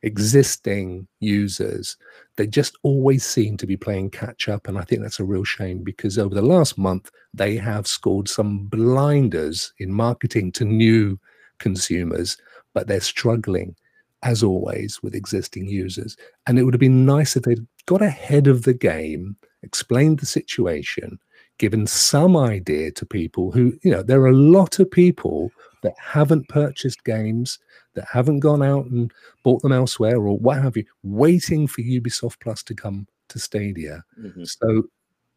existing 0.04 1.08
users. 1.20 1.98
They 2.38 2.48
just 2.48 2.78
always 2.84 3.26
seem 3.26 3.58
to 3.58 3.68
be 3.68 3.78
playing 3.78 4.10
catch 4.10 4.50
up 4.50 4.68
and 4.68 4.78
i 4.80 4.82
think 4.84 5.02
that's 5.02 5.20
a 5.20 5.24
real 5.24 5.44
shame 5.44 5.84
because 5.84 6.18
over 6.18 6.34
the 6.34 6.42
last 6.42 6.76
month 6.78 7.12
they 7.36 7.56
have 7.56 7.86
scored 7.86 8.28
some 8.28 8.66
blinders 8.66 9.74
in 9.78 9.94
marketing 9.94 10.52
to 10.54 10.66
new 10.66 11.20
consumers 11.60 12.38
but 12.74 12.88
they're 12.88 13.00
struggling 13.00 13.76
as 14.24 14.44
always 14.44 15.02
with 15.02 15.16
existing 15.16 15.68
users. 15.68 16.16
And 16.48 16.60
it 16.60 16.64
would 16.64 16.74
have 16.74 16.80
been 16.80 17.06
nice 17.06 17.36
if 17.36 17.44
they'd 17.44 17.66
got 17.86 18.02
ahead 18.02 18.48
of 18.48 18.64
the 18.64 18.74
game 18.74 19.36
explained 19.64 20.20
the 20.20 20.26
situation 20.26 21.20
given 21.58 21.86
some 21.86 22.36
idea 22.36 22.92
to 22.92 23.06
people 23.06 23.52
who 23.52 23.78
you 23.84 23.92
know 23.92 24.02
there 24.02 24.22
are 24.22 24.28
a 24.28 24.36
lot 24.36 24.80
of 24.80 24.90
people 24.90 25.52
that 25.84 25.94
haven't 26.00 26.48
purchased 26.50 27.04
games 27.04 27.60
that 27.94 28.06
haven't 28.12 28.40
gone 28.40 28.64
out 28.64 28.86
and 28.86 29.12
bought 29.44 29.62
them 29.62 29.72
elsewhere 29.72 30.18
or 30.18 30.38
what 30.38 30.62
have 30.62 30.78
you, 30.78 30.86
waiting 31.04 31.68
for 31.68 31.82
Ubisoft 31.82 32.40
Plus 32.40 32.64
to 32.64 32.74
come 32.74 33.08
to 33.30 33.40
Stadia. 33.40 34.04
Mhm. 34.20 34.48
So 34.48 34.84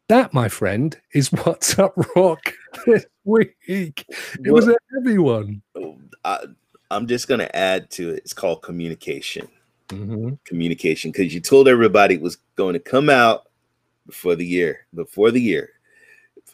that, 0.07 0.33
my 0.33 0.47
friend, 0.47 0.99
is 1.13 1.31
what's 1.43 1.77
up 1.79 1.93
rock 2.15 2.53
this 2.85 3.05
week. 3.23 3.55
It 3.67 4.51
was 4.51 4.67
a 4.67 4.75
heavy 4.93 5.17
one. 5.17 5.61
I, 6.23 6.45
I'm 6.91 7.07
just 7.07 7.27
going 7.27 7.39
to 7.39 7.55
add 7.55 7.89
to 7.91 8.11
it. 8.11 8.17
It's 8.19 8.33
called 8.33 8.61
communication. 8.61 9.47
Mhm. 9.89 10.39
Communication, 10.45 11.11
because 11.11 11.33
you 11.33 11.41
told 11.41 11.67
everybody 11.67 12.15
it 12.15 12.21
was 12.21 12.37
going 12.55 12.73
to 12.73 12.79
come 12.79 13.09
out 13.09 13.44
before 14.05 14.35
the 14.35 14.45
year, 14.45 14.85
before 14.93 15.31
the 15.31 15.41
year 15.41 15.71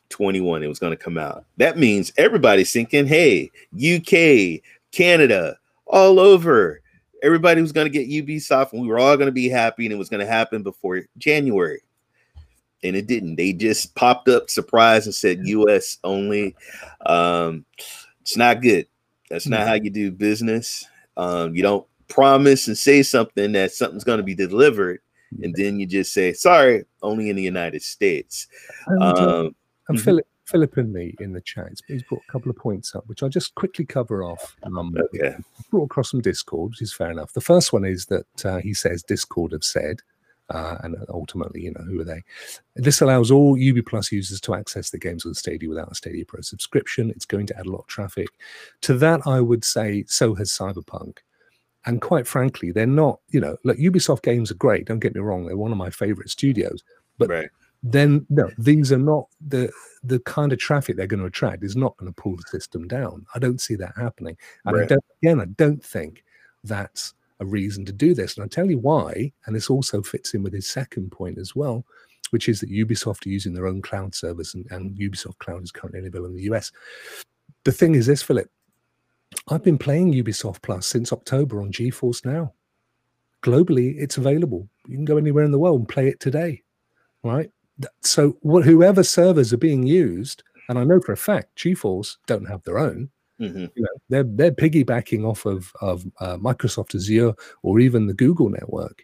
21, 0.10 0.64
it 0.64 0.68
was 0.68 0.80
going 0.80 0.92
to 0.96 1.04
come 1.04 1.18
out. 1.18 1.46
That 1.58 1.78
means 1.78 2.12
everybody's 2.18 2.72
thinking, 2.72 3.08
hey, 3.08 3.52
UK, 3.76 4.62
Canada, 4.92 5.58
all 5.88 6.20
over. 6.20 6.82
Everybody 7.24 7.62
was 7.62 7.72
going 7.72 7.92
to 7.92 8.06
get 8.06 8.10
Ubisoft, 8.10 8.74
and 8.74 8.82
we 8.82 8.88
were 8.88 9.00
all 9.00 9.16
going 9.16 9.28
to 9.28 9.34
be 9.34 9.50
happy, 9.50 9.86
and 9.86 9.94
it 9.94 9.98
was 9.98 10.10
going 10.10 10.26
to 10.26 10.32
happen 10.32 10.64
before 10.64 11.02
January. 11.18 11.82
And 12.84 12.96
it 12.96 13.08
didn't. 13.08 13.36
They 13.36 13.54
just 13.54 13.94
popped 13.96 14.28
up, 14.28 14.50
surprise, 14.50 15.06
and 15.06 15.14
said 15.14 15.46
US 15.46 16.00
only. 16.04 16.56
Um, 17.06 17.66
it's 18.22 18.38
not 18.38 18.62
good. 18.62 18.88
That's 19.30 19.48
not 19.48 19.68
how 19.68 19.74
you 19.74 19.90
do 19.90 20.12
business. 20.12 20.86
Um, 21.16 21.56
you 21.56 21.62
don't 21.62 21.86
promise 22.08 22.68
and 22.68 22.78
say 22.78 23.04
something 23.04 23.52
that 23.54 23.72
something's 23.72 24.04
going 24.04 24.18
to 24.18 24.24
be 24.24 24.36
delivered, 24.36 25.00
and 25.44 25.54
then 25.56 25.80
you 25.80 25.86
just 25.86 26.14
say, 26.14 26.34
"Sorry, 26.34 26.84
only 27.02 27.30
in 27.30 27.36
the 27.36 27.44
United 27.44 27.82
States." 27.82 28.48
And, 28.88 29.02
uh, 29.04 29.40
Um, 29.46 29.56
and 29.88 29.98
mhm. 29.98 30.04
Philip, 30.04 30.28
Philip 30.46 30.78
and 30.78 30.92
me 30.92 31.16
in 31.20 31.32
the 31.34 31.42
chat, 31.42 31.70
he's- 31.88 32.04
brought 32.10 32.22
a 32.28 32.32
couple 32.32 32.50
of 32.50 32.58
points 32.58 32.94
up, 32.96 33.08
which 33.08 33.24
I'll 33.24 33.30
just 33.30 33.56
quickly 33.56 33.86
cover 33.86 34.24
off. 34.24 34.56
Um, 34.64 34.96
okay, 35.16 35.36
brought 35.70 35.86
across 35.86 36.12
some 36.12 36.22
Discord, 36.22 36.72
which 36.72 36.82
is 36.82 36.94
fair 36.94 37.10
enough. 37.12 37.34
The 37.34 37.42
first 37.42 37.72
one 37.74 37.86
is 37.86 38.06
that 38.08 38.46
uh, 38.46 38.58
he 38.58 38.74
says 38.74 39.04
Discord 39.04 39.54
have 39.54 39.64
said, 39.64 40.02
uh, 40.50 40.78
and 40.84 40.98
ultimately, 41.10 41.62
you 41.62 41.72
know, 41.72 41.84
who 41.86 42.02
are 42.02 42.04
they? 42.04 42.22
This 42.76 43.00
allows 43.00 43.32
all 43.32 43.58
UB 43.58 43.86
Plus 43.86 44.12
users 44.12 44.42
to 44.42 44.54
access 44.54 44.90
the 44.90 45.00
games 45.00 45.26
on 45.26 45.32
the 45.32 45.36
Stadia 45.36 45.70
without 45.70 45.92
a 45.92 45.96
Stadia 45.96 46.26
Pro 46.26 46.42
subscription. 46.42 47.10
It's 47.12 47.26
going 47.26 47.46
to 47.48 47.58
add 47.58 47.68
a 47.68 47.72
lot 47.72 47.80
of 47.82 47.88
traffic. 47.88 48.28
To 48.82 48.94
that, 48.96 49.22
I 49.26 49.40
would 49.40 49.64
say 49.64 50.04
so 50.08 50.36
has 50.36 50.52
Cyberpunk. 50.52 51.20
And 51.86 52.02
quite 52.02 52.28
frankly, 52.28 52.72
they're 52.72 52.86
not, 52.86 53.20
you 53.30 53.40
know, 53.40 53.58
look, 53.64 53.78
Ubisoft 53.78 54.22
games 54.22 54.52
are 54.52 54.56
great. 54.56 54.86
Don't 54.86 55.00
get 55.00 55.16
me 55.16 55.22
wrong; 55.22 55.46
they're 55.46 55.58
one 55.58 55.72
of 55.72 55.78
my 55.78 55.90
favorite 55.90 56.30
studios. 56.30 56.84
But 57.18 57.30
right, 57.30 57.50
then 57.84 58.26
no, 58.30 58.52
these 58.58 58.92
are 58.92 58.98
not 58.98 59.28
the 59.48 59.72
the 60.04 60.20
kind 60.20 60.54
of 60.54 60.60
traffic 60.60 60.96
they're 60.96 61.08
going 61.08 61.20
to 61.20 61.26
attract 61.26 61.64
is 61.64 61.76
not 61.76 61.98
going 61.98 62.12
to 62.12 62.22
pull 62.22 62.36
the 62.36 62.44
system 62.44 62.88
down. 62.88 63.26
I 63.36 63.40
don't 63.40 63.62
see 63.62 63.76
that 63.76 63.94
happening. 63.96 64.38
And 64.66 64.76
Right. 64.76 64.84
I 64.84 64.88
don't, 64.88 65.06
again, 65.22 65.40
I 65.40 65.46
don't 65.46 65.84
think 65.84 66.24
that's 66.64 67.14
a 67.40 67.46
reason 67.46 67.86
to 67.86 67.92
do 67.92 68.14
this. 68.14 68.36
And 68.36 68.44
I'll 68.44 68.50
tell 68.50 68.70
you 68.70 68.78
why. 68.78 69.32
And 69.46 69.56
this 69.56 69.70
also 69.70 70.02
fits 70.02 70.34
in 70.34 70.44
with 70.44 70.54
his 70.54 70.68
second 70.68 71.12
point 71.12 71.38
as 71.38 71.56
well, 71.56 71.86
which 72.32 72.50
is 72.50 72.60
that 72.60 72.72
Ubisoft 72.72 73.26
are 73.26 73.30
using 73.30 73.54
their 73.54 73.68
own 73.68 73.82
cloud 73.82 74.16
service 74.16 74.54
and, 74.54 74.66
and 74.72 74.98
Ubisoft 74.98 75.38
Cloud 75.40 75.64
is 75.64 75.72
currently 75.72 76.00
available 76.00 76.26
in 76.28 76.36
the 76.36 76.54
US. 76.54 76.72
The 77.64 77.72
thing 77.72 77.96
is 77.96 78.08
this, 78.08 78.24
Philip, 78.24 78.50
I've 79.48 79.64
been 79.64 79.78
playing 79.78 80.14
Ubisoft 80.14 80.62
Plus 80.62 80.86
since 80.88 81.12
October 81.12 81.62
on 81.62 81.72
GeForce 81.72 82.26
Now. 82.26 82.54
Globally, 83.44 83.96
it's 83.98 84.18
available. 84.18 84.68
You 84.88 84.96
can 84.96 85.06
go 85.06 85.18
anywhere 85.18 85.44
in 85.44 85.52
the 85.52 85.60
world 85.60 85.80
and 85.80 85.90
play 85.90 86.08
it 86.08 86.20
today, 86.20 86.62
right? 87.24 87.50
So, 88.02 88.38
what, 88.42 88.64
whoever 88.64 89.04
servers 89.04 89.52
are 89.52 89.58
being 89.58 89.86
used, 89.86 90.44
and 90.70 90.78
I 90.78 90.84
know 90.84 91.00
for 91.02 91.14
a 91.14 91.18
fact 91.18 91.56
GeForce 91.58 92.18
don't 92.28 92.48
have 92.48 92.64
their 92.64 92.78
own, 92.78 93.10
Mhm. 93.40 93.72
you 93.76 93.82
know, 93.84 93.90
they're 94.10 94.24
they're 94.24 94.52
piggybacking 94.52 95.26
off 95.26 95.46
of 95.48 95.74
of 95.82 96.06
uh, 96.20 96.38
Microsoft 96.38 96.94
Azure 96.94 97.34
or 97.64 97.80
even 97.80 98.06
the 98.06 98.14
Google 98.14 98.50
network. 98.50 99.04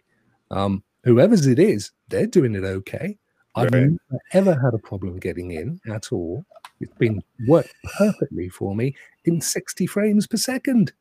Um, 0.52 0.84
whoever's 1.04 1.46
it 1.48 1.58
is, 1.58 1.90
they're 2.08 2.26
doing 2.28 2.54
it 2.54 2.62
okay. 2.64 3.18
I've 3.56 3.72
Right. 3.72 3.90
never 3.90 4.22
ever 4.32 4.54
had 4.54 4.74
a 4.74 4.78
problem 4.78 5.18
getting 5.18 5.50
in 5.50 5.80
at 5.90 6.12
all. 6.12 6.44
It's 6.80 6.94
been 6.98 7.22
worked 7.46 7.74
perfectly 7.98 8.48
for 8.48 8.74
me 8.74 8.94
in 9.24 9.40
60 9.40 9.86
frames 9.86 10.26
per 10.26 10.36
second. 10.36 10.92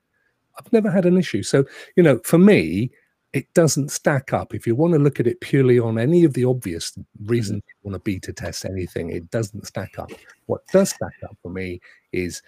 I've 0.57 0.71
never 0.73 0.89
had 0.89 1.05
an 1.05 1.17
issue. 1.17 1.43
So, 1.43 1.65
you 1.95 2.03
know, 2.03 2.19
for 2.23 2.37
me, 2.39 2.89
it 3.33 3.53
doesn't 3.53 3.91
stack 3.91 4.33
up. 4.33 4.55
If 4.55 4.65
you 4.65 4.73
want 4.75 4.93
to 4.93 4.99
look 4.99 5.19
at 5.19 5.27
it 5.27 5.39
purely 5.41 5.77
on 5.79 5.99
any 5.99 6.23
of 6.23 6.33
the 6.33 6.45
obvious 6.45 6.97
reasons 7.25 7.61
you 7.67 7.75
want 7.83 7.93
to 7.93 7.99
beta 7.99 8.33
test 8.33 8.65
anything, 8.65 9.11
it 9.11 9.29
doesn't 9.29 9.67
stack 9.67 9.99
up. 9.99 10.09
What 10.47 10.65
does 10.71 10.89
stack 10.89 11.13
up 11.23 11.37
for 11.43 11.51
me 11.51 11.79
is 12.11 12.41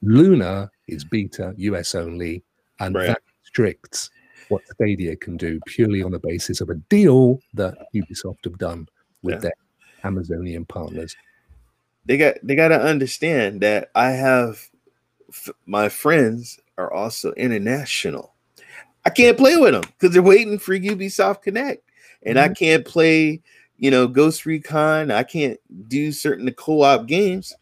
Luna 0.00 0.70
is 0.86 1.04
beta 1.04 1.52
US 1.56 1.94
only, 1.94 2.42
and 2.80 2.94
Right. 2.94 3.08
that 3.08 3.22
restricts 3.42 4.10
what 4.48 4.62
Stadia 4.68 5.16
can 5.16 5.36
do 5.36 5.60
purely 5.66 6.02
on 6.02 6.12
the 6.12 6.20
basis 6.20 6.60
of 6.60 6.70
a 6.70 6.74
deal 6.74 7.40
that 7.54 7.76
Ubisoft 7.94 8.44
have 8.44 8.56
done 8.56 8.88
with 9.22 9.34
Yeah. 9.34 9.40
their 9.40 9.54
Amazonian 10.04 10.64
partners. 10.64 11.16
They 12.04 12.16
got 12.16 12.34
they 12.42 12.54
got 12.54 12.68
to 12.68 12.80
understand 12.80 13.60
that 13.60 13.90
I 13.94 14.10
have 14.10 14.60
f- 15.28 15.50
my 15.66 15.88
friends 15.88 16.58
are 16.76 16.92
also 16.92 17.32
international. 17.32 18.34
I 19.04 19.10
can't 19.10 19.38
play 19.38 19.56
with 19.56 19.72
them 19.72 19.82
because 19.82 20.12
they're 20.12 20.22
waiting 20.22 20.58
for 20.58 20.76
Ubisoft 20.76 21.42
Connect, 21.42 21.82
and 22.22 22.38
I 22.38 22.46
mm-hmm. 22.46 22.54
can't 22.54 22.84
play, 22.84 23.42
you 23.76 23.90
know, 23.90 24.06
Ghost 24.06 24.46
Recon. 24.46 25.10
I 25.10 25.22
can't 25.22 25.58
do 25.88 26.12
certain 26.12 26.50
co-op 26.52 27.06
games 27.06 27.54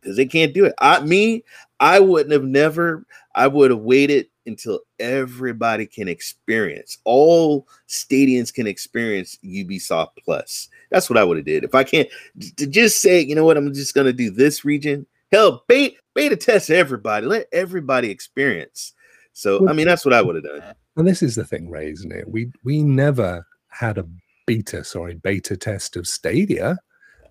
because 0.00 0.16
they 0.16 0.26
can't 0.26 0.54
do 0.54 0.64
it. 0.64 0.74
I 0.78 1.00
me, 1.00 1.44
I 1.80 2.00
wouldn't 2.00 2.32
have 2.32 2.44
never. 2.44 3.06
I 3.34 3.48
would 3.48 3.70
have 3.70 3.80
waited 3.80 4.28
until 4.46 4.80
everybody 4.98 5.86
can 5.86 6.08
experience 6.08 6.98
all 7.04 7.66
stadiums 7.88 8.54
can 8.54 8.66
experience 8.66 9.38
Ubisoft 9.44 10.10
Plus. 10.24 10.68
That's 10.90 11.10
what 11.10 11.18
I 11.18 11.24
would 11.24 11.36
have 11.36 11.46
did. 11.46 11.64
If 11.64 11.74
I 11.74 11.84
can't 11.84 12.08
to 12.56 12.66
just 12.66 13.00
say, 13.00 13.20
you 13.20 13.34
know 13.34 13.44
what, 13.44 13.56
I'm 13.56 13.72
just 13.72 13.94
gonna 13.94 14.12
do 14.12 14.30
this 14.30 14.64
region. 14.64 15.06
Hell, 15.32 15.64
beta, 15.68 15.96
beta 16.14 16.36
test 16.36 16.70
everybody. 16.70 17.26
Let 17.26 17.46
everybody 17.52 18.10
experience. 18.10 18.92
So 19.32 19.68
I 19.68 19.72
mean, 19.72 19.86
that's 19.86 20.04
what 20.04 20.14
I 20.14 20.22
would 20.22 20.36
have 20.36 20.44
done. 20.44 20.62
And 20.96 21.06
this 21.06 21.22
is 21.22 21.34
the 21.34 21.44
thing, 21.44 21.68
Ray, 21.68 21.90
isn't 21.90 22.12
it? 22.12 22.28
We 22.28 22.50
we 22.64 22.82
never 22.82 23.46
had 23.68 23.98
a 23.98 24.06
beta, 24.46 24.84
sorry, 24.84 25.14
beta 25.14 25.56
test 25.56 25.96
of 25.96 26.06
Stadia. 26.06 26.78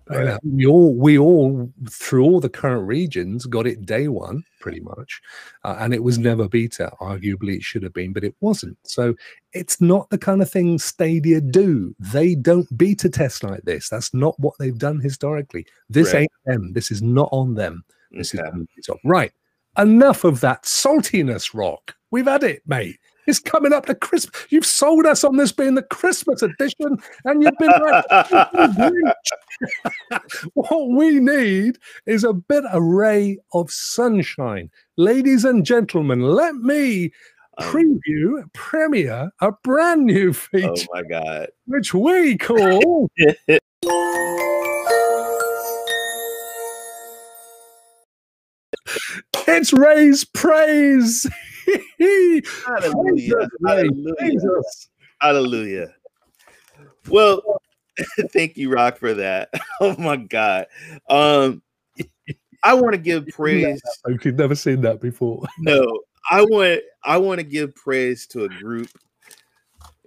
Right. 0.08 0.38
we 0.44 0.66
all 0.66 0.94
we 0.94 1.18
all 1.18 1.72
through 1.90 2.22
all 2.24 2.38
the 2.40 2.48
current 2.48 2.86
regions 2.86 3.44
got 3.46 3.66
it 3.66 3.84
day 3.84 4.06
one, 4.06 4.44
pretty 4.60 4.78
much, 4.80 5.20
uh, 5.64 5.76
and 5.80 5.92
it 5.92 6.02
was 6.02 6.16
never 6.18 6.48
beta. 6.48 6.92
Arguably, 7.00 7.56
it 7.56 7.62
should 7.64 7.82
have 7.82 7.92
been, 7.92 8.12
but 8.12 8.22
it 8.22 8.34
wasn't. 8.40 8.78
So 8.84 9.14
it's 9.52 9.80
not 9.80 10.08
the 10.10 10.18
kind 10.18 10.42
of 10.42 10.50
thing 10.50 10.78
Stadia 10.78 11.40
do. 11.40 11.94
They 11.98 12.36
don't 12.36 12.68
beta 12.78 13.08
test 13.08 13.42
like 13.42 13.62
this. 13.62 13.88
That's 13.88 14.14
not 14.14 14.38
what 14.38 14.54
they've 14.60 14.78
done 14.78 15.00
historically. 15.00 15.66
This 15.88 16.12
Right. 16.12 16.20
ain't 16.22 16.32
them. 16.44 16.72
This 16.72 16.90
is 16.92 17.02
not 17.02 17.28
on 17.32 17.54
them. 17.54 17.84
This 18.12 18.32
Okay. 18.34 18.46
is 18.76 18.88
on 18.88 18.98
right. 19.04 19.32
Enough 19.76 20.22
of 20.24 20.40
that 20.40 20.62
saltiness, 20.62 21.52
Rock. 21.52 21.96
We've 22.12 22.26
had 22.26 22.44
it, 22.44 22.62
mate. 22.66 22.98
It's 23.26 23.38
coming 23.40 23.72
up 23.72 23.86
to 23.86 23.94
Christmas. 23.94 24.46
You've 24.50 24.66
sold 24.66 25.06
us 25.06 25.24
on 25.24 25.36
this 25.36 25.52
being 25.52 25.74
the 25.74 25.82
Christmas 25.82 26.42
edition, 26.42 26.96
and 27.24 27.42
you've 27.42 27.58
been 27.58 27.70
like, 27.70 28.04
what 30.54 30.88
we 30.96 31.18
need 31.20 31.78
is 32.06 32.24
a 32.24 32.32
bit 32.32 32.64
a 32.72 32.80
ray 32.80 33.38
of 33.52 33.70
sunshine. 33.70 34.70
Ladies 34.96 35.44
and 35.44 35.64
gentlemen, 35.64 36.20
let 36.22 36.54
me 36.56 37.12
Um, 37.58 37.72
preview, 37.72 38.44
premiere 38.52 39.30
a 39.40 39.50
brand 39.64 40.04
new 40.04 40.32
feature. 40.32 40.68
oh 40.70 40.84
my 40.94 41.02
god. 41.02 41.48
which 41.66 41.94
we 41.94 42.36
call 42.36 43.08
It's 49.48 49.72
Ray's 49.72 50.24
Praise. 50.24 51.26
Hallelujah. 51.98 52.42
Praise 52.64 53.32
us, 53.32 53.48
Ray. 53.60 53.88
Hallelujah. 53.88 54.60
Hallelujah. 55.20 55.94
Well, 57.08 57.42
thank 58.32 58.56
you, 58.56 58.70
Rock, 58.70 58.98
for 58.98 59.14
that. 59.14 59.50
Oh 59.78 59.94
my 59.98 60.16
God. 60.16 60.68
Um, 61.10 61.62
I 62.62 62.72
want 62.72 62.92
to 62.92 62.98
give 62.98 63.26
praise. 63.26 63.78
I've 64.06 64.24
never 64.24 64.54
seen 64.54 64.80
that 64.80 65.02
before. 65.02 65.42
No, 65.58 65.86
I 66.30 66.42
want 66.42 66.80
I 67.04 67.18
want 67.18 67.40
to 67.40 67.44
give 67.44 67.74
praise 67.74 68.26
to 68.28 68.44
a 68.44 68.48
group 68.48 68.88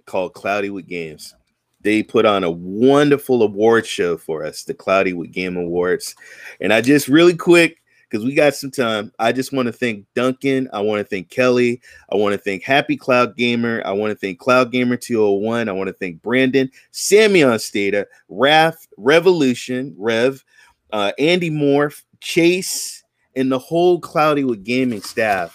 called 0.06 0.34
Cloudy 0.34 0.70
with 0.70 0.88
Games. 0.88 1.36
They 1.82 2.02
put 2.02 2.26
on 2.26 2.42
a 2.42 2.50
wonderful 2.50 3.42
award 3.42 3.86
show 3.86 4.16
for 4.16 4.44
us, 4.44 4.64
the 4.64 4.74
Cloudy 4.74 5.12
with 5.12 5.30
Game 5.30 5.56
Awards. 5.56 6.16
And 6.60 6.72
I 6.72 6.80
just 6.80 7.06
really 7.06 7.36
quick, 7.36 7.79
because 8.10 8.24
we 8.24 8.34
got 8.34 8.54
some 8.54 8.70
time, 8.70 9.12
I 9.18 9.30
just 9.30 9.52
want 9.52 9.66
to 9.66 9.72
thank 9.72 10.04
Duncan. 10.14 10.68
I 10.72 10.80
want 10.80 10.98
to 10.98 11.04
thank 11.04 11.30
Kelly. 11.30 11.80
I 12.10 12.16
want 12.16 12.32
to 12.32 12.38
thank 12.38 12.64
Happy 12.64 12.96
Cloud 12.96 13.36
Gamer. 13.36 13.82
I 13.84 13.92
want 13.92 14.10
to 14.10 14.16
thank 14.16 14.38
Cloud 14.38 14.72
Gamer 14.72 14.96
201. 14.96 15.68
I 15.68 15.72
want 15.72 15.88
to 15.88 15.94
thank 15.94 16.20
Brandon, 16.20 16.68
Samion 16.92 17.60
Stata, 17.60 18.08
Raph, 18.28 18.88
Revolution, 18.96 19.94
Rev, 19.96 20.44
uh, 20.92 21.12
Andy 21.18 21.50
Morph, 21.50 22.02
Chase, 22.20 23.04
and 23.36 23.50
the 23.50 23.58
whole 23.58 24.00
Cloudy 24.00 24.42
with 24.42 24.64
Gaming 24.64 25.02
staff 25.02 25.54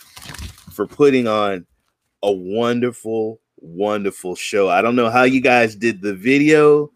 for 0.72 0.88
putting 0.88 1.28
on 1.28 1.66
a 2.24 2.32
wonderful, 2.32 3.42
wonderful 3.58 4.36
show. 4.36 4.70
I 4.70 4.82
don't 4.82 4.96
know 4.96 5.10
how 5.10 5.24
you 5.24 5.42
guys 5.42 5.76
did 5.76 6.02
the 6.02 6.14
video, 6.14 6.92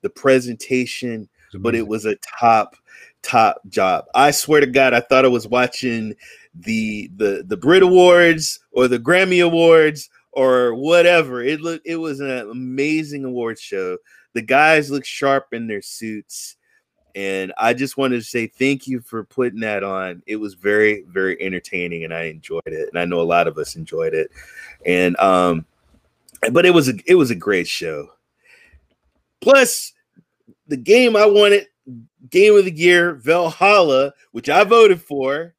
the 0.00 0.10
presentation, 0.10 1.28
but 1.58 1.74
it 1.74 1.86
was 1.86 2.06
a 2.06 2.16
top 2.38 2.76
top 3.22 3.60
job. 3.68 4.04
I 4.14 4.30
swear 4.30 4.60
to 4.60 4.66
God, 4.66 4.94
I 4.94 5.00
thought 5.00 5.24
I 5.24 5.28
was 5.28 5.46
watching 5.48 6.14
the 6.54 7.10
the 7.16 7.44
the 7.46 7.56
Brit 7.56 7.82
Awards 7.82 8.60
or 8.72 8.88
the 8.88 8.98
Grammy 8.98 9.44
Awards 9.44 10.10
or 10.32 10.74
whatever. 10.74 11.42
It 11.42 11.60
looked 11.60 11.86
it 11.86 11.96
was 11.96 12.20
an 12.20 12.50
amazing 12.50 13.24
award 13.24 13.58
show. 13.58 13.98
The 14.34 14.42
guys 14.42 14.90
look 14.90 15.04
sharp 15.04 15.48
in 15.52 15.66
their 15.66 15.82
suits. 15.82 16.56
And 17.14 17.52
I 17.58 17.74
just 17.74 17.98
wanted 17.98 18.16
to 18.16 18.24
say 18.24 18.46
thank 18.46 18.86
you 18.86 19.00
for 19.02 19.24
putting 19.24 19.60
that 19.60 19.84
on. 19.84 20.22
It 20.26 20.36
was 20.36 20.54
very, 20.54 21.04
very 21.08 21.36
entertaining, 21.42 22.04
and 22.04 22.14
I 22.14 22.22
enjoyed 22.22 22.62
it. 22.64 22.88
And 22.88 22.98
I 22.98 23.04
know 23.04 23.20
a 23.20 23.22
lot 23.22 23.46
of 23.46 23.58
us 23.58 23.76
enjoyed 23.76 24.14
it. 24.14 24.30
And 24.86 25.14
um, 25.20 25.66
but 26.50 26.64
it 26.64 26.72
was 26.72 26.88
a 26.88 26.94
it 27.06 27.14
was 27.16 27.30
a 27.30 27.34
great 27.34 27.68
show. 27.68 28.08
Plus, 29.42 29.92
the 30.68 30.76
game 30.76 31.16
I 31.16 31.26
wanted, 31.26 31.66
game 32.30 32.56
of 32.56 32.64
the 32.64 32.72
year, 32.76 33.14
Valhalla, 33.14 34.12
which 34.32 34.48
I 34.48 34.64
voted 34.64 35.00
for. 35.02 35.54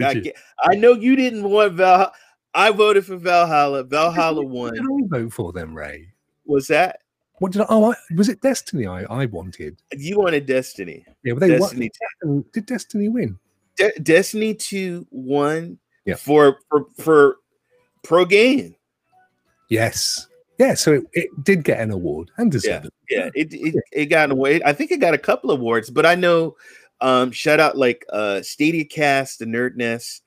I, 0.00 0.32
I 0.62 0.76
know 0.76 0.92
you 0.92 1.16
didn't 1.16 1.42
want 1.42 1.74
Valhalla. 1.74 2.12
I 2.54 2.70
voted 2.70 3.06
for 3.06 3.16
Valhalla. 3.16 3.84
Valhalla 3.84 4.44
What 4.44 4.74
did 4.74 4.84
won. 4.88 5.08
I 5.14 5.18
vote 5.18 5.32
for 5.32 5.52
them, 5.52 5.74
Ray? 5.74 6.08
Was 6.46 6.66
that 6.68 7.00
What 7.38 7.52
did 7.52 7.62
I? 7.62 7.66
Oh, 7.68 7.92
I, 7.92 7.94
was 8.14 8.28
it 8.28 8.40
Destiny? 8.40 8.86
I, 8.86 9.02
I 9.04 9.26
wanted. 9.26 9.76
you 9.96 10.18
wanted 10.18 10.46
Destiny? 10.46 11.04
Yeah, 11.24 11.34
but 11.34 11.40
they 11.40 11.58
won. 11.58 11.60
Destiny 11.60 11.90
Did 12.52 12.66
Destiny 12.66 13.08
win? 13.08 13.38
De- 13.76 13.98
Destiny 14.00 14.54
2 14.54 15.06
won 15.10 15.78
Yeah. 16.04 16.16
for, 16.16 16.58
for 16.68 16.86
for 16.98 17.36
pro 18.02 18.24
game. 18.24 18.74
Yes. 19.68 20.26
Yeah. 20.60 20.74
So 20.74 20.92
it, 20.92 21.04
it 21.14 21.44
did 21.44 21.64
get 21.64 21.80
an 21.80 21.90
award 21.90 22.30
and 22.36 22.52
deserved 22.52 22.84
it. 22.84 22.94
Yeah, 23.08 23.30
it 23.34 23.48
it, 23.52 23.74
it 23.90 24.06
got 24.06 24.30
away. 24.30 24.62
I 24.62 24.74
think 24.74 24.90
it 24.90 25.00
got 25.00 25.14
a 25.14 25.18
couple 25.18 25.50
of 25.50 25.58
awards, 25.58 25.88
but 25.88 26.04
I 26.04 26.14
know 26.14 26.56
um 27.00 27.32
shout 27.32 27.60
out 27.60 27.78
like 27.78 28.04
uh 28.12 28.42
Stadia 28.42 28.84
Cast, 28.84 29.38
the 29.38 29.46
Nerd 29.46 29.76
Nest. 29.76 30.22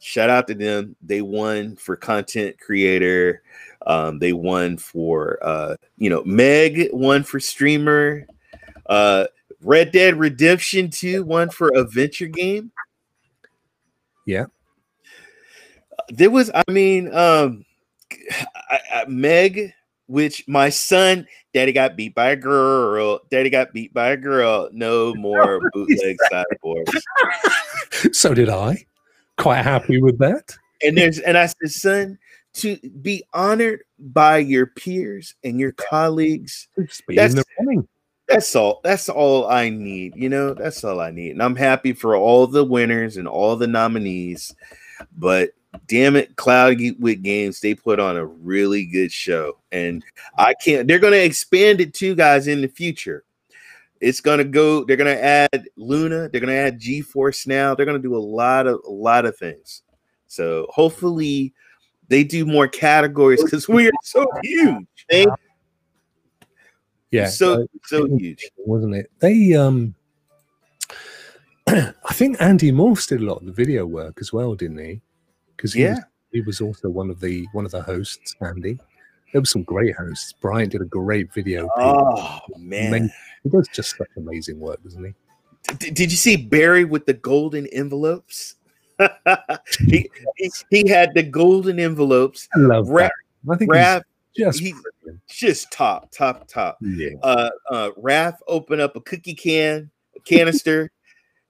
Shout 0.00 0.30
out 0.30 0.48
to 0.48 0.54
them. 0.54 0.96
They 1.00 1.22
won 1.22 1.76
for 1.76 1.94
content 1.94 2.58
creator. 2.58 3.44
Um, 3.86 4.18
they 4.18 4.32
won 4.32 4.78
for 4.78 5.38
uh, 5.40 5.76
you 5.96 6.10
know 6.10 6.24
Meg 6.24 6.88
won 6.92 7.22
for 7.22 7.38
streamer. 7.38 8.26
Uh, 8.86 9.26
Red 9.62 9.92
Dead 9.92 10.18
Redemption 10.18 10.90
2 10.90 11.22
won 11.22 11.50
for 11.50 11.70
adventure 11.76 12.26
game. 12.26 12.72
Yeah. 14.26 14.46
There 16.08 16.30
was, 16.30 16.50
I 16.52 16.64
mean, 16.68 17.14
um, 17.14 17.64
I, 18.70 18.80
I, 18.92 19.04
Meg, 19.06 19.72
which 20.06 20.46
my 20.48 20.68
son, 20.68 21.26
daddy 21.54 21.72
got 21.72 21.96
beat 21.96 22.14
by 22.14 22.30
a 22.30 22.36
girl, 22.36 23.20
daddy 23.30 23.50
got 23.50 23.72
beat 23.72 23.92
by 23.94 24.10
a 24.10 24.16
girl. 24.16 24.68
No 24.72 25.14
more 25.16 25.60
bootleg 25.72 26.16
cyborgs. 26.30 27.00
so 28.12 28.34
did 28.34 28.48
I. 28.48 28.84
Quite 29.38 29.62
happy 29.62 30.00
with 30.00 30.18
that. 30.18 30.54
And 30.82 30.96
there's, 30.96 31.18
and 31.18 31.38
I 31.38 31.46
said, 31.46 31.70
son, 31.70 32.18
to 32.54 32.76
be 33.00 33.24
honored 33.32 33.84
by 33.98 34.38
your 34.38 34.66
peers 34.66 35.34
and 35.42 35.58
your 35.58 35.72
colleagues. 35.72 36.68
That's, 37.08 37.34
that's 38.28 38.56
all. 38.56 38.80
That's 38.84 39.08
all 39.08 39.48
I 39.48 39.70
need. 39.70 40.14
You 40.16 40.28
know, 40.28 40.54
that's 40.54 40.84
all 40.84 41.00
I 41.00 41.10
need. 41.10 41.30
And 41.32 41.42
I'm 41.42 41.56
happy 41.56 41.92
for 41.92 42.16
all 42.16 42.46
the 42.46 42.64
winners 42.64 43.16
and 43.16 43.26
all 43.26 43.56
the 43.56 43.66
nominees. 43.66 44.54
But 45.16 45.50
damn 45.86 46.16
it, 46.16 46.36
Cloud 46.36 46.78
with 46.98 47.22
Games, 47.22 47.60
they 47.60 47.74
put 47.74 48.00
on 48.00 48.16
a 48.16 48.26
really 48.26 48.86
good 48.86 49.12
show. 49.12 49.58
And 49.70 50.04
I 50.36 50.54
can't, 50.54 50.86
they're 50.86 50.98
going 50.98 51.12
to 51.12 51.24
expand 51.24 51.80
it 51.80 51.94
too, 51.94 52.14
guys, 52.14 52.48
in 52.48 52.60
the 52.60 52.68
future. 52.68 53.24
It's 54.02 54.20
gonna 54.20 54.42
go. 54.42 54.82
They're 54.82 54.96
gonna 54.96 55.10
add 55.12 55.68
Luna. 55.76 56.28
They're 56.28 56.40
gonna 56.40 56.54
add 56.54 56.80
GeForce 56.80 57.46
now. 57.46 57.72
They're 57.72 57.86
gonna 57.86 58.00
do 58.00 58.16
a 58.16 58.18
lot 58.18 58.66
of 58.66 58.80
a 58.84 58.90
lot 58.90 59.24
of 59.24 59.36
things. 59.36 59.82
So 60.26 60.66
hopefully, 60.70 61.54
they 62.08 62.24
do 62.24 62.44
more 62.44 62.66
categories 62.66 63.44
because 63.44 63.68
we 63.68 63.86
are 63.86 63.92
so 64.02 64.26
huge. 64.42 64.86
They, 65.08 65.24
yeah, 67.12 67.28
so 67.28 67.68
so 67.84 68.06
huge, 68.06 68.50
wasn't 68.56 68.96
it? 68.96 69.08
They 69.20 69.54
um, 69.54 69.94
I 71.68 71.92
think 72.12 72.38
Andy 72.40 72.72
Morse 72.72 73.06
did 73.06 73.20
a 73.20 73.24
lot 73.24 73.38
of 73.38 73.46
the 73.46 73.52
video 73.52 73.86
work 73.86 74.18
as 74.20 74.32
well, 74.32 74.56
didn't 74.56 74.78
he? 74.78 75.00
Because 75.62 75.74
he 75.74 75.82
yeah, 75.82 75.90
was, 75.90 76.04
he 76.32 76.40
was 76.40 76.60
also 76.60 76.88
one 76.88 77.08
of 77.08 77.20
the 77.20 77.46
one 77.52 77.64
of 77.64 77.70
the 77.70 77.82
hosts. 77.82 78.34
Andy, 78.40 78.80
there 79.32 79.40
were 79.40 79.46
some 79.46 79.62
great 79.62 79.94
hosts. 79.94 80.32
Brian 80.32 80.68
did 80.68 80.80
a 80.80 80.86
great 80.86 81.32
video. 81.32 81.68
Oh 81.76 82.40
man, 82.58 83.12
he 83.44 83.48
does 83.48 83.68
just 83.68 83.96
such 83.96 84.08
amazing 84.16 84.58
work, 84.58 84.82
doesn't 84.82 85.04
he? 85.04 85.14
Did, 85.76 85.94
did 85.94 86.10
you 86.10 86.16
see 86.16 86.36
Barry 86.36 86.84
with 86.84 87.06
the 87.06 87.12
golden 87.12 87.68
envelopes? 87.68 88.56
he, 89.86 90.10
he, 90.36 90.50
he 90.68 90.88
had 90.88 91.14
the 91.14 91.22
golden 91.22 91.78
envelopes. 91.78 92.48
I 92.56 92.58
love 92.58 92.88
Ra- 92.88 93.02
that. 93.02 93.12
I 93.52 93.56
think 93.56 93.70
Raph, 93.70 94.02
just 94.36 94.58
he, 94.58 94.74
just 95.28 95.70
top, 95.70 96.10
top, 96.10 96.48
top. 96.48 96.78
Yeah. 96.80 97.10
Uh, 97.22 97.50
uh, 97.70 97.90
Raph 97.92 98.38
opened 98.48 98.80
up 98.80 98.96
a 98.96 99.00
cookie 99.00 99.34
can, 99.34 99.92
a 100.16 100.20
canister. 100.20 100.90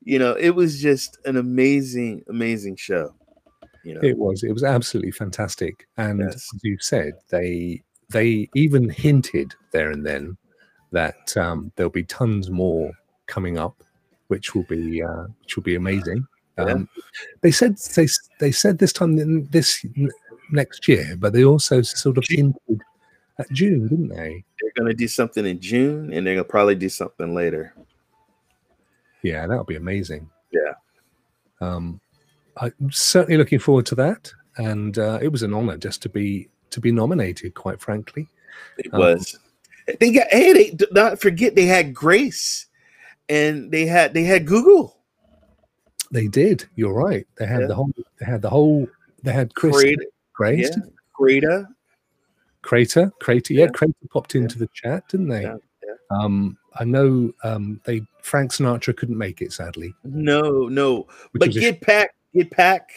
you 0.04 0.18
know, 0.18 0.34
it 0.34 0.50
was 0.50 0.82
just 0.82 1.16
an 1.24 1.38
amazing, 1.38 2.24
amazing 2.28 2.76
show. 2.76 3.14
You 3.84 3.94
know, 3.94 4.00
it 4.02 4.16
was. 4.16 4.42
It 4.42 4.52
was 4.52 4.64
absolutely 4.64 5.10
fantastic. 5.12 5.88
And 5.96 6.20
Yes. 6.20 6.34
as 6.54 6.60
you 6.62 6.76
said, 6.80 7.14
they 7.30 7.82
they 8.10 8.48
even 8.54 8.88
hinted 8.90 9.54
there 9.72 9.90
and 9.90 10.04
then 10.04 10.36
that 10.92 11.34
um, 11.36 11.72
there'll 11.76 11.90
be 11.90 12.04
tons 12.04 12.50
more 12.50 12.92
coming 13.26 13.56
up, 13.58 13.82
which 14.28 14.54
will 14.54 14.64
be 14.64 15.02
uh, 15.02 15.24
which 15.40 15.56
will 15.56 15.62
be 15.62 15.74
amazing. 15.74 16.26
Yeah. 16.58 16.64
Um, 16.64 16.88
they 17.40 17.50
said 17.50 17.78
they 17.96 18.06
they 18.38 18.52
said 18.52 18.78
this 18.78 18.92
time 18.92 19.18
in 19.18 19.48
this 19.50 19.84
next 20.50 20.86
year, 20.86 21.16
but 21.18 21.32
they 21.32 21.44
also 21.44 21.80
sort 21.82 22.18
of 22.18 22.24
hinted 22.28 22.82
at 23.38 23.50
June, 23.50 23.88
didn't 23.88 24.08
they? 24.08 24.44
they're 24.60 24.72
gonna 24.76 24.94
do 24.94 25.08
something 25.08 25.46
in 25.46 25.58
June, 25.60 26.12
and 26.12 26.26
they're 26.26 26.34
gonna 26.34 26.44
probably 26.44 26.74
do 26.74 26.88
something 26.90 27.34
later. 27.34 27.74
Yeah, 29.22 29.46
that 29.46 29.56
would 29.56 29.66
be 29.66 29.76
amazing. 29.76 30.28
Yeah. 30.52 30.74
Um, 31.60 32.00
I'm 32.56 32.90
certainly 32.90 33.36
looking 33.38 33.58
forward 33.58 33.86
to 33.86 33.94
that, 33.96 34.32
and 34.56 34.98
uh, 34.98 35.18
it 35.22 35.28
was 35.28 35.42
an 35.42 35.54
honor 35.54 35.76
just 35.76 36.02
to 36.02 36.08
be 36.08 36.48
to 36.70 36.80
be 36.80 36.92
nominated. 36.92 37.54
Quite 37.54 37.80
frankly, 37.80 38.28
It 38.78 38.92
Um, 38.92 39.00
was. 39.00 39.38
They 40.00 40.12
got. 40.12 40.28
Hey, 40.30 40.52
they 40.52 40.70
do 40.70 40.86
not 40.92 41.20
forget 41.20 41.54
they 41.54 41.66
had 41.66 41.92
Grace, 41.94 42.66
and 43.28 43.70
they 43.70 43.86
had 43.86 44.14
they 44.14 44.24
had 44.24 44.46
Google. 44.46 44.98
they 46.10 46.28
did. 46.28 46.64
You're 46.76 46.92
right. 46.92 47.26
They 47.38 47.46
had 47.46 47.62
Yeah. 47.62 47.66
the 47.68 47.74
whole. 47.74 47.92
They 48.20 48.26
had 48.26 48.42
the 48.42 48.50
whole. 48.50 48.86
They 49.22 49.32
had 49.32 49.54
Chris 49.54 49.72
Grace, 50.34 50.70
yeah, 50.76 50.82
Crater. 51.14 51.68
Crater, 52.62 53.10
Crater. 53.20 53.54
Yeah, 53.54 53.64
Yeah. 53.64 53.70
Crater 53.70 53.94
popped 54.12 54.34
into 54.34 54.58
the 54.58 54.68
chat, 54.74 55.08
didn't 55.08 55.28
they? 55.28 55.42
Yeah, 55.42 55.56
Um, 56.10 56.56
I 56.74 56.84
know. 56.84 57.32
Um, 57.44 57.80
they 57.84 58.02
Frank 58.22 58.52
Sinatra 58.52 58.96
couldn't 58.96 59.18
make 59.18 59.40
it, 59.42 59.52
sadly. 59.52 59.94
No, 60.04 60.68
no, 60.68 61.06
but 61.32 61.48
was 61.48 61.56
a 61.56 61.72
Pack, 61.72 62.14
Get 62.34 62.50
Pack. 62.50 62.90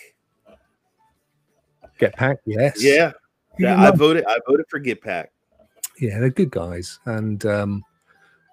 Get 1.98 2.16
Pack. 2.16 2.38
Yes. 2.46 2.84
Yeah, 2.84 3.12
You 3.58 3.68
I 3.68 3.92
voted. 3.92 4.26
I 4.28 4.38
voted 4.48 4.66
for 4.70 4.80
Get 4.80 5.02
Pack. 5.02 5.32
yeah, 6.00 6.20
they're 6.20 6.30
good 6.30 6.52
guys, 6.52 7.00
and 7.06 7.46
um, 7.46 7.84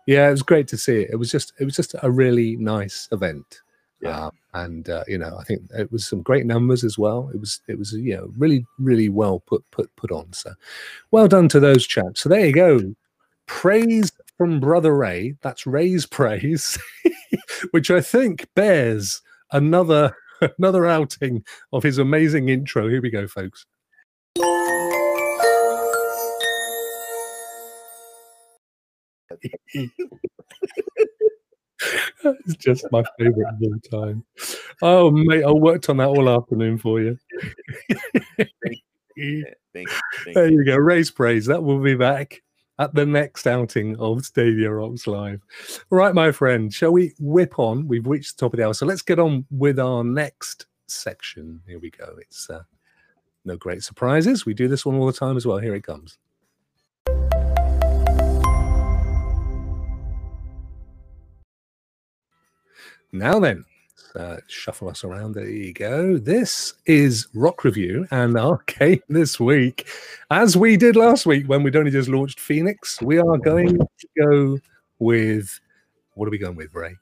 yeah, 0.07 0.29
it 0.29 0.33
was 0.33 0.43
great 0.43 0.69
to 0.69 0.77
see 0.77 1.01
it. 1.03 1.11
It 1.11 1.17
was 1.17 1.31
just, 1.31 1.53
it 1.59 1.65
was 1.65 1.75
just 1.77 1.95
a 2.03 2.11
really 2.11 2.57
nice 2.57 3.09
event. 3.13 3.61
Yeah. 4.01 4.27
Uh, 4.27 4.31
and 4.55 4.89
uh, 4.89 5.05
you 5.07 5.19
know, 5.19 5.37
I 5.39 5.45
think 5.45 5.63
it 5.77 5.91
was 5.93 6.07
some 6.07 6.23
great 6.23 6.45
numbers 6.45 6.83
as 6.85 6.99
well. 6.99 7.31
It 7.33 7.39
was, 7.41 7.61
it 7.69 7.79
was, 7.79 7.93
you 7.93 8.17
know, 8.17 8.33
really, 8.37 8.67
really 8.79 9.09
well 9.09 9.41
put, 9.41 9.69
put, 9.71 9.95
put 9.97 10.11
on. 10.11 10.33
So, 10.33 10.53
well 11.13 11.29
done 11.29 11.49
to 11.51 11.61
those 11.61 11.87
chaps. 11.87 12.21
So 12.21 12.29
there 12.29 12.45
you 12.45 12.53
go. 12.53 12.95
Praise 13.47 14.13
from 14.37 14.59
Brother 14.61 14.97
Ray. 14.97 15.37
That's 15.41 15.67
Ray's 15.67 16.05
praise, 16.19 16.77
which 17.71 17.91
I 17.91 18.01
think 18.01 18.49
bears 18.55 19.23
another 19.53 20.15
another 20.59 20.87
outing 20.87 21.45
of 21.73 21.83
his 21.83 21.99
amazing 21.99 22.49
intro. 22.49 22.89
Here 22.89 23.03
we 23.03 23.11
go, 23.11 23.27
folks. 23.27 23.67
it's 32.25 32.57
just 32.59 32.87
my 32.93 33.03
favorite 33.19 33.49
of 33.49 33.63
all 33.63 33.79
time. 33.91 34.25
Oh, 34.83 35.11
mate, 35.11 35.45
I 35.45 35.51
worked 35.51 35.89
on 35.89 35.97
that 35.99 36.09
all 36.09 36.29
afternoon 36.29 36.79
for 36.79 37.01
you. 37.01 37.19
Thank 38.39 38.83
you. 39.17 39.45
Thank 39.75 39.89
There 40.35 40.49
you. 40.49 40.59
you 40.59 40.65
go. 40.65 40.77
Raise 40.77 41.11
praise. 41.11 41.47
That 41.47 41.63
will 41.63 41.81
be 41.81 41.95
back 41.95 42.43
at 42.83 42.93
the 42.97 43.07
next 43.07 43.47
outing 43.47 43.97
of 44.01 44.25
Stadia 44.25 44.69
Rocks 44.69 45.07
Live. 45.07 45.41
Right, 45.91 46.13
my 46.13 46.33
friend, 46.33 46.75
shall 46.75 46.91
we 46.91 47.15
whip 47.21 47.61
on? 47.61 47.87
We've 47.87 48.09
reached 48.09 48.37
the 48.37 48.41
top 48.41 48.55
of 48.55 48.59
the 48.59 48.67
hour. 48.67 48.75
So 48.75 48.87
let's 48.87 49.03
get 49.03 49.21
on 49.21 49.47
with 49.53 49.79
our 49.79 50.03
next 50.03 50.67
section. 50.89 51.61
Here 51.69 51.79
we 51.79 51.91
go. 51.91 52.17
It's 52.19 52.51
uh, 52.51 52.65
no 53.45 53.57
great 53.57 53.85
surprises. 53.85 54.45
We 54.45 54.53
do 54.53 54.67
this 54.67 54.85
one 54.85 54.97
all 54.97 55.07
the 55.07 55.13
time 55.13 55.37
as 55.37 55.47
well. 55.47 55.59
Here 55.59 55.77
it 55.77 55.85
comes. 55.85 56.19
Now 63.13 63.39
then, 63.39 63.65
uh, 64.17 64.39
shuffle 64.47 64.89
us 64.89 65.05
around. 65.05 65.35
There 65.35 65.49
you 65.49 65.73
go. 65.73 66.17
This 66.19 66.75
is 66.87 67.29
Rock 67.35 67.65
Review 67.65 68.07
and 68.11 68.37
our 68.37 68.63
game 68.67 69.03
this 69.09 69.41
week. 69.41 69.87
As 70.31 70.57
we 70.57 70.77
did 70.77 70.97
last 70.97 71.27
week 71.27 71.47
when 71.47 71.63
we'd 71.63 71.77
only 71.77 71.91
just 71.91 72.09
launched 72.09 72.39
Fenyx, 72.39 73.03
we 73.03 73.19
are 73.19 73.39
going 73.39 73.79
to 73.79 74.09
go 74.19 74.59
with 74.99 75.61
what 76.15 76.27
are 76.27 76.31
we 76.31 76.39
going 76.39 76.57
with, 76.57 76.75
Ray? 76.75 76.97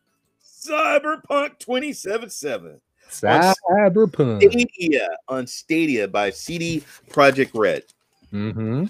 Cyberpunk 0.44 1.58
2077. 1.58 2.80
Cyberpunk. 3.11 4.42
Stadia 4.42 5.08
on 5.28 5.46
Stadia 5.46 6.06
by 6.06 6.30
CD 6.30 6.84
Projekt 7.08 7.50
Red. 7.54 7.84
Mm-hmm. 8.32 8.86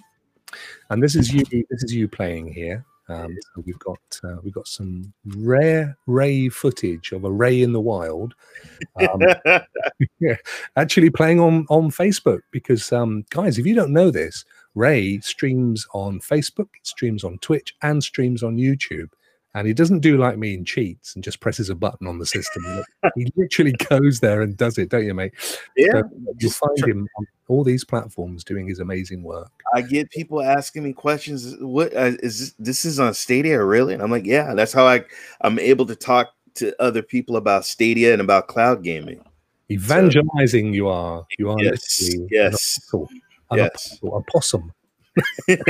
And 0.90 1.02
this 1.02 1.14
is 1.14 1.32
you. 1.32 1.44
This 1.50 1.84
is 1.84 1.94
you 1.94 2.08
playing 2.08 2.52
here. 2.52 2.84
Um, 3.10 3.36
so 3.54 3.62
we've 3.66 3.78
got 3.78 3.98
uh, 4.22 4.36
we've 4.42 4.54
got 4.54 4.68
some 4.68 5.12
rare 5.36 5.96
Ray 6.06 6.48
footage 6.48 7.12
of 7.12 7.24
a 7.24 7.30
Ray 7.30 7.62
in 7.62 7.72
the 7.72 7.80
wild, 7.80 8.34
um, 9.00 9.20
actually 10.76 11.10
playing 11.10 11.40
on 11.40 11.66
on 11.68 11.90
Facebook. 11.90 12.40
Because 12.52 12.92
um, 12.92 13.24
guys, 13.30 13.58
if 13.58 13.66
you 13.66 13.74
don't 13.74 13.92
know 13.92 14.10
this, 14.10 14.44
Ray 14.74 15.18
streams 15.20 15.86
on 15.92 16.20
Facebook, 16.20 16.68
streams 16.82 17.24
on 17.24 17.38
Twitch, 17.38 17.74
and 17.82 18.02
streams 18.02 18.42
on 18.42 18.56
YouTube. 18.56 19.08
And 19.54 19.66
he 19.66 19.72
doesn't 19.74 19.98
do 19.98 20.16
like 20.16 20.38
me 20.38 20.54
and 20.54 20.64
cheats 20.66 21.14
and 21.14 21.24
just 21.24 21.40
presses 21.40 21.70
a 21.70 21.74
button 21.74 22.06
on 22.06 22.18
the 22.18 22.26
system. 22.26 22.64
he 23.16 23.32
literally 23.36 23.72
goes 23.90 24.20
there 24.20 24.42
and 24.42 24.56
does 24.56 24.78
it, 24.78 24.90
don't 24.90 25.04
you, 25.04 25.14
mate? 25.14 25.32
yeah. 25.76 25.92
So 25.92 26.10
you'll 26.38 26.50
find 26.52 26.78
him 26.86 27.08
on 27.18 27.26
all 27.48 27.64
these 27.64 27.84
platforms 27.84 28.44
doing 28.44 28.68
his 28.68 28.78
amazing 28.78 29.24
work. 29.24 29.50
I 29.74 29.82
get 29.82 30.10
people 30.10 30.40
asking 30.40 30.84
me 30.84 30.92
questions. 30.92 31.56
What 31.58 31.92
uh, 31.96 32.12
is 32.22 32.38
this, 32.38 32.54
this? 32.58 32.84
Is 32.84 33.00
on 33.00 33.12
Stadia 33.12 33.62
really? 33.64 33.92
And 33.92 34.02
I'm 34.02 34.10
like, 34.10 34.24
yeah. 34.26 34.54
That's 34.54 34.72
how 34.72 34.86
I 34.86 35.04
I'm 35.40 35.58
able 35.58 35.86
to 35.86 35.96
talk 35.96 36.32
to 36.54 36.80
other 36.80 37.02
people 37.02 37.36
about 37.36 37.64
Stadia 37.64 38.12
and 38.12 38.20
about 38.20 38.46
cloud 38.46 38.84
gaming. 38.84 39.24
Evangelizing, 39.70 40.72
you 40.74 40.88
are. 40.88 41.26
You 41.38 41.50
are 41.50 41.56
Yes, 41.60 42.02
literally 42.02 42.22
an 42.24 42.28
yes, 42.30 42.76
apostle, 42.78 43.08
an 43.50 43.58
yes. 43.58 43.68
apostle, 43.98 44.16
a 44.16 44.22
possum. 44.30 44.72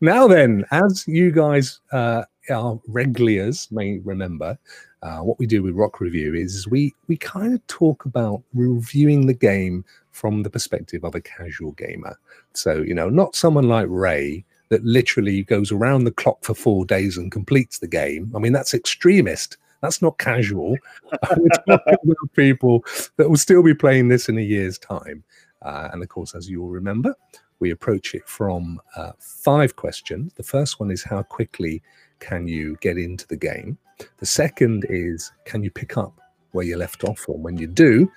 Now 0.00 0.28
then, 0.28 0.64
as 0.70 1.06
you 1.08 1.32
guys, 1.32 1.80
uh, 1.90 2.22
our 2.50 2.80
regulars 2.86 3.68
may 3.72 3.98
remember, 3.98 4.56
uh, 5.02 5.18
what 5.18 5.38
we 5.38 5.46
do 5.46 5.62
with 5.62 5.74
Rock 5.74 6.00
Review 6.00 6.34
is 6.34 6.68
we 6.68 6.94
we 7.08 7.16
kind 7.16 7.54
of 7.54 7.66
talk 7.66 8.04
about 8.04 8.42
reviewing 8.54 9.26
the 9.26 9.34
game 9.34 9.84
from 10.12 10.42
the 10.42 10.50
perspective 10.50 11.04
of 11.04 11.14
a 11.14 11.20
casual 11.20 11.72
gamer. 11.72 12.16
So 12.52 12.82
you 12.82 12.94
know, 12.94 13.08
not 13.08 13.34
someone 13.34 13.68
like 13.68 13.86
Ray 13.88 14.44
that 14.68 14.84
literally 14.84 15.42
goes 15.44 15.72
around 15.72 16.04
the 16.04 16.12
clock 16.12 16.44
for 16.44 16.54
four 16.54 16.84
days 16.84 17.16
and 17.16 17.32
completes 17.32 17.78
the 17.78 17.88
game. 17.88 18.30
I 18.36 18.38
mean, 18.38 18.52
that's 18.52 18.74
extremist. 18.74 19.56
That's 19.80 20.02
not 20.02 20.18
casual. 20.18 20.76
We're 21.36 21.48
talking 21.48 21.94
about 22.02 22.34
people 22.34 22.84
that 23.16 23.28
will 23.28 23.36
still 23.36 23.62
be 23.62 23.74
playing 23.74 24.08
this 24.08 24.28
in 24.28 24.36
a 24.38 24.42
year's 24.42 24.78
time. 24.78 25.24
Uh, 25.62 25.88
and 25.92 26.02
of 26.02 26.08
course, 26.08 26.34
as 26.34 26.48
you 26.48 26.62
all 26.62 26.68
remember, 26.68 27.14
we 27.60 27.70
approach 27.70 28.14
it 28.14 28.28
from 28.28 28.80
uh, 28.96 29.12
five 29.18 29.76
questions. 29.76 30.32
The 30.34 30.42
first 30.42 30.80
one 30.80 30.90
is 30.90 31.02
how 31.02 31.22
quickly 31.22 31.82
can 32.20 32.46
you 32.46 32.76
get 32.80 32.98
into 32.98 33.26
the 33.26 33.36
game? 33.36 33.78
The 34.18 34.26
second 34.26 34.86
is 34.88 35.32
can 35.44 35.62
you 35.62 35.70
pick 35.70 35.96
up 35.96 36.20
where 36.52 36.64
you 36.64 36.76
left 36.76 37.04
off 37.04 37.18
from 37.18 37.42
when 37.42 37.58
you 37.58 37.66
do? 37.66 38.10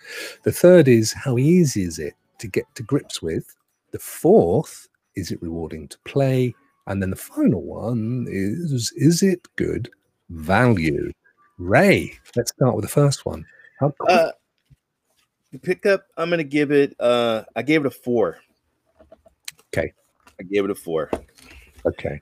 The 0.44 0.52
third 0.52 0.88
is 0.88 1.14
how 1.14 1.38
easy 1.38 1.84
is 1.84 2.00
it 2.00 2.14
to 2.40 2.48
get 2.48 2.66
to 2.76 2.84
grips 2.84 3.22
with? 3.22 3.56
The 3.92 4.00
fourth 4.00 4.88
is 5.16 5.32
it 5.32 5.42
rewarding 5.42 5.88
to 5.90 5.98
play? 6.06 6.56
And 6.88 7.02
then 7.02 7.10
the 7.10 7.16
final 7.16 7.62
one 7.62 8.28
is 8.30 8.92
is 8.96 9.24
it 9.24 9.48
good 9.56 9.90
value? 10.30 11.12
Ray, 11.58 12.14
let's 12.36 12.52
start 12.52 12.76
with 12.76 12.84
the 12.84 12.90
first 12.90 13.26
one. 13.26 13.46
How 13.80 13.94
uh, 14.08 14.32
pickup, 15.62 16.06
I'm 16.18 16.30
gonna 16.30 16.44
give 16.44 16.72
it. 16.72 16.96
Uh, 17.00 17.44
I 17.56 17.62
gave 17.62 17.82
it 17.82 17.88
a 17.88 17.92
four. 17.92 18.38
Okay. 19.74 19.94
I 20.40 20.44
gave 20.44 20.66
it 20.66 20.72
a 20.72 20.76
four. 20.76 21.10
okay, 21.86 22.22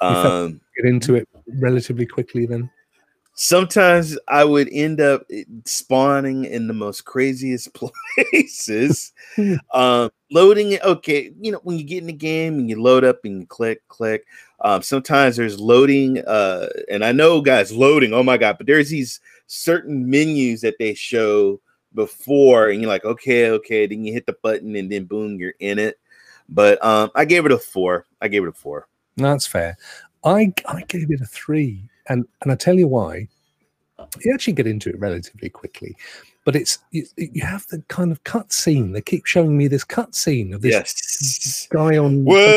Um, 0.00 0.60
get 0.76 0.86
into 0.86 1.14
it 1.14 1.28
relatively 1.60 2.04
quickly 2.06 2.46
then. 2.46 2.68
sometimes 3.36 4.16
I 4.28 4.44
would 4.44 4.68
end 4.70 5.00
up 5.00 5.26
spawning 5.64 6.44
in 6.44 6.66
the 6.68 6.74
most 6.74 7.04
craziest 7.04 7.72
places. 8.30 9.12
Um, 9.72 10.10
loading 10.30 10.72
it, 10.72 10.82
okay, 10.84 11.32
you 11.40 11.50
know, 11.50 11.60
when 11.64 11.76
you 11.76 11.82
get 11.84 11.98
in 11.98 12.06
the 12.06 12.12
game 12.12 12.58
and 12.60 12.70
you 12.70 12.80
load 12.80 13.02
up 13.04 13.24
and 13.24 13.40
you 13.40 13.46
click, 13.46 13.82
click. 13.88 14.24
Um, 14.60 14.80
sometimes 14.82 15.34
there's 15.36 15.58
loading, 15.58 16.18
uh, 16.24 16.68
and 16.88 17.04
I 17.04 17.10
know 17.10 17.40
guys 17.40 17.72
loading, 17.72 18.12
oh 18.14 18.22
my 18.22 18.36
god, 18.36 18.56
but 18.58 18.66
there's 18.68 18.90
these 18.90 19.18
certain 19.48 20.08
menus 20.08 20.60
that 20.60 20.76
they 20.78 20.94
show 20.94 21.60
before, 21.94 22.68
and 22.68 22.80
you're 22.80 22.88
like, 22.90 23.04
okay, 23.04 23.50
okay, 23.50 23.86
then 23.86 24.04
you 24.04 24.12
hit 24.12 24.26
the 24.26 24.36
button 24.42 24.76
and 24.76 24.90
then 24.90 25.04
boom, 25.04 25.36
you're 25.40 25.54
in 25.58 25.80
it. 25.80 25.98
But 26.48 26.84
um, 26.84 27.10
I 27.14 27.24
gave 27.24 27.46
it 27.46 27.52
a 27.52 27.58
four. 27.58 28.06
I 28.20 28.28
gave 28.28 28.42
it 28.42 28.48
a 28.48 28.52
four. 28.52 28.86
That's 29.16 29.46
fair. 29.46 29.76
I 30.24 30.52
I 30.66 30.82
gave 30.88 31.10
it 31.10 31.20
a 31.20 31.26
three, 31.26 31.82
and 32.08 32.26
and 32.42 32.52
I 32.52 32.54
tell 32.56 32.78
you 32.78 32.88
why. 32.88 33.28
You 34.24 34.32
actually 34.34 34.52
get 34.54 34.66
into 34.66 34.90
it 34.90 34.98
relatively 34.98 35.48
quickly, 35.48 35.96
but 36.44 36.56
it's 36.56 36.78
you, 36.90 37.06
you 37.16 37.42
have 37.42 37.66
the 37.68 37.82
kind 37.88 38.10
of 38.12 38.22
cut 38.24 38.52
scene. 38.52 38.92
They 38.92 39.00
keep 39.00 39.24
showing 39.26 39.56
me 39.56 39.68
this 39.68 39.84
cut 39.84 40.14
scene 40.14 40.52
of 40.52 40.62
this 40.62 40.72
Yes. 40.72 41.68
guy 41.70 41.96
on. 41.96 42.24
Welcome 42.24 42.54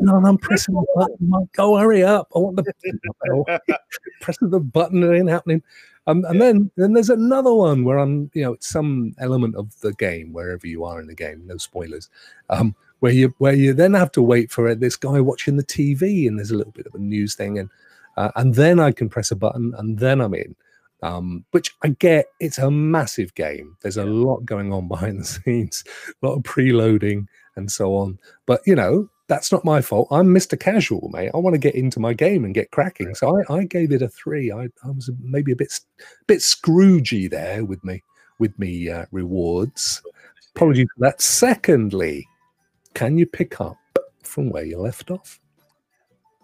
No, 0.00 0.16
and 0.16 0.26
I'm 0.26 0.38
pressing 0.38 0.74
the 0.74 0.84
button. 0.94 1.30
Like, 1.30 1.52
Go, 1.52 1.76
hurry 1.76 2.02
up! 2.02 2.28
I 2.34 2.38
want 2.38 2.56
the 2.56 2.64
pressing 4.20 4.50
the 4.50 4.60
button 4.60 5.02
and 5.02 5.14
it 5.14 5.18
ain't 5.18 5.30
happening. 5.30 5.62
Um, 6.06 6.24
and 6.28 6.40
then 6.40 6.70
then 6.76 6.94
there's 6.94 7.10
another 7.10 7.54
one 7.54 7.84
where 7.84 7.98
I'm, 7.98 8.30
you 8.34 8.42
know, 8.42 8.54
it's 8.54 8.68
some 8.68 9.14
element 9.18 9.54
of 9.56 9.78
the 9.80 9.92
game 9.92 10.32
wherever 10.32 10.66
you 10.66 10.84
are 10.84 11.00
in 11.00 11.06
the 11.06 11.14
game. 11.14 11.42
No 11.46 11.56
spoilers. 11.56 12.08
Um, 12.48 12.74
where 13.00 13.12
you 13.12 13.34
where 13.38 13.54
you 13.54 13.72
then 13.72 13.94
have 13.94 14.12
to 14.12 14.22
wait 14.22 14.50
for 14.50 14.74
this 14.74 14.96
guy 14.96 15.20
watching 15.20 15.56
the 15.56 15.64
TV, 15.64 16.26
and 16.26 16.38
there's 16.38 16.50
a 16.50 16.56
little 16.56 16.72
bit 16.72 16.86
of 16.86 16.94
a 16.94 16.98
news 16.98 17.34
thing, 17.34 17.58
and 17.58 17.70
uh, 18.16 18.30
and 18.36 18.54
then 18.54 18.80
I 18.80 18.92
can 18.92 19.08
press 19.08 19.30
a 19.30 19.36
button, 19.36 19.74
and 19.78 19.98
then 19.98 20.20
I'm 20.20 20.34
in. 20.34 20.56
Um, 21.02 21.46
which 21.52 21.74
I 21.82 21.88
get. 21.88 22.26
It's 22.40 22.58
a 22.58 22.70
massive 22.70 23.34
game. 23.34 23.74
There's 23.80 23.96
a 23.96 24.04
lot 24.04 24.44
going 24.44 24.70
on 24.70 24.86
behind 24.86 25.20
the 25.20 25.24
scenes, 25.44 25.82
a 26.22 26.26
lot 26.26 26.36
of 26.36 26.42
preloading 26.42 27.26
and 27.56 27.70
so 27.70 27.94
on. 27.94 28.18
But 28.46 28.60
you 28.66 28.74
know, 28.74 29.08
that's 29.30 29.52
not 29.52 29.64
my 29.64 29.80
fault. 29.80 30.08
I'm 30.10 30.26
Mr. 30.26 30.58
Casual, 30.58 31.08
mate. 31.12 31.30
I 31.32 31.36
want 31.36 31.54
to 31.54 31.58
get 31.58 31.76
into 31.76 32.00
my 32.00 32.12
game 32.12 32.44
and 32.44 32.52
get 32.52 32.72
cracking. 32.72 33.14
So 33.14 33.40
I, 33.48 33.58
I 33.58 33.64
gave 33.64 33.92
it 33.92 34.02
a 34.02 34.08
three. 34.08 34.50
I, 34.50 34.64
I 34.84 34.90
was 34.90 35.08
maybe 35.22 35.52
a 35.52 35.56
bit 35.56 35.72
bit 36.26 36.40
Scroogey 36.40 37.30
there 37.30 37.64
with 37.64 37.82
me 37.84 38.02
with 38.40 38.58
me 38.58 38.90
uh, 38.90 39.06
rewards. 39.12 40.02
Apologies 40.56 40.88
for 40.96 41.04
that. 41.04 41.22
Secondly, 41.22 42.26
can 42.94 43.16
you 43.16 43.24
pick 43.24 43.60
up 43.60 43.78
from 44.24 44.50
where 44.50 44.64
you 44.64 44.78
left 44.78 45.12
off? 45.12 45.38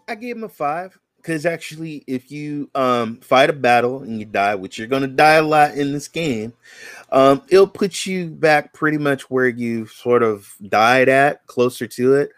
I 0.07 0.15
gave 0.15 0.37
him 0.37 0.45
a 0.45 0.49
five 0.49 0.97
because 1.17 1.45
actually, 1.45 2.05
if 2.07 2.31
you 2.31 2.71
um, 2.77 3.17
fight 3.17 3.51
a 3.51 3.53
battle 3.53 4.03
and 4.03 4.21
you 4.21 4.27
die, 4.27 4.55
which 4.55 4.79
you're 4.79 4.87
going 4.87 5.03
to 5.03 5.09
die 5.09 5.35
a 5.35 5.43
lot 5.43 5.75
in 5.75 5.93
this 5.93 6.07
game, 6.07 6.53
um, 7.11 7.43
it'll 7.49 7.67
put 7.67 8.07
you 8.07 8.31
back 8.31 8.73
pretty 8.73 8.99
much 8.99 9.29
where 9.29 9.49
you 9.49 9.87
sort 9.87 10.23
of 10.23 10.55
died 10.69 11.09
at, 11.09 11.45
closer 11.49 11.89
to 11.89 12.15
it. 12.15 12.31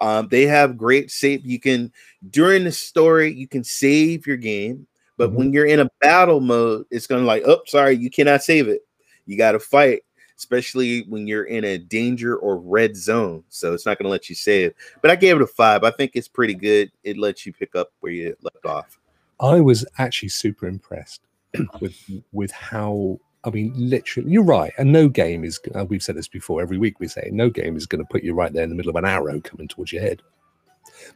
Um, 0.00 0.28
they 0.28 0.46
have 0.46 0.76
great 0.76 1.10
save. 1.10 1.44
You 1.46 1.58
can 1.60 1.92
during 2.30 2.64
the 2.64 2.72
story, 2.72 3.32
you 3.32 3.48
can 3.48 3.64
save 3.64 4.26
your 4.26 4.36
game, 4.36 4.86
but 5.16 5.30
Mhm. 5.30 5.34
when 5.34 5.52
you're 5.52 5.66
in 5.66 5.80
a 5.80 5.90
battle 6.00 6.40
mode, 6.40 6.86
it's 6.90 7.06
going 7.06 7.22
to 7.22 7.26
like, 7.26 7.42
oh, 7.46 7.62
sorry, 7.66 7.96
you 7.96 8.10
cannot 8.10 8.42
save 8.42 8.68
it. 8.68 8.86
You 9.26 9.36
got 9.36 9.52
to 9.52 9.60
fight, 9.60 10.02
especially 10.36 11.02
when 11.08 11.26
you're 11.26 11.44
in 11.44 11.64
a 11.64 11.78
danger 11.78 12.36
or 12.36 12.58
red 12.58 12.96
zone. 12.96 13.42
So 13.48 13.74
it's 13.74 13.86
not 13.86 13.98
going 13.98 14.04
to 14.04 14.10
let 14.10 14.28
you 14.28 14.34
save. 14.34 14.74
But 15.02 15.10
I 15.10 15.16
gave 15.16 15.36
it 15.36 15.42
a 15.42 15.46
five. 15.46 15.84
I 15.84 15.90
think 15.90 16.12
it's 16.14 16.28
pretty 16.28 16.54
good. 16.54 16.90
It 17.04 17.18
lets 17.18 17.46
you 17.46 17.52
pick 17.52 17.74
up 17.74 17.92
where 18.00 18.12
you 18.12 18.36
left 18.42 18.66
off. 18.66 18.98
I 19.40 19.60
was 19.60 19.84
actually 19.98 20.30
super 20.30 20.66
impressed 20.66 21.22
with 21.80 21.98
with 22.32 22.50
how 22.50 23.18
I 23.46 23.50
mean, 23.50 23.72
literally, 23.76 24.30
you're 24.30 24.42
right. 24.42 24.72
And 24.76 24.92
no 24.92 25.08
game 25.08 25.44
is. 25.44 25.60
Uh, 25.74 25.84
we've 25.84 26.02
said 26.02 26.16
this 26.16 26.26
before. 26.26 26.60
Every 26.60 26.78
week 26.78 26.98
we 26.98 27.06
say 27.06 27.30
no 27.32 27.48
game 27.48 27.76
is 27.76 27.86
going 27.86 28.04
to 28.04 28.08
put 28.10 28.24
you 28.24 28.34
right 28.34 28.52
there 28.52 28.64
in 28.64 28.70
the 28.70 28.74
middle 28.74 28.90
of 28.90 28.96
an 28.96 29.04
arrow 29.04 29.40
coming 29.40 29.68
towards 29.68 29.92
your 29.92 30.02
head. 30.02 30.20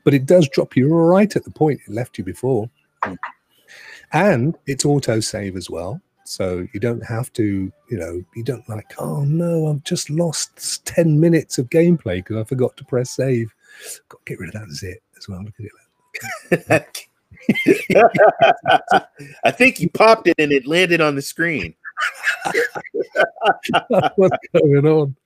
But 0.04 0.14
it 0.14 0.26
does 0.26 0.48
drop 0.48 0.76
you 0.76 0.94
right 0.94 1.34
at 1.34 1.44
the 1.44 1.50
point 1.50 1.80
it 1.86 1.92
left 1.92 2.18
you 2.18 2.24
before, 2.24 2.70
and 4.12 4.56
it's 4.66 4.84
auto 4.84 5.18
save 5.20 5.56
as 5.56 5.68
well. 5.68 6.00
So 6.24 6.66
you 6.72 6.78
don't 6.78 7.04
have 7.04 7.32
to, 7.32 7.72
you 7.90 7.98
know, 7.98 8.22
you 8.36 8.44
don't 8.44 8.68
like, 8.68 8.94
oh 8.98 9.24
no, 9.24 9.66
I've 9.66 9.82
just 9.82 10.08
lost 10.08 10.86
ten 10.86 11.18
minutes 11.18 11.58
of 11.58 11.68
gameplay 11.70 12.16
because 12.16 12.36
I 12.36 12.44
forgot 12.44 12.76
to 12.76 12.84
press 12.84 13.10
save. 13.10 13.52
Got 14.08 14.24
to 14.24 14.32
get 14.32 14.38
rid 14.38 14.54
of 14.54 14.60
that 14.60 14.70
zit 14.70 15.02
as 15.18 15.28
well. 15.28 15.42
Look 15.42 15.54
at 15.58 15.66
it. 16.70 17.06
I 19.44 19.50
think 19.50 19.80
you 19.80 19.90
popped 19.90 20.28
it 20.28 20.36
and 20.38 20.52
it 20.52 20.66
landed 20.66 21.00
on 21.00 21.16
the 21.16 21.22
screen. 21.22 21.74
what's 24.16 24.36
going 24.52 24.86
on. 24.86 25.16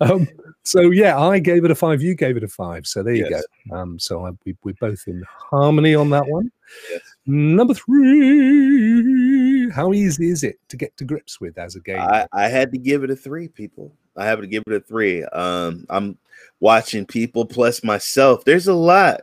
Um, 0.00 0.28
so 0.62 0.90
yeah, 0.90 1.18
I 1.18 1.38
gave 1.38 1.64
it 1.64 1.70
a 1.70 1.74
five. 1.74 2.02
You 2.02 2.14
gave 2.14 2.36
it 2.36 2.44
a 2.44 2.48
five. 2.48 2.86
So 2.86 3.02
there 3.02 3.14
you 3.14 3.26
Yes. 3.28 3.44
go. 3.68 3.76
Um, 3.76 3.98
so 3.98 4.26
I, 4.26 4.30
we, 4.44 4.56
we're 4.62 4.74
both 4.80 5.04
in 5.06 5.22
harmony 5.28 5.94
on 5.94 6.10
that 6.10 6.26
one. 6.26 6.50
Yes. 6.90 7.00
Number 7.26 7.74
three. 7.74 9.70
How 9.70 9.92
easy 9.92 10.30
is 10.30 10.44
it 10.44 10.58
to 10.68 10.76
get 10.76 10.96
to 10.96 11.04
grips 11.04 11.40
with 11.40 11.58
as 11.58 11.76
a 11.76 11.80
game? 11.80 11.98
I, 12.00 12.26
I 12.32 12.48
had 12.48 12.72
to 12.72 12.78
give 12.78 13.04
it 13.04 13.10
a 13.10 13.16
three, 13.16 13.48
people. 13.48 13.92
I 14.16 14.26
have 14.26 14.40
to 14.40 14.46
give 14.46 14.64
it 14.66 14.72
a 14.72 14.80
three. 14.80 15.24
Um, 15.24 15.86
I'm 15.88 16.18
watching 16.60 17.06
people 17.06 17.44
plus 17.44 17.84
myself. 17.84 18.44
There's 18.44 18.66
a 18.68 18.74
lot 18.74 19.22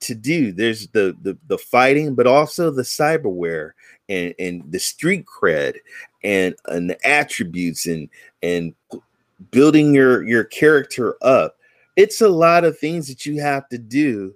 to 0.00 0.14
do. 0.14 0.52
There's 0.52 0.88
the 0.88 1.16
the, 1.22 1.36
the 1.46 1.58
fighting, 1.58 2.14
but 2.14 2.26
also 2.26 2.70
the 2.70 2.82
cyberware 2.82 3.72
and, 4.08 4.34
and 4.38 4.62
the 4.70 4.78
street 4.78 5.24
cred 5.26 5.76
and 6.22 6.54
and 6.66 6.90
the 6.90 7.06
attributes 7.06 7.86
and 7.86 8.08
and 8.42 8.74
building 9.50 9.94
your 9.94 10.26
your 10.26 10.44
character 10.44 11.16
up. 11.22 11.56
It's 11.96 12.20
a 12.20 12.28
lot 12.28 12.64
of 12.64 12.78
things 12.78 13.08
that 13.08 13.26
you 13.26 13.40
have 13.40 13.68
to 13.70 13.78
do 13.78 14.34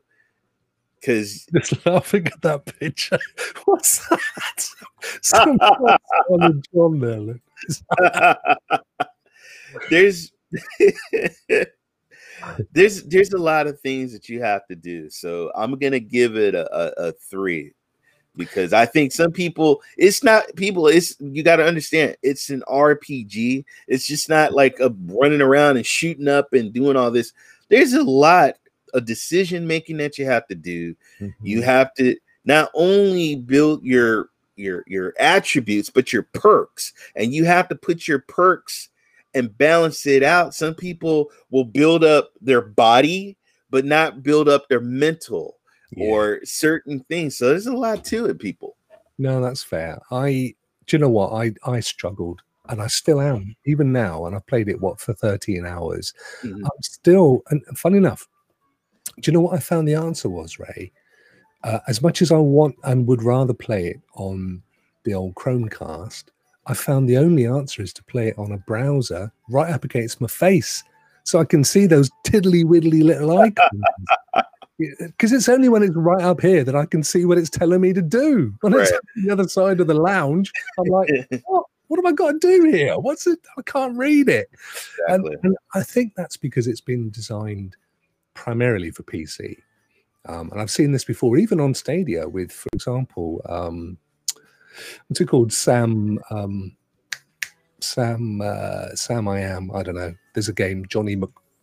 because 1.00 1.46
Just 1.54 1.84
laughing 1.84 2.26
at 2.26 2.40
that 2.42 2.66
picture. 2.78 3.18
What's 3.64 4.08
that? 4.08 4.68
On 6.30 6.62
John 6.74 7.00
there. 7.00 7.40
There's 9.90 10.32
there's 12.72 13.02
there's 13.04 13.32
a 13.32 13.38
lot 13.38 13.66
of 13.66 13.80
things 13.80 14.12
that 14.12 14.28
you 14.28 14.42
have 14.42 14.66
to 14.66 14.76
do. 14.76 15.10
So 15.10 15.50
I'm 15.54 15.78
gonna 15.78 16.00
give 16.00 16.36
it 16.36 16.54
a, 16.54 16.72
a, 16.74 17.08
a 17.08 17.12
three 17.12 17.72
because 18.36 18.72
I 18.72 18.86
think 18.86 19.12
some 19.12 19.32
people 19.32 19.82
it's 19.96 20.24
not 20.24 20.44
people, 20.56 20.86
it's 20.86 21.16
you 21.20 21.42
gotta 21.42 21.64
understand 21.64 22.16
it's 22.22 22.50
an 22.50 22.62
RPG. 22.68 23.64
It's 23.88 24.06
just 24.06 24.28
not 24.28 24.52
like 24.52 24.80
a 24.80 24.94
running 25.06 25.42
around 25.42 25.76
and 25.76 25.86
shooting 25.86 26.28
up 26.28 26.52
and 26.52 26.72
doing 26.72 26.96
all 26.96 27.10
this. 27.10 27.32
There's 27.68 27.94
a 27.94 28.02
lot 28.02 28.56
of 28.94 29.04
decision 29.04 29.66
making 29.66 29.96
that 29.98 30.18
you 30.18 30.26
have 30.26 30.46
to 30.48 30.54
do 30.54 30.94
you 31.42 31.58
mm-hmm. 31.58 31.60
have 31.62 31.94
to 31.94 32.16
not 32.44 32.70
only 32.74 33.36
build 33.36 33.82
your 33.82 34.28
your 34.56 34.84
your 34.86 35.14
attributes 35.18 35.88
but 35.88 36.12
your 36.12 36.24
perks 36.34 36.92
and 37.16 37.32
you 37.32 37.44
have 37.44 37.68
to 37.68 37.74
put 37.74 38.06
your 38.06 38.18
perks 38.18 38.90
and 39.34 39.56
balance 39.56 40.06
it 40.06 40.22
out. 40.22 40.54
Some 40.54 40.74
people 40.74 41.30
will 41.50 41.64
build 41.64 42.04
up 42.04 42.32
their 42.40 42.60
body, 42.60 43.36
but 43.70 43.84
not 43.84 44.22
build 44.22 44.48
up 44.48 44.68
their 44.68 44.80
mental 44.80 45.56
Yeah. 45.94 46.06
or 46.08 46.40
certain 46.44 47.00
things. 47.08 47.36
So 47.36 47.48
there's 47.48 47.66
a 47.66 47.72
lot 47.72 48.04
to 48.06 48.26
it, 48.26 48.38
people. 48.38 48.76
No, 49.18 49.40
that's 49.40 49.62
fair. 49.62 50.00
I 50.10 50.54
do 50.86 50.96
you 50.96 51.00
know 51.00 51.08
what? 51.10 51.32
I 51.32 51.52
I 51.64 51.80
struggled 51.80 52.40
and 52.68 52.80
I 52.80 52.86
still 52.86 53.20
am, 53.20 53.54
even 53.66 53.92
now, 53.92 54.24
and 54.26 54.34
I've 54.34 54.46
played 54.46 54.68
it 54.68 54.80
what 54.80 55.00
for 55.00 55.12
13 55.12 55.66
hours. 55.66 56.14
Mhm. 56.42 56.62
I'm 56.62 56.82
still 56.82 57.42
and 57.50 57.62
funny 57.76 57.98
enough, 57.98 58.28
do 59.20 59.30
you 59.30 59.32
know 59.34 59.40
what 59.40 59.54
I 59.54 59.60
found 59.60 59.86
the 59.86 59.94
answer 59.94 60.28
was, 60.28 60.58
Ray? 60.58 60.92
Uh, 61.64 61.78
as 61.86 62.02
much 62.02 62.22
as 62.22 62.32
I 62.32 62.38
want 62.38 62.74
and 62.84 63.06
would 63.06 63.22
rather 63.22 63.54
play 63.54 63.88
it 63.88 64.00
on 64.14 64.62
the 65.04 65.14
old 65.14 65.34
Chromecast, 65.34 66.24
I 66.66 66.74
found 66.74 67.08
the 67.08 67.18
only 67.18 67.46
answer 67.46 67.82
is 67.82 67.92
to 67.94 68.04
play 68.04 68.28
it 68.28 68.38
on 68.38 68.52
a 68.52 68.58
browser 68.58 69.30
right 69.48 69.70
up 69.72 69.84
against 69.84 70.20
my 70.20 70.26
face. 70.28 70.82
So 71.24 71.38
I 71.38 71.44
can 71.44 71.62
see 71.62 71.86
those 71.86 72.10
tiddly 72.24 72.64
widdly 72.64 73.02
little 73.02 73.38
icons. 73.38 73.82
Because 74.78 75.32
it's 75.32 75.48
only 75.48 75.68
when 75.68 75.82
it's 75.82 75.94
right 75.94 76.22
up 76.22 76.40
here 76.40 76.64
that 76.64 76.74
I 76.74 76.86
can 76.86 77.02
see 77.02 77.24
what 77.24 77.38
it's 77.38 77.50
telling 77.50 77.80
me 77.80 77.92
to 77.92 78.02
do. 78.02 78.52
When 78.62 78.72
it's 78.74 78.90
Right. 78.90 79.00
on 79.18 79.24
the 79.26 79.32
other 79.32 79.48
side 79.48 79.80
of 79.80 79.86
the 79.86 79.94
lounge, 79.94 80.52
I'm 80.78 80.86
like, 80.86 81.08
what? 81.46 81.64
What 81.88 81.98
have 82.02 82.10
I 82.10 82.14
got 82.16 82.32
to 82.32 82.38
do 82.38 82.70
here? 82.70 82.98
What's 82.98 83.26
it? 83.26 83.38
I 83.58 83.62
can't 83.62 83.94
read 83.98 84.30
it. 84.30 84.48
And, 85.08 85.26
Exactly. 85.26 85.36
and 85.42 85.56
I 85.74 85.82
think 85.82 86.14
that's 86.16 86.38
because 86.38 86.66
it's 86.66 86.80
been 86.80 87.10
designed 87.10 87.76
primarily 88.32 88.90
for 88.90 89.02
PC. 89.02 89.58
Um, 90.26 90.50
and 90.52 90.60
I've 90.60 90.70
seen 90.70 90.92
this 90.92 91.04
before, 91.04 91.36
even 91.36 91.60
on 91.60 91.74
Stadia, 91.74 92.26
with, 92.26 92.50
for 92.50 92.70
example, 92.72 93.42
um, 93.46 93.98
what's 95.08 95.20
it 95.20 95.26
called? 95.26 95.52
Sam, 95.52 96.18
um, 96.30 96.74
Sam, 97.80 98.40
uh, 98.40 98.94
Sam. 98.94 99.28
I 99.28 99.40
am. 99.40 99.70
I 99.74 99.82
don't 99.82 99.96
know. 99.96 100.14
There's 100.32 100.48
a 100.48 100.54
game, 100.54 100.86
Johnny 100.88 101.16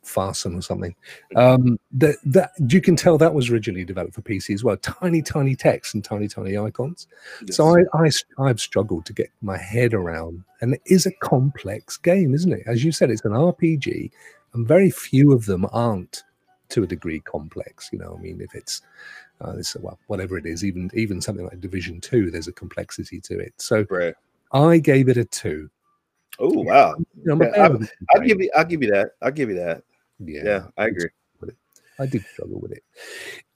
McFarson 0.09 0.57
or 0.57 0.61
something. 0.61 0.95
Um, 1.35 1.79
that 1.93 2.15
that 2.25 2.51
you 2.69 2.81
can 2.81 2.95
tell 2.95 3.17
that 3.17 3.33
was 3.33 3.49
originally 3.49 3.85
developed 3.85 4.15
for 4.15 4.21
PC 4.21 4.53
as 4.53 4.63
well. 4.63 4.77
Tiny, 4.77 5.21
tiny 5.21 5.55
text 5.55 5.93
and 5.93 6.03
tiny, 6.03 6.27
tiny 6.27 6.57
icons. 6.57 7.07
So 7.49 7.75
I, 7.77 7.83
I 7.93 8.09
I've 8.37 8.59
struggled 8.59 9.05
to 9.07 9.13
get 9.13 9.29
my 9.41 9.57
head 9.57 9.93
around, 9.93 10.43
and 10.61 10.73
it 10.73 10.81
is 10.85 11.05
a 11.05 11.11
complex 11.21 11.97
game, 11.97 12.33
isn't 12.33 12.53
it? 12.53 12.63
As 12.65 12.83
you 12.83 12.91
said, 12.91 13.09
it's 13.09 13.25
an 13.25 13.31
RPG, 13.31 14.11
and 14.53 14.67
very 14.67 14.91
few 14.91 15.31
of 15.31 15.45
them 15.45 15.65
aren't 15.71 16.23
to 16.69 16.83
a 16.83 16.87
degree 16.87 17.19
complex. 17.21 17.89
You 17.91 17.99
know, 17.99 18.15
I 18.17 18.21
mean, 18.21 18.41
if 18.41 18.53
it's 18.55 18.81
uh, 19.41 19.53
this, 19.53 19.75
well, 19.75 19.99
whatever 20.07 20.37
it 20.37 20.45
is, 20.45 20.63
even 20.63 20.89
even 20.93 21.21
something 21.21 21.45
like 21.45 21.61
Division 21.61 22.01
Two, 22.01 22.31
there's 22.31 22.47
a 22.47 22.53
complexity 22.53 23.19
to 23.21 23.39
it. 23.39 23.53
So 23.57 23.85
right. 23.89 24.15
I 24.51 24.79
gave 24.79 25.09
it 25.09 25.17
a 25.17 25.25
two. 25.25 25.69
Oh 26.39 26.63
wow. 26.63 26.95
You 26.97 27.23
know, 27.25 27.33
I'm 27.33 27.41
a 27.41 27.45
Yeah, 27.45 27.63
I'll- 27.63 27.79
I'll 28.15 28.21
give 28.21 28.39
you 28.39 28.51
I'll 28.55 28.65
give 28.65 28.81
you 28.81 28.91
that. 28.91 29.11
I'll 29.21 29.31
give 29.31 29.49
you 29.49 29.55
that. 29.55 29.83
Yeah, 30.19 30.41
Yeah, 30.43 30.67
I 30.77 30.87
agree. 30.87 31.09
I 31.99 32.05
did 32.05 32.23
struggle 32.31 32.61
with 32.61 32.71
it. 32.71 32.83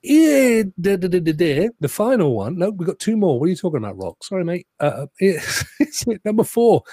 Yeah, 0.01 0.63
da, 0.81 0.97
da, 0.97 1.07
da. 1.07 1.69
The 1.79 1.87
final 1.87 2.35
one. 2.35 2.57
No, 2.57 2.71
we 2.71 2.85
got 2.85 2.99
two 2.99 3.15
more. 3.15 3.39
What 3.39 3.45
are 3.45 3.49
you 3.49 3.55
talking 3.55 3.77
about, 3.77 3.97
Rock? 3.97 4.21
Sorry, 4.21 4.43
mate. 4.43 4.67
Uh, 4.81 5.05
it's, 5.19 5.63
it's 5.79 6.05
number 6.25 6.43
four. 6.43 6.83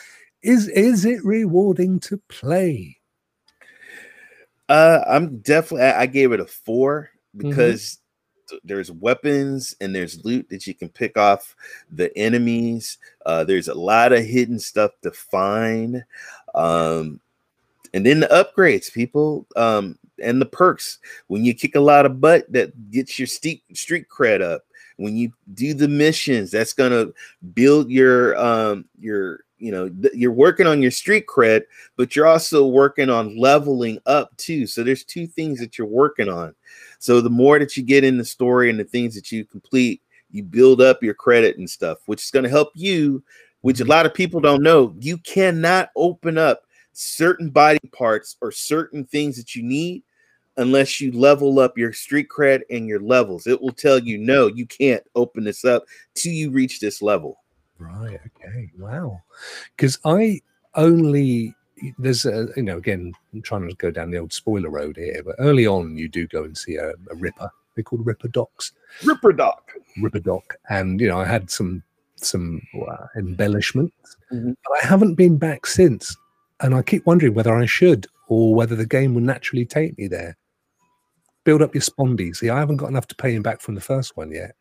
Is 0.43 0.68
is 0.68 1.05
it 1.05 1.25
rewarding 1.25 1.99
to 2.01 2.18
play? 2.29 2.99
Uh, 4.68 5.03
I'm 5.09 5.39
definitely. 5.39 5.87
I 5.87 6.03
I 6.03 6.07
gave 6.07 6.33
it 6.33 6.41
a 6.41 6.47
four 6.47 7.11
Mm-hmm. 7.37 7.49
because 7.49 7.99
there's 8.64 8.91
weapons 8.91 9.77
and 9.81 9.95
there's 9.95 10.25
loot 10.25 10.49
that 10.51 10.66
you 10.66 10.75
can 10.75 10.89
pick 10.89 11.16
off 11.16 11.55
the 11.93 12.16
enemies. 12.18 12.99
Uh, 13.25 13.45
there's 13.45 13.68
a 13.68 13.75
lot 13.75 14.12
of 14.12 14.25
hidden 14.25 14.59
stuff 14.59 14.91
to 15.03 15.12
find, 15.12 16.05
um, 16.57 17.21
and 17.95 18.05
then 18.05 18.20
the 18.20 18.28
upgrades, 18.28 18.93
people, 18.93 19.47
um, 19.57 19.99
and 20.22 20.41
the 20.41 20.47
perks. 20.47 20.99
When 21.28 21.45
you 21.45 21.55
kick 21.55 21.74
a 21.74 21.80
lot 21.80 22.07
of 22.07 22.20
butt, 22.20 22.51
that 22.53 22.91
gets 22.91 23.18
your 23.18 23.26
street 23.26 23.62
street 23.74 24.07
cred 24.09 24.43
up. 24.43 24.62
When 24.97 25.16
you 25.16 25.32
do 25.55 25.74
the 25.74 25.88
missions, 25.88 26.51
that's 26.51 26.72
gonna 26.72 27.07
build 27.55 27.91
your 27.91 28.36
um 28.36 28.84
your 28.99 29.41
you 29.59 29.72
know 29.72 29.88
th- 29.88 30.14
you're 30.14 30.32
working 30.32 30.66
on 30.66 30.82
your 30.82 30.91
street 30.91 31.26
cred 31.26 31.62
but 31.97 32.16
you're 32.16 32.26
also 32.26 32.66
working 32.66 33.11
on 33.11 33.38
leveling 33.38 33.99
up 34.07 34.36
too. 34.36 34.66
So 34.66 34.82
there's 34.82 35.05
two 35.05 35.26
things 35.26 35.59
that 35.61 35.78
you're 35.78 35.86
working 35.86 36.28
on. 36.28 36.55
So 36.99 37.20
the 37.20 37.30
more 37.30 37.59
that 37.59 37.76
you 37.76 37.82
get 37.82 38.05
in 38.05 38.18
the 38.18 38.24
story 38.24 38.70
and 38.70 38.78
the 38.78 38.84
things 38.84 39.14
that 39.14 39.32
you 39.32 39.45
complete, 39.45 40.03
you 40.30 40.43
build 40.43 40.80
up 40.80 41.03
your 41.03 41.14
credit 41.14 41.59
and 41.59 41.68
stuff, 41.68 41.99
which 42.07 42.22
is 42.22 42.30
going 42.30 42.45
to 42.45 42.51
help 42.51 42.70
you, 42.74 43.22
which 43.62 43.80
a 43.80 43.84
lot 43.84 44.07
of 44.07 44.14
people 44.14 44.41
don't 44.41 44.62
know. 44.62 44.95
You 44.99 45.18
cannot 45.18 45.91
open 45.97 46.38
up 46.38 46.62
certain 46.93 47.51
body 47.51 47.78
parts 47.93 48.36
or 48.41 48.51
certain 48.53 49.05
things 49.05 49.36
that 49.36 49.55
you 49.55 49.62
need 49.62 50.03
unless 50.57 51.01
you 51.01 51.12
level 51.12 51.59
up 51.59 51.78
your 51.78 51.93
street 51.93 52.28
cred 52.28 52.62
and 52.70 52.86
your 52.86 53.01
levels. 53.01 53.47
It 53.47 53.61
will 53.61 53.72
tell 53.72 53.99
you, 53.99 54.18
no, 54.18 54.49
you 54.49 54.66
can't 54.66 55.03
open 55.14 55.45
this 55.45 55.64
up 55.64 55.84
till 56.14 56.32
you 56.32 56.51
reach 56.51 56.80
this 56.80 57.01
level. 57.01 57.38
Right. 57.78 58.20
Okay. 58.45 58.70
Wow. 58.78 59.22
Because 59.76 59.99
I 60.05 60.41
only 60.74 61.55
there's 61.99 62.26
a 62.26 62.49
you 62.57 62.62
know 62.62 62.76
again 62.76 63.12
I'm 63.32 63.41
trying 63.41 63.66
to 63.66 63.74
go 63.76 63.91
down 63.91 64.11
the 64.11 64.18
old 64.18 64.32
spoiler 64.32 64.68
road 64.68 64.97
here, 64.97 65.22
but 65.24 65.36
early 65.38 65.66
on 65.66 65.97
you 65.97 66.09
do 66.09 66.26
go 66.26 66.45
and 66.45 66.57
see 66.57 66.76
a, 66.76 66.91
a 66.91 67.14
Ripper. 67.14 67.51
They're 67.74 67.84
called 67.84 68.05
Ripper 68.05 68.28
Docs. 68.28 68.72
Ripper 69.05 69.32
Doc. 69.32 69.72
Ripper 70.03 70.18
Doc, 70.18 70.57
and 70.68 71.01
you 71.01 71.09
know 71.09 71.18
I 71.18 71.24
had 71.24 71.51
some 71.51 71.82
some 72.16 72.61
uh, 72.86 73.07
embellishments, 73.16 74.16
Mhm. 74.30 74.55
but 74.62 74.72
I 74.82 74.86
haven't 74.86 75.14
been 75.14 75.38
back 75.38 75.64
since, 75.64 76.14
and 76.61 76.75
I 76.75 76.83
keep 76.83 77.07
wondering 77.07 77.35
whether 77.35 77.55
I 77.55 77.67
should 77.67 78.07
or 78.29 78.55
whether 78.55 78.77
the 78.77 78.87
game 78.87 79.15
will 79.15 79.23
naturally 79.23 79.65
take 79.65 79.97
me 79.99 80.09
there. 80.09 80.37
Build 81.45 81.63
up 81.63 81.75
your 81.75 81.83
spondy. 81.83 82.35
See, 82.37 82.51
I 82.51 82.59
haven't 82.59 82.77
got 82.77 82.91
enough 82.91 83.09
to 83.09 83.15
pay 83.15 83.35
him 83.35 83.43
back 83.43 83.61
from 83.61 83.75
the 83.75 83.81
first 83.81 84.17
one 84.17 84.31
yet. 84.31 84.55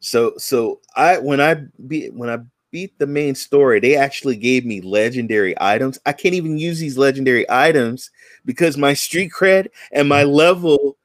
So 0.00 0.34
so 0.36 0.80
I 0.96 1.18
when 1.18 1.40
I 1.40 1.56
beat 1.86 2.12
when 2.14 2.28
I 2.28 2.38
beat 2.70 2.98
the 2.98 3.06
main 3.06 3.34
story, 3.34 3.78
they 3.78 3.94
actually 3.94 4.36
gave 4.36 4.66
me 4.66 4.80
legendary 4.80 5.54
items. 5.60 5.98
I 6.06 6.12
can't 6.12 6.34
even 6.34 6.58
use 6.58 6.80
these 6.80 6.98
legendary 6.98 7.46
items 7.48 8.10
because 8.44 8.76
my 8.76 8.94
street 8.94 9.30
cred 9.32 9.68
and 9.92 10.08
my 10.08 10.24
mm-hmm. 10.24 10.32
level 10.32 10.96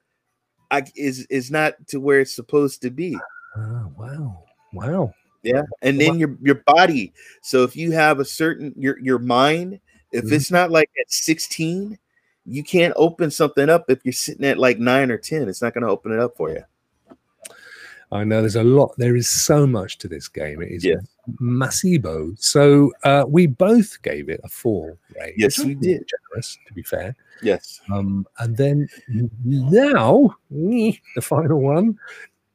I, 0.71 0.83
is 0.95 1.25
is 1.29 1.51
not 1.51 1.75
to 1.87 1.99
where 1.99 2.21
it's 2.21 2.35
supposed 2.35 2.81
to 2.81 2.89
be. 2.89 3.17
Oh 3.55 3.91
wow, 3.97 4.43
wow. 4.73 5.13
Yeah, 5.43 5.61
and 5.81 5.99
then 5.99 6.19
your 6.19 6.37
your 6.41 6.63
body. 6.65 7.13
So 7.41 7.63
if 7.63 7.75
you 7.75 7.91
have 7.91 8.19
a 8.19 8.25
certain 8.25 8.73
your 8.75 8.99
your 8.99 9.19
mind, 9.19 9.79
if 10.11 10.25
Mhm. 10.25 10.31
it's 10.31 10.51
not 10.51 10.71
like 10.71 10.89
at 10.99 11.11
sixteen, 11.11 11.97
you 12.45 12.63
can't 12.63 12.93
open 12.95 13.29
something 13.31 13.69
up 13.69 13.85
if 13.89 13.99
you're 14.03 14.13
sitting 14.13 14.45
at 14.45 14.57
like 14.57 14.79
nine 14.79 15.11
or 15.11 15.17
ten. 15.17 15.47
It's 15.49 15.61
not 15.61 15.73
going 15.73 15.83
to 15.83 15.89
open 15.89 16.11
it 16.11 16.19
up 16.19 16.35
for 16.35 16.49
you. 16.51 16.63
I 18.11 18.23
know 18.23 18.41
there's 18.41 18.55
a 18.55 18.63
lot. 18.63 18.95
There 18.97 19.15
is 19.15 19.27
so 19.27 19.67
much 19.67 19.99
to 19.99 20.07
this 20.07 20.27
game. 20.27 20.63
It 20.63 20.71
is 20.71 20.83
Yeah. 20.83 20.95
massivo. 21.39 22.35
So 22.41 22.91
uh, 23.03 23.25
we 23.27 23.45
both 23.45 24.01
gave 24.01 24.29
it 24.29 24.41
a 24.43 24.49
four. 24.49 24.97
Right? 25.15 25.33
Yes, 25.37 25.59
we 25.59 25.75
did. 25.75 26.07
Generous, 26.07 26.57
to 26.67 26.73
be 26.73 26.81
fair. 26.81 27.15
Yes. 27.43 27.81
Um, 27.93 28.25
and 28.39 28.57
then 28.57 28.89
now 29.45 30.35
the 30.55 31.21
final 31.21 31.61
one 31.61 31.99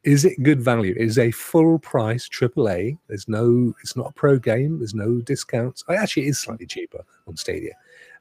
is 0.05 0.25
it 0.25 0.43
good 0.43 0.61
value? 0.61 0.93
It 0.93 1.03
is 1.03 1.19
a 1.19 1.31
full 1.31 1.79
price 1.79 2.29
AAA. 2.29 2.99
There's 3.09 3.29
no, 3.29 3.75
it's 3.83 3.97
not 3.97 4.11
a 4.11 4.13
pro 4.13 4.39
game. 4.39 4.79
There's 4.79 4.95
no 4.95 5.21
discounts. 5.21 5.83
I 5.89 5.97
actually 5.97 6.27
it 6.27 6.31
is 6.31 6.39
slightly 6.39 6.67
cheaper 6.67 7.05
on 7.27 7.37
Stadia. 7.37 7.73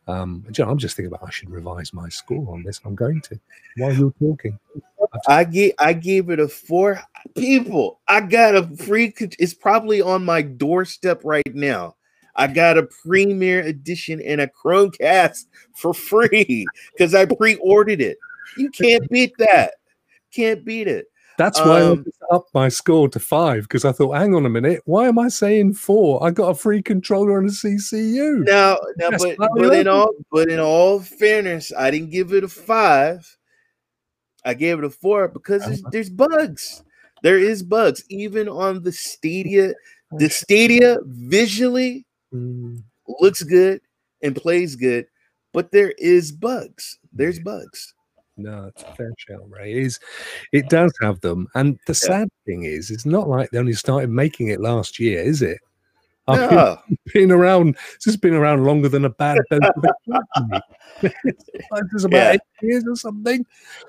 Um, 0.07 0.45
John, 0.51 0.69
I'm 0.69 0.77
just 0.77 0.95
thinking 0.95 1.13
about 1.13 1.27
I 1.27 1.29
should 1.29 1.49
revise 1.49 1.93
my 1.93 2.09
score 2.09 2.53
on 2.53 2.63
this. 2.63 2.81
I'm 2.83 2.95
going 2.95 3.21
to 3.21 3.39
while 3.77 3.93
you're 3.93 4.13
talking. 4.19 4.59
I 5.27 5.43
gave 5.43 5.73
I 5.79 5.93
gave 5.93 6.29
it 6.29 6.39
a 6.39 6.47
four. 6.47 7.01
People, 7.37 8.01
I 8.07 8.21
got 8.21 8.55
a 8.55 8.67
free. 8.75 9.13
It's 9.17 9.53
probably 9.53 10.01
on 10.01 10.25
my 10.25 10.41
doorstep 10.41 11.21
right 11.23 11.53
now. 11.53 11.95
I 12.35 12.47
got 12.47 12.77
a 12.77 12.83
premiere 12.83 13.61
edition 13.61 14.19
and 14.21 14.41
a 14.41 14.47
Chromecast 14.47 15.45
for 15.75 15.93
free 15.93 16.65
because 16.91 17.13
I 17.13 17.25
pre-ordered 17.25 18.01
it. 18.01 18.17
You 18.57 18.71
can't 18.71 19.07
beat 19.09 19.33
that. 19.37 19.75
Can't 20.33 20.65
beat 20.65 20.87
it. 20.87 21.05
That's 21.37 21.63
why 21.63 21.79
I 21.79 21.81
Um, 21.81 22.05
upped 22.31 22.53
my 22.53 22.69
score 22.69 23.09
to 23.09 23.19
five 23.19 23.63
because 23.63 23.85
I 23.85 23.91
thought, 23.91 24.13
hang 24.13 24.35
on 24.35 24.45
a 24.45 24.49
minute, 24.49 24.81
why 24.85 25.07
am 25.07 25.17
I 25.17 25.29
saying 25.29 25.73
four? 25.73 26.23
I 26.23 26.31
got 26.31 26.49
a 26.49 26.55
free 26.55 26.81
controller 26.81 27.39
and 27.39 27.49
a 27.49 27.51
CCU. 27.51 28.45
Now, 28.45 28.77
now, 28.97 29.09
Yes, 29.11 29.19
but 29.19 29.37
but 29.37 29.73
in 29.73 29.87
all 29.87 30.13
but 30.31 30.49
in 30.49 30.59
all 30.59 30.99
fairness, 30.99 31.71
I 31.75 31.91
didn't 31.91 32.11
give 32.11 32.33
it 32.33 32.43
a 32.43 32.47
five. 32.47 33.37
I 34.45 34.53
gave 34.53 34.77
it 34.79 34.83
a 34.85 34.89
four 34.89 35.27
because 35.27 35.65
there's, 35.65 35.81
there's 35.83 36.09
bugs. 36.09 36.83
There 37.21 37.39
is 37.39 37.63
bugs 37.63 38.03
even 38.09 38.49
on 38.49 38.83
the 38.83 38.91
Stadia. 38.91 39.73
The 40.11 40.29
Stadia 40.29 40.97
visually 41.03 42.05
Mm, 42.33 42.81
looks 43.19 43.43
good 43.43 43.81
and 44.23 44.35
plays 44.35 44.75
good, 44.75 45.05
but 45.53 45.71
there 45.71 45.93
is 45.97 46.31
bugs. 46.31 46.97
There's 47.13 47.39
bugs. 47.39 47.93
No, 48.37 48.65
it's 48.67 48.83
a 48.83 48.95
fair 48.95 49.11
shout, 49.17 49.49
Ray. 49.49 49.71
It, 49.73 49.77
is, 49.85 49.99
it 50.51 50.69
does 50.69 50.91
have 51.01 51.19
them. 51.21 51.47
And 51.55 51.77
the 51.87 51.93
sad 51.93 52.29
thing 52.45 52.63
is, 52.63 52.89
it's 52.91 53.05
not 53.05 53.29
like 53.29 53.51
they 53.51 53.59
only 53.59 53.73
started 53.73 54.09
making 54.09 54.47
it 54.47 54.59
last 54.59 54.99
year, 54.99 55.21
is 55.21 55.41
it? 55.41 55.59
I've 56.27 56.49
been, 56.49 56.57
No. 56.57 56.77
been 57.13 57.31
around. 57.31 57.75
this 57.75 58.05
has 58.05 58.17
been 58.17 58.33
around 58.33 58.63
longer 58.63 58.89
than 58.89 59.05
a 59.05 59.09
bad 59.09 59.37
dose 59.51 59.59
of. 59.75 60.61
It's 61.01 61.43
like 61.71 61.83
it's 61.93 62.03
about 62.05 62.17
Yeah. 62.17 62.31
eight 62.33 62.41
years 62.61 62.83
or 62.87 62.95
something. 62.95 63.45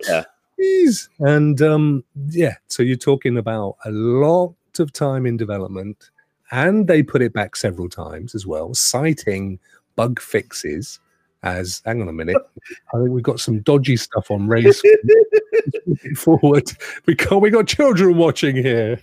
Yeah. 0.07 0.24
Jeez. 0.61 1.09
And 1.20 1.61
um, 1.62 2.05
yeah, 2.28 2.55
so 2.68 2.82
you're 2.82 2.97
talking 2.97 3.38
about 3.38 3.76
a 3.84 3.90
lot 3.90 4.55
of 4.78 4.92
time 4.92 5.26
in 5.26 5.36
development, 5.36 6.11
and 6.51 6.86
they 6.86 7.03
put 7.03 7.22
it 7.22 7.32
back 7.32 7.57
several 7.57 7.88
times 7.88 8.34
as 8.34 8.47
well, 8.47 8.74
citing 8.74 9.59
bug 9.97 10.20
fixes. 10.20 11.01
As 11.45 11.82
hang 11.84 12.01
on 12.01 12.09
a 12.09 12.12
minute, 12.12 12.36
I 12.95 12.97
think 12.99 13.11
we've 13.11 13.22
got 13.22 13.38
some 13.38 13.61
dodgy 13.61 13.97
stuff 13.99 14.30
on 14.30 14.49
race 14.49 14.80
forward. 16.16 16.70
We 17.07 17.14
got 17.14 17.40
we 17.42 17.51
got 17.51 17.66
children 17.66 18.16
watching 18.16 18.57
here. 18.57 18.99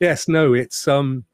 yes, 0.00 0.28
no, 0.28 0.54
it's 0.54 0.86
um 0.88 1.24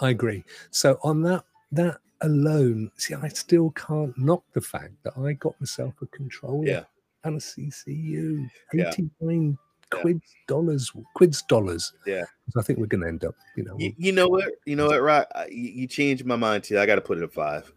I 0.00 0.10
agree. 0.10 0.44
So 0.70 0.98
on 1.02 1.22
that 1.22 1.44
that 1.72 1.98
alone, 2.20 2.90
see, 2.96 3.14
I 3.14 3.28
still 3.28 3.70
can't 3.70 4.16
knock 4.18 4.42
the 4.52 4.60
fact 4.60 4.92
that 5.04 5.14
I 5.18 5.32
got 5.34 5.58
myself 5.60 5.94
a 6.02 6.06
controller 6.06 6.66
Yeah. 6.66 6.84
and 7.24 7.36
a 7.36 7.40
CCU. 7.40 8.48
Yeah. 8.74 8.90
89 8.90 9.58
Yeah. 9.94 10.00
quids 10.02 10.34
dollars 10.46 10.92
quids 11.14 11.42
dollars. 11.42 11.92
Yeah. 12.06 12.24
So 12.50 12.60
I 12.60 12.62
think 12.62 12.78
we're 12.78 12.86
gonna 12.86 13.08
end 13.08 13.24
up, 13.24 13.34
you 13.56 13.64
know, 13.64 13.74
You, 13.78 13.94
you 13.96 14.12
know 14.12 14.28
what? 14.28 14.52
You 14.66 14.76
know 14.76 14.88
what? 14.88 15.34
I- 15.34 15.46
You, 15.50 15.70
you 15.70 15.86
changed 15.86 16.26
my 16.26 16.36
mind 16.36 16.64
too. 16.64 16.78
I 16.78 16.84
got 16.86 16.96
to 16.96 17.00
put 17.00 17.16
it 17.18 17.24
a 17.24 17.28
five. 17.28 17.72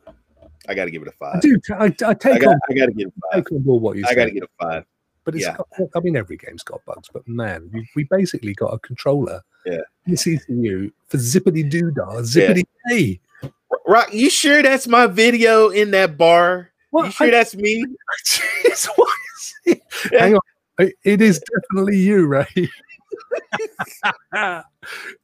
I 0.69 0.73
got 0.75 0.85
to 0.85 0.91
give 0.91 1.01
it 1.01 1.07
a 1.07 1.11
five. 1.11 1.35
I 1.35 1.39
do 1.39 1.59
I, 1.71 1.85
I 1.85 1.93
I 2.09 2.13
take 2.13 2.41
got. 2.41 2.49
on 2.53 2.59
I 2.69 2.73
got 2.73 2.85
to 2.87 2.91
give 2.93 3.07
it 3.07 3.13
a 3.17 3.21
five. 3.35 3.43
take 3.45 3.51
on 3.53 3.61
board 3.63 3.81
what 3.83 3.97
you 3.97 4.03
I 4.07 4.13
got 4.15 4.25
to 4.25 4.29
say, 4.29 4.33
get 4.35 4.43
a 4.43 4.49
five. 4.63 4.85
but 5.23 5.35
it's 5.35 5.45
yeah. 5.45 5.55
got, 5.57 5.67
I 5.95 5.99
mean 6.01 6.15
every 6.15 6.37
game's 6.37 6.63
got 6.63 6.83
bugs, 6.85 7.09
but 7.11 7.27
man, 7.27 7.69
we, 7.73 7.87
we 7.95 8.03
basically 8.05 8.53
got 8.53 8.73
a 8.73 8.79
controller 8.79 9.41
Yeah. 9.65 9.79
in 10.07 10.13
CCU 10.13 10.91
for 11.07 11.17
zippity 11.17 11.69
doo 11.69 11.91
dah, 11.91 12.21
zippity 12.21 12.63
day. 12.89 13.19
Rock, 13.87 14.13
you 14.13 14.29
sure 14.29 14.61
that's 14.61 14.87
my 14.87 15.07
video 15.07 15.69
in 15.69 15.91
that 15.91 16.17
bar? 16.17 16.69
What? 16.91 17.05
You 17.05 17.11
sure 17.11 17.27
I- 17.27 17.31
that's 17.31 17.55
me? 17.55 17.85
Jeez, 18.25 18.87
what 18.95 19.09
is 19.37 19.53
it? 19.65 19.81
Hang 20.19 20.35
on. 20.35 20.39
I- 20.79 20.93
It 21.03 21.21
is 21.21 21.39
definitely 21.41 21.97
you, 21.97 22.27
Ray. 22.27 22.45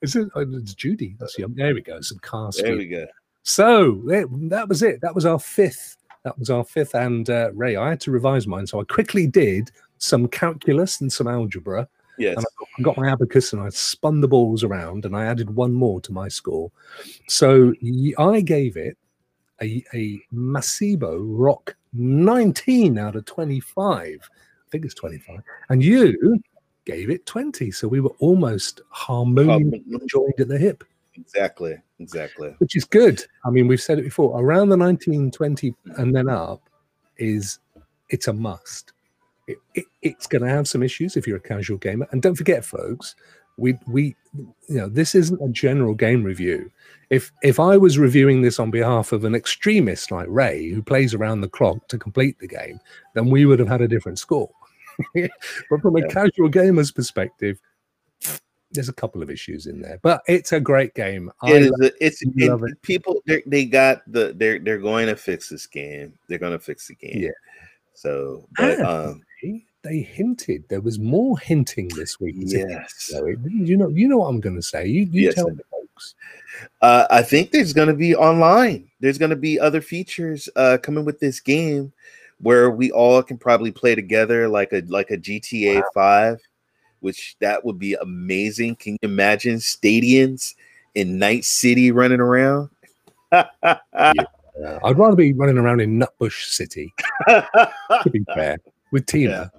is 0.01 0.15
it? 0.15 0.27
Oh, 0.35 0.41
it's 0.41 0.73
Judy. 0.73 1.15
That's 1.19 1.37
you. 1.37 1.47
There 1.53 1.73
we 1.73 1.81
go. 1.81 2.01
Some 2.01 2.19
car 2.19 2.51
There 2.61 2.75
we 2.75 2.87
go. 2.87 3.05
So 3.47 4.01
there- 4.05 4.27
that 4.49 4.67
was 4.67 4.83
it. 4.83 4.99
That 4.99 5.15
was 5.15 5.25
our 5.25 5.39
fifth. 5.39 5.95
That 6.25 6.37
was 6.37 6.49
our 6.49 6.65
fifth. 6.65 6.93
And 6.95 7.29
uh, 7.29 7.51
Ray, 7.53 7.77
I 7.77 7.87
had 7.89 8.01
to 8.01 8.11
revise 8.11 8.45
mine, 8.45 8.67
so 8.67 8.81
I 8.81 8.83
quickly 8.83 9.25
did 9.25 9.71
some 9.99 10.27
calculus 10.27 10.99
and 10.99 11.11
some 11.11 11.29
algebra. 11.29 11.87
Yes. 12.17 12.35
And 12.35 12.45
I 12.77 12.81
got, 12.81 12.97
my 12.97 13.09
abacus 13.09 13.53
and 13.53 13.61
I 13.61 13.69
spun 13.69 14.19
the 14.19 14.27
balls 14.27 14.65
around 14.65 15.05
and 15.05 15.15
I 15.15 15.25
added 15.25 15.49
one 15.55 15.71
more 15.73 16.01
to 16.01 16.11
my 16.11 16.27
score. 16.27 16.69
So 17.29 17.73
I 18.17 18.41
gave 18.41 18.75
it 18.75 18.97
a, 19.61 19.81
a 19.93 20.19
Masibo 20.33 21.19
Rock 21.21 21.73
19 21.93 22.97
out 22.97 23.15
of 23.15 23.23
25. 23.23 24.29
I 24.29 24.69
think 24.71 24.83
it's 24.83 24.93
25. 24.95 25.39
And 25.69 25.81
you 25.81 26.41
gave 26.83 27.09
it 27.09 27.25
20. 27.25 27.71
So 27.71 27.87
we 27.87 28.01
were 28.01 28.15
almost 28.19 28.81
harmoniously 28.89 29.83
Um, 29.93 30.01
joined 30.07 30.39
at 30.39 30.49
the 30.49 30.57
hip, 30.57 30.83
exactly. 31.17 31.77
Exactly. 31.99 32.53
which 32.59 32.75
is 32.75 32.85
good. 32.85 33.23
I 33.45 33.49
mean, 33.49 33.67
we've 33.67 33.81
said 33.81 33.99
it 33.99 34.03
before 34.03 34.39
around 34.39 34.69
the 34.69 34.77
1920 34.77 35.73
and 35.97 36.15
then 36.15 36.29
up 36.29 36.61
is 37.17 37.59
it's 38.09 38.27
a 38.27 38.33
must. 38.33 38.93
It, 39.47 39.57
it, 39.75 39.85
it's 40.01 40.27
going 40.27 40.43
to 40.43 40.49
have 40.49 40.67
some 40.67 40.83
issues 40.83 41.17
if 41.17 41.25
you're 41.25 41.37
a 41.37 41.41
casual 41.41 41.77
gamer. 41.77 42.07
And 42.11 42.21
don't 42.21 42.35
forget, 42.35 42.63
folks, 42.65 43.15
we 43.57 43.73
we 43.87 44.15
you 44.35 44.77
know 44.77 44.87
this 44.87 45.15
isn't 45.15 45.41
a 45.41 45.49
general 45.49 45.95
game 45.95 46.23
review. 46.23 46.69
If 47.09 47.31
if 47.41 47.59
I 47.59 47.77
was 47.77 47.97
reviewing 47.97 48.41
this 48.41 48.59
on 48.59 48.69
behalf 48.69 49.11
of 49.11 49.23
an 49.23 49.33
extremist 49.33 50.11
like 50.11 50.27
Ray 50.29 50.69
who 50.69 50.83
plays 50.83 51.13
around 51.15 51.41
the 51.41 51.49
clock 51.49 51.87
to 51.87 51.97
complete 51.97 52.37
the 52.39 52.47
game, 52.47 52.79
then 53.15 53.29
we 53.31 53.45
would 53.45 53.57
have 53.59 53.67
had 53.69 53.81
a 53.81 53.87
different 53.87 54.19
score. 54.19 54.51
but 55.15 55.81
from 55.81 55.95
a 55.95 56.01
Yeah. 56.01 56.07
casual 56.07 56.49
gamer's 56.49 56.91
perspective, 56.91 57.59
there's 58.71 58.89
a 58.89 58.93
couple 58.93 59.21
of 59.21 59.29
issues 59.29 59.65
in 59.67 59.81
there. 59.81 59.99
But 60.01 60.21
it's 60.27 60.51
a 60.51 60.59
great 60.59 60.93
game. 60.93 61.31
I 61.41 61.53
It 61.53 61.61
is. 61.63 61.71
A, 61.81 62.05
it's 62.05 62.23
love 62.37 62.63
it- 62.63 62.81
people. 62.81 63.21
They 63.25 63.41
they 63.45 63.65
got 63.65 64.01
the. 64.11 64.33
They're 64.35 64.59
they're 64.59 64.77
going 64.79 65.07
to 65.07 65.15
fix 65.15 65.49
this 65.49 65.65
game. 65.67 66.13
They're 66.27 66.39
going 66.39 66.51
to 66.53 66.59
fix 66.59 66.87
the 66.87 66.95
game. 66.95 67.21
Yeah. 67.23 67.29
So, 67.93 68.47
but 68.57 68.79
um, 68.81 69.21
they 69.83 69.99
hinted 70.01 70.65
there 70.69 70.81
was 70.81 70.99
more 70.99 71.39
hinting 71.39 71.87
this 71.95 72.19
week. 72.19 72.35
yes. 72.37 72.93
So 72.97 73.25
it- 73.25 73.39
you 73.49 73.77
know, 73.77 73.87
you 73.87 74.07
know 74.07 74.17
what 74.17 74.27
I'm 74.27 74.39
going 74.39 74.55
to 74.55 74.61
say. 74.61 74.85
You, 74.85 75.03
you 75.11 75.23
Yes, 75.23 75.35
tell 75.35 75.47
folks. 75.71 76.15
Uh, 76.81 77.05
I 77.09 77.21
think 77.21 77.51
there's 77.51 77.73
going 77.73 77.87
to 77.87 77.93
be 77.93 78.15
online. 78.15 78.89
There's 78.99 79.17
going 79.17 79.29
to 79.29 79.35
be 79.35 79.59
other 79.59 79.81
features 79.81 80.49
uh, 80.55 80.77
coming 80.81 81.05
with 81.05 81.19
this 81.19 81.39
game, 81.39 81.93
where 82.39 82.69
we 82.69 82.91
all 82.91 83.23
can 83.23 83.37
probably 83.37 83.71
play 83.71 83.95
together, 83.95 84.47
like 84.47 84.73
a 84.73 84.81
like 84.87 85.09
a 85.11 85.17
GTA 85.17 85.81
Five, 85.93 86.39
which 87.07 87.37
that 87.39 87.63
would 87.63 87.79
be 87.79 87.93
amazing. 87.93 88.75
Can 88.75 88.93
you 88.93 88.99
imagine 89.03 89.55
stadiums 89.59 90.55
in 90.93 91.17
Night 91.17 91.45
City 91.45 91.89
running 91.89 92.19
around? 92.19 92.69
Uh, 93.31 93.45
I'd 93.93 94.97
rather 94.97 95.15
be 95.15 95.31
running 95.31 95.57
around 95.57 95.79
in 95.79 95.97
Nutbush 95.97 96.49
City, 96.49 96.93
to 97.29 98.09
be 98.11 98.25
fair, 98.35 98.57
with 98.91 99.05
Tina. 99.05 99.49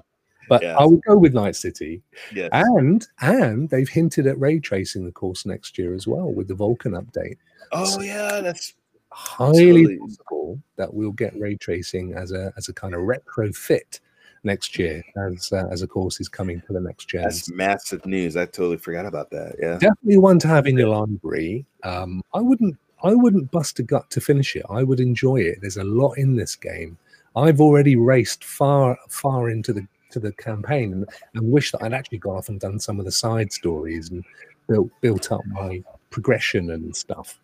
But 0.46 0.62
Yeah. 0.62 0.76
I 0.76 0.84
would 0.84 1.00
go 1.04 1.16
with 1.16 1.32
Night 1.32 1.56
City, 1.56 2.02
yes. 2.34 2.50
and 2.52 3.06
and 3.22 3.70
they've 3.70 3.88
hinted 3.88 4.26
at 4.26 4.38
ray 4.38 4.58
tracing, 4.58 5.06
the 5.06 5.12
course, 5.12 5.46
next 5.46 5.78
year 5.78 5.94
as 5.94 6.06
well 6.06 6.30
with 6.30 6.48
the 6.48 6.54
Vulkan 6.54 7.00
update. 7.02 7.38
Oh 7.72 7.98
yeah, 8.02 8.42
that's 8.42 8.74
Highly 9.10 9.84
Totally. 9.86 9.98
possible 10.00 10.60
that 10.76 10.92
we'll 10.92 11.12
get 11.12 11.34
ray 11.40 11.54
tracing 11.56 12.12
as 12.12 12.30
a 12.30 12.52
as 12.58 12.68
a 12.68 12.74
kind 12.74 12.94
of 12.94 13.00
retrofit 13.00 14.00
next 14.44 14.78
year, 14.78 15.04
as 15.16 15.52
uh, 15.52 15.68
as 15.70 15.82
of 15.82 15.88
course 15.88 16.20
is 16.20 16.28
coming 16.28 16.62
to 16.66 16.72
the 16.72 16.80
next 16.80 17.08
gen. 17.08 17.22
that's 17.22 17.50
massive 17.50 18.04
news. 18.06 18.36
I 18.36 18.46
totally 18.46 18.76
forgot 18.76 19.06
about 19.06 19.30
that. 19.30 19.56
Yeah. 19.58 19.78
definitely 19.78 20.18
one 20.18 20.38
to 20.40 20.48
have 20.48 20.66
in 20.66 20.76
your 20.76 20.88
library. 20.88 21.64
Um, 21.82 22.22
I 22.34 22.40
wouldn't 22.40 22.76
I 23.02 23.14
wouldn't 23.14 23.50
bust 23.50 23.78
a 23.78 23.82
gut 23.82 24.10
to 24.10 24.20
finish 24.20 24.56
it. 24.56 24.64
I 24.68 24.82
would 24.82 25.00
enjoy 25.00 25.36
it. 25.36 25.58
There's 25.60 25.76
a 25.76 25.84
lot 25.84 26.12
in 26.18 26.36
this 26.36 26.56
game. 26.56 26.98
I've 27.36 27.60
already 27.60 27.96
raced 27.96 28.44
far 28.44 28.98
far 29.08 29.50
into 29.50 29.72
the 29.72 29.86
to 30.10 30.18
the 30.18 30.32
campaign 30.32 30.92
and, 30.92 31.08
and 31.34 31.52
wish 31.52 31.70
that 31.72 31.82
I'd 31.82 31.92
actually 31.92 32.18
gone 32.18 32.36
off 32.36 32.48
and 32.48 32.58
done 32.58 32.80
some 32.80 32.98
of 32.98 33.04
the 33.04 33.12
side 33.12 33.52
stories 33.52 34.10
and 34.10 34.24
built 34.68 34.90
built 35.00 35.30
up 35.30 35.44
my 35.46 35.82
progression 36.10 36.70
and 36.70 36.94
stuff. 36.96 37.38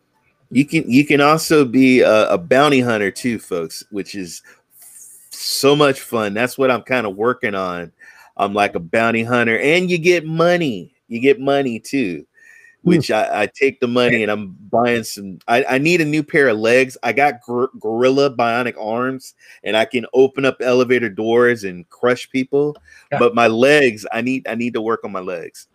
You 0.51 0.65
can 0.65 0.91
you 0.91 1.07
can 1.07 1.21
also 1.21 1.65
be 1.65 2.01
a, 2.01 2.31
a 2.31 2.39
bounty 2.39 2.81
hunter 2.81 3.11
too, 3.11 3.39
folks, 3.39 3.85
which 3.91 4.15
is 4.15 4.43
so 5.37 5.75
much 5.77 6.01
fun. 6.01 6.35
That's 6.35 6.57
what 6.57 6.71
I'm 6.71 6.83
kind 6.83 7.07
of 7.07 7.17
working 7.17 7.55
on. 7.55 7.93
I'm 8.37 8.53
like 8.53 8.75
a 8.75 8.81
bounty 8.81 9.23
hunter, 9.23 9.59
and 9.59 9.91
you 9.91 9.99
get 9.99 10.27
money. 10.27 10.95
You 11.09 11.21
get 11.21 11.39
money 11.39 11.79
too, 11.79 12.27
which 12.83 13.11
I, 13.11 13.43
I 13.43 13.47
take 13.47 13.79
the 13.79 13.87
money 13.87 14.23
and 14.23 14.33
I'm 14.33 14.57
buying 14.71 15.05
some. 15.05 15.39
I, 15.47 15.65
I 15.65 15.79
need 15.79 16.01
a 16.01 16.05
new 16.05 16.23
pair 16.23 16.49
of 16.49 16.59
legs. 16.59 16.97
I 17.03 17.13
got 17.13 17.43
gor- 17.43 17.71
gorilla 17.79 18.35
bionic 18.35 18.75
arms, 18.79 19.35
and 19.63 19.77
I 19.77 19.85
can 19.85 20.07
open 20.15 20.45
up 20.45 20.57
elevator 20.61 21.09
doors 21.09 21.65
and 21.65 21.89
crush 21.91 22.29
people. 22.31 22.77
Yeah. 23.13 23.19
But 23.19 23.35
my 23.35 23.47
legs, 23.47 24.05
I 24.13 24.21
need 24.21 24.49
I 24.49 24.55
need 24.55 24.75
to 24.75 24.81
work 24.81 25.05
on 25.05 25.13
my 25.13 25.21
legs. 25.21 25.69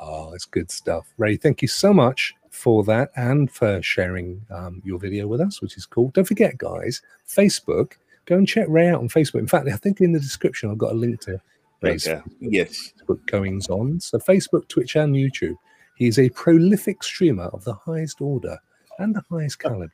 Oh, 0.00 0.32
it's 0.32 0.44
good 0.44 0.70
stuff. 0.70 1.12
Ray, 1.18 1.36
thank 1.36 1.62
you 1.62 1.68
so 1.68 1.92
much 1.92 2.34
for 2.50 2.84
that 2.84 3.10
and 3.16 3.50
for 3.50 3.82
sharing 3.82 4.40
um, 4.50 4.82
your 4.84 4.98
video 4.98 5.26
with 5.26 5.40
us, 5.40 5.60
which 5.60 5.76
is 5.76 5.86
cool. 5.86 6.10
Don't 6.10 6.26
forget, 6.26 6.58
guys, 6.58 7.02
Facebook. 7.28 7.92
Go 8.30 8.36
and 8.36 8.46
check 8.46 8.66
Ray 8.68 8.86
out 8.86 9.00
on 9.00 9.08
Facebook. 9.08 9.40
In 9.40 9.48
fact, 9.48 9.66
I 9.68 9.74
think 9.76 10.00
in 10.00 10.12
the 10.12 10.20
description 10.20 10.70
I've 10.70 10.78
got 10.78 10.92
a 10.92 10.94
link 10.94 11.20
to 11.22 11.40
Ray's 11.82 12.06
Okay. 12.06 12.22
Yes. 12.38 12.92
Facebook 12.96 13.26
goings 13.26 13.68
on. 13.68 13.98
So 13.98 14.18
Facebook, 14.18 14.68
Twitch, 14.68 14.94
and 14.94 15.16
YouTube. 15.16 15.56
He 15.96 16.06
is 16.06 16.16
a 16.16 16.28
prolific 16.30 17.02
streamer 17.02 17.46
of 17.46 17.64
the 17.64 17.74
highest 17.74 18.20
order 18.20 18.56
and 19.00 19.16
the 19.16 19.24
highest 19.28 19.58
caliber. 19.58 19.92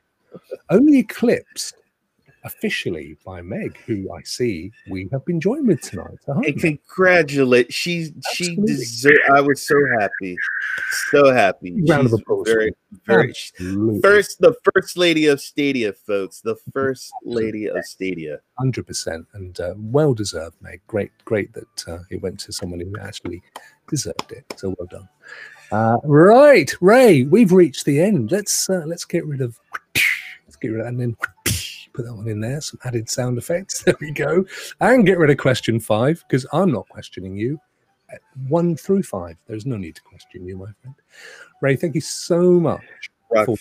Only 0.69 0.99
eclipsed 0.99 1.77
officially 2.47 3.17
by 3.25 3.41
Meg, 3.41 3.77
who 3.85 3.97
I 4.11 4.21
see 4.23 4.71
we 4.89 5.07
have 5.11 5.23
been 5.25 5.39
joined 5.39 5.67
with 5.67 5.81
tonight. 5.81 6.17
And 6.27 6.59
congratulate 6.59 7.71
she 7.73 8.11
she 8.33 8.55
deserved 8.55 9.19
i 9.35 9.41
was 9.41 9.61
so 9.61 9.75
happy 9.99 10.35
so 11.11 11.31
happy 11.31 11.71
Round 11.89 12.05
of 12.07 12.11
She's 12.11 12.19
applause. 12.19 12.47
very 12.47 12.71
very 13.05 13.29
Absolutely. 13.29 14.01
first 14.01 14.39
the 14.39 14.53
first 14.73 14.97
lady 14.97 15.27
of 15.27 15.39
stadia 15.41 15.91
folks 15.93 16.41
the 16.41 16.55
first 16.73 17.11
lady 17.23 17.67
of 17.67 17.83
stadia 17.85 18.39
hundred 18.57 18.87
percent, 18.87 19.25
and 19.33 19.59
uh, 19.59 19.73
well 19.77 20.13
deserved, 20.13 20.55
Meg. 20.61 20.81
Great, 20.87 21.11
great 21.25 21.53
that 21.53 21.87
uh, 21.87 21.99
it 22.09 22.21
went 22.21 22.39
to 22.41 22.51
someone 22.51 22.79
who 22.79 22.93
actually 22.99 23.41
deserved 23.89 24.31
it. 24.31 24.45
So 24.57 24.75
well 24.77 24.87
done. 24.89 25.09
Uh, 25.71 25.97
right, 26.03 26.73
Ray, 26.81 27.23
we've 27.23 27.51
reached 27.51 27.85
the 27.85 27.99
end. 28.01 28.31
Let's 28.31 28.69
uh, 28.69 28.83
let's 28.85 29.05
get 29.05 29.25
rid 29.25 29.41
of 29.41 29.59
let's 30.45 30.55
get 30.61 30.69
rid 30.69 30.81
of 30.81 30.87
and 30.87 30.99
then 30.99 31.17
put 31.97 32.05
that 32.05 32.15
one 32.15 32.27
in 32.27 32.39
there. 32.39 32.61
Some 32.61 32.79
added 32.85 33.09
sound 33.09 33.37
effects. 33.37 33.83
There 33.85 33.95
we 33.99 34.11
go, 34.11 34.45
and 34.79 35.05
get 35.05 35.17
rid 35.17 35.29
of 35.29 35.37
question 35.37 35.79
five 35.79 36.23
because 36.27 36.45
I'm 36.53 36.71
not 36.71 36.87
questioning 36.89 37.35
you. 37.35 37.59
At 38.09 38.21
one 38.47 38.77
through 38.77 39.03
five, 39.03 39.35
there's 39.47 39.65
no 39.65 39.75
need 39.75 39.95
to 39.95 40.01
question 40.03 40.45
you, 40.45 40.57
my 40.57 40.71
friend. 40.81 40.95
Ray, 41.61 41.75
thank 41.75 41.95
you 41.95 42.01
so 42.01 42.51
much 42.53 43.11
Rock 43.29 43.49
uh, 43.49 43.51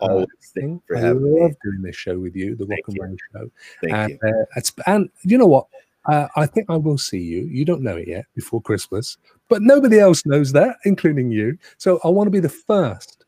always 0.00 0.28
for 0.54 0.96
I 0.96 1.00
having 1.00 1.22
love 1.22 1.50
me. 1.50 1.56
doing 1.62 1.82
this 1.82 1.96
show 1.96 2.18
with 2.18 2.34
you, 2.34 2.56
the 2.56 2.66
Rock 2.66 2.78
Thank 2.86 2.98
and 3.00 3.18
Roll 3.34 3.44
show. 3.44 3.50
Thank 3.82 3.94
and, 3.94 4.18
you. 4.22 4.46
Uh, 4.56 4.82
and 4.86 5.10
you 5.22 5.38
know 5.38 5.46
what? 5.46 5.66
Uh, 6.06 6.28
I 6.36 6.46
think 6.46 6.70
I 6.70 6.76
will 6.76 6.96
see 6.96 7.20
you. 7.20 7.42
You 7.42 7.64
don't 7.64 7.82
know 7.82 7.96
it 7.96 8.08
yet 8.08 8.24
before 8.34 8.62
Christmas, 8.62 9.18
but 9.48 9.60
nobody 9.60 9.98
else 9.98 10.24
knows 10.24 10.52
that, 10.52 10.76
including 10.84 11.30
you. 11.30 11.58
So 11.76 12.00
I 12.04 12.08
want 12.08 12.26
to 12.26 12.30
be 12.30 12.40
the 12.40 12.48
first 12.48 13.26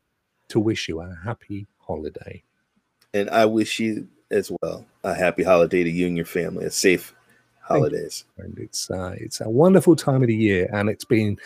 to 0.49 0.59
wish 0.59 0.89
you 0.89 1.01
a 1.01 1.15
happy 1.23 1.67
holiday. 1.79 2.43
And 3.13 3.29
I 3.29 3.45
wish 3.45 3.79
you 3.79 4.09
as 4.33 4.51
well 4.63 4.85
a 5.05 5.15
happy 5.15 5.43
holiday 5.43 5.85
to 5.85 5.91
you 5.91 6.07
and 6.07 6.17
your 6.17 6.27
family, 6.27 6.65
a 6.65 6.71
safe 6.71 7.15
holidays. 7.61 8.25
And 8.39 8.59
it's 8.59 8.91
uh, 8.91 9.15
it's 9.19 9.41
a 9.41 9.49
wonderful 9.49 9.97
time 9.97 10.23
of 10.23 10.29
the 10.29 10.35
year, 10.35 10.69
and 10.73 10.89
it's 10.89 11.05
been, 11.05 11.39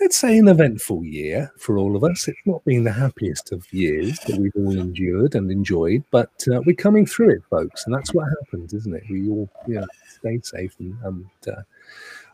let's 0.00 0.16
say, 0.16 0.38
an 0.38 0.48
eventful 0.48 1.04
year 1.04 1.52
for 1.58 1.78
all 1.78 1.96
of 1.96 2.04
us. 2.04 2.28
It's 2.28 2.40
not 2.46 2.64
been 2.64 2.84
the 2.84 2.92
happiest 2.92 3.52
of 3.52 3.70
years 3.72 4.18
that 4.20 4.38
we've 4.38 4.52
all 4.56 4.78
endured 4.78 5.34
and 5.34 5.50
enjoyed, 5.50 6.04
but 6.10 6.30
uh, 6.52 6.60
we're 6.64 6.76
coming 6.76 7.06
through 7.06 7.30
it, 7.30 7.42
folks, 7.50 7.84
and 7.84 7.94
that's 7.94 8.14
what 8.14 8.28
happens, 8.40 8.72
isn't 8.72 8.94
it? 8.94 9.04
We 9.10 9.28
all, 9.28 9.48
you 9.66 9.80
know, 9.80 9.86
stay 10.08 10.40
safe 10.42 10.74
and, 10.78 10.96
and 11.04 11.26
uh, 11.48 11.62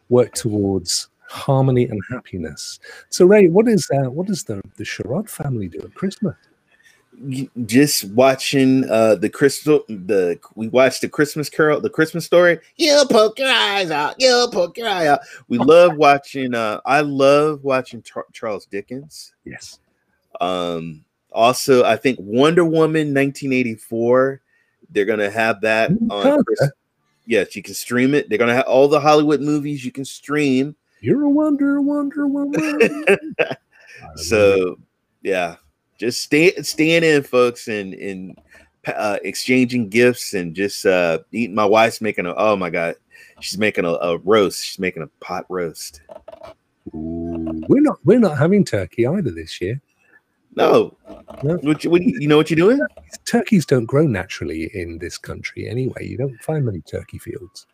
work 0.08 0.32
towards 0.34 1.08
harmony 1.28 1.86
and 1.86 2.00
happiness. 2.08 2.78
So, 3.10 3.24
Ray, 3.24 3.48
what 3.48 3.68
is 3.68 3.88
uh, 3.90 4.10
what 4.10 4.26
does 4.26 4.44
the 4.44 4.62
the 4.76 4.84
Sherrod 4.84 5.28
family 5.28 5.68
do 5.68 5.80
at 5.80 5.94
Christmas? 5.94 6.36
Just 7.64 8.04
watching 8.10 8.84
uh 8.90 9.14
the 9.14 9.30
crystal 9.30 9.84
the 9.88 10.38
we 10.54 10.68
watched 10.68 11.00
the 11.00 11.08
Christmas 11.08 11.48
Carol, 11.48 11.80
the 11.80 11.88
Christmas 11.88 12.26
story. 12.26 12.58
You 12.76 13.04
poke 13.10 13.38
your 13.38 13.50
eyes 13.50 13.90
out, 13.90 14.16
you 14.18 14.48
poke 14.52 14.76
your 14.76 14.88
eye 14.88 15.06
out. 15.06 15.20
We 15.48 15.56
love 15.58 15.96
watching 15.96 16.54
uh 16.54 16.80
I 16.84 17.00
love 17.00 17.64
watching 17.64 18.02
Char- 18.02 18.26
Charles 18.32 18.66
Dickens. 18.66 19.32
Yes. 19.44 19.78
Um 20.40 21.04
also 21.32 21.84
I 21.84 21.96
think 21.96 22.18
Wonder 22.20 22.64
Woman 22.64 23.14
1984 23.14 24.40
they're 24.90 25.04
gonna 25.04 25.30
have 25.30 25.60
that 25.62 25.90
on 26.10 26.44
yes 27.26 27.56
you 27.56 27.62
can 27.62 27.74
stream 27.74 28.14
it 28.14 28.28
they're 28.28 28.38
gonna 28.38 28.54
have 28.54 28.66
all 28.66 28.88
the 28.88 29.00
Hollywood 29.00 29.40
movies 29.40 29.84
you 29.84 29.90
can 29.92 30.04
stream 30.04 30.76
You're 31.00 31.24
a 31.24 31.30
wonder, 31.30 31.80
wonder, 31.80 32.26
wonder. 32.26 33.18
so 34.16 34.78
yeah 35.22 35.56
just 35.98 36.22
stay 36.22 36.54
staying 36.62 37.04
in 37.04 37.22
folks 37.22 37.68
and 37.68 37.94
and 37.94 38.38
uh, 38.86 39.18
exchanging 39.24 39.88
gifts 39.88 40.34
and 40.34 40.54
just 40.54 40.86
uh 40.86 41.18
eating 41.32 41.54
my 41.56 41.64
wife's 41.64 42.00
making 42.00 42.26
a 42.26 42.34
oh 42.36 42.54
my 42.54 42.70
god 42.70 42.94
she's 43.40 43.58
making 43.58 43.84
a, 43.84 43.88
a 43.88 44.18
roast 44.18 44.64
she's 44.64 44.78
making 44.78 45.02
a 45.02 45.24
pot 45.24 45.44
roast 45.48 46.02
Ooh, 46.94 47.62
we're 47.68 47.82
not 47.82 47.98
we're 48.04 48.20
not 48.20 48.38
having 48.38 48.64
turkey 48.64 49.06
either 49.06 49.30
this 49.30 49.60
year. 49.60 49.80
no, 50.54 50.96
No. 51.42 51.56
What, 51.56 51.82
you, 51.82 51.90
what 51.90 52.02
you 52.02 52.16
you 52.20 52.28
know 52.28 52.36
what 52.36 52.48
you're 52.48 52.56
doing 52.56 52.80
turkeys 53.26 53.66
don't 53.66 53.86
grow 53.86 54.06
naturally 54.06 54.70
in 54.74 54.98
this 54.98 55.18
country 55.18 55.68
anyway. 55.68 56.06
You 56.06 56.16
don't 56.16 56.42
find 56.42 56.64
many 56.64 56.80
turkey 56.82 57.18
fields. 57.18 57.66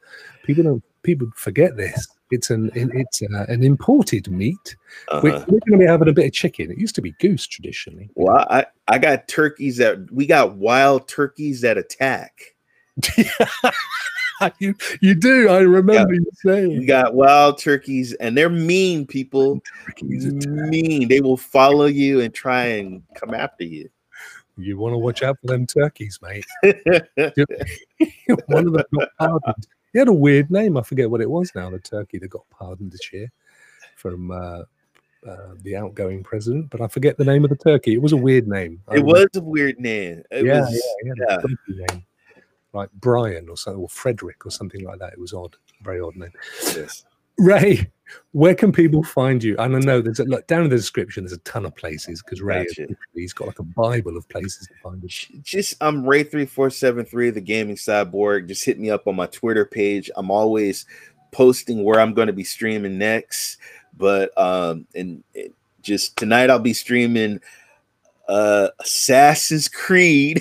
People 0.45 0.64
don't. 0.64 0.85
People 1.03 1.28
forget 1.34 1.76
this. 1.76 2.09
It's 2.30 2.50
an 2.50 2.70
it's 2.74 3.22
uh, 3.22 3.44
an 3.48 3.62
imported 3.62 4.30
meat. 4.30 4.76
We're, 5.22 5.34
uh-huh. 5.34 5.44
we're 5.48 5.61
going 5.61 5.72
to 5.72 5.78
be 5.78 5.86
having 5.86 6.09
a 6.09 6.12
bit 6.12 6.26
of 6.26 6.32
chicken. 6.32 6.70
It 6.70 6.78
used 6.78 6.94
to 6.94 7.03
be 7.03 7.12
goose 7.20 7.46
traditionally. 7.46 8.09
well 8.14 8.46
i 8.50 8.64
i 8.88 8.98
got 8.98 9.28
turkeys 9.28 9.76
that 9.76 10.11
we 10.11 10.26
got 10.26 10.57
wild 10.57 11.09
turkeys 11.09 11.61
that 11.61 11.76
attack 11.76 12.55
you 14.59 14.74
you 15.00 15.14
do. 15.14 15.48
I 15.48 15.59
remember 15.59 16.14
you 16.14 16.26
saying 16.34 16.78
we 16.78 16.86
got 16.86 17.14
wild 17.14 17.59
turkeys 17.59 18.12
and 18.14 18.36
they're 18.36 18.50
mean 18.50 19.07
people 19.07 19.61
turkeys 19.86 20.46
mean 20.46 21.09
they 21.09 21.20
will 21.20 21.36
follow 21.36 21.86
you 21.86 22.20
and 22.20 22.32
try 22.34 22.64
and 22.64 23.03
come 23.14 23.34
after 23.34 23.64
you 23.64 23.88
You 24.57 24.78
want 24.78 24.94
to 24.94 24.98
watch 24.98 25.22
out 25.22 25.38
for 25.40 25.48
them 25.48 25.66
turkeys, 25.66 26.18
mate. 26.22 26.44
One 28.46 28.66
of 28.66 28.72
them 28.72 28.84
got 28.98 29.09
pardoned. 29.18 29.66
He 29.93 29.99
had 29.99 30.09
a 30.09 30.12
weird 30.12 30.51
name. 30.51 30.76
I 30.76 30.82
forget 30.82 31.11
what 31.11 31.20
it 31.20 31.30
was 31.30 31.53
now. 31.55 31.70
The 31.70 31.78
turkey 31.78 32.18
that 32.18 32.28
got 32.28 32.49
pardoned 32.51 32.93
this 32.93 33.12
year 33.12 33.30
from 33.97 34.30
uh, 34.30 34.62
uh, 35.26 35.55
the 35.62 35.76
outgoing 35.76 36.22
president, 36.22 36.70
but 36.70 36.80
I 36.80 36.88
forget 36.88 37.16
the 37.16 37.24
name 37.24 37.45
of 37.45 37.51
the 37.51 37.57
turkey. 37.57 37.95
It 37.95 38.03
was 38.03 38.12
a 38.12 38.16
weird 38.16 38.49
name. 38.49 38.82
It 38.90 39.05
was 39.05 39.28
a 39.34 39.40
weird 39.40 39.78
name 39.78 40.22
it 40.30 40.45
yeah, 40.45 40.61
was 40.61 40.82
yeah, 41.05 41.12
yeah, 41.16 41.36
yeah. 41.68 41.86
name. 41.90 42.05
Like 42.72 42.90
Brian 42.95 43.49
or 43.49 43.57
something, 43.57 43.82
or 43.82 43.88
Frederick 43.88 44.47
or 44.47 44.51
something 44.51 44.82
like 44.82 44.99
that. 44.99 45.12
It 45.12 45.20
was 45.20 45.34
odd, 45.34 45.57
very 45.82 46.01
odd 46.01 46.16
name. 46.16 46.32
yes. 46.62 47.05
Ray, 47.39 47.91
where 48.33 48.55
can 48.55 48.72
people 48.72 49.03
find 49.03 49.43
you? 49.43 49.57
And 49.59 49.74
I 49.76 49.78
know 49.78 50.01
there's 50.01 50.20
a 50.20 50.24
look 50.24 50.47
down 50.47 50.64
in 50.64 50.70
the 50.70 50.76
description. 50.76 51.24
There's 51.24 51.33
a 51.33 51.39
ton 51.39 51.64
of 51.64 51.74
places 51.76 52.22
because 52.22 52.41
Ray, 52.43 52.64
Gotcha. 52.66 52.80
literally- 52.83 52.97
he's 53.14 53.33
got 53.33 53.47
like 53.49 53.59
a 53.59 53.64
bible 53.64 54.16
of 54.16 54.28
places 54.28 54.66
to 54.68 54.74
find 54.83 55.03
you. 55.03 55.09
just 55.43 55.74
I'm 55.80 56.07
Ray 56.07 56.22
three 56.24 56.47
four 56.47 56.70
seven 56.70 57.05
three 57.05 57.30
the 57.30 57.41
gaming 57.41 57.76
cyborg. 57.76 58.49
Just 58.49 58.64
hit 58.64 58.78
me 58.78 58.91
up 58.91 59.07
on 59.07 59.16
my 59.16 59.26
Twitter 59.26 59.64
page. 59.64 60.11
I'm 60.16 60.30
always 60.30 60.87
posting 61.30 61.83
where 61.85 62.01
I'm 62.01 62.12
going 62.14 62.26
to 62.26 62.33
be 62.33 62.45
streaming 62.45 62.99
next. 62.99 63.59
But 63.97 64.37
um 64.39 64.87
and 64.95 65.24
it, 65.35 65.53
just 65.80 66.16
tonight 66.16 66.51
I'll 66.51 66.59
be 66.59 66.74
streaming 66.74 67.41
uh 68.28 68.68
Assassin's 68.80 69.68
Creed. 69.68 70.41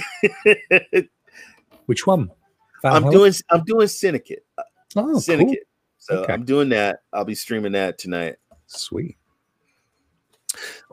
Which 1.85 2.05
one? 2.05 2.29
I'm 2.83 3.03
doing 3.11 3.33
I'm 3.49 3.63
doing 3.63 3.87
Syndicate. 3.87 4.45
oh, 4.57 4.63
cool. 5.05 5.21
So 6.01 6.23
Okay. 6.23 6.33
I'm 6.33 6.43
doing 6.43 6.67
that. 6.69 7.03
I'll 7.13 7.25
be 7.25 7.35
streaming 7.35 7.73
that 7.73 7.99
tonight. 7.99 8.35
Sweet. 8.65 9.17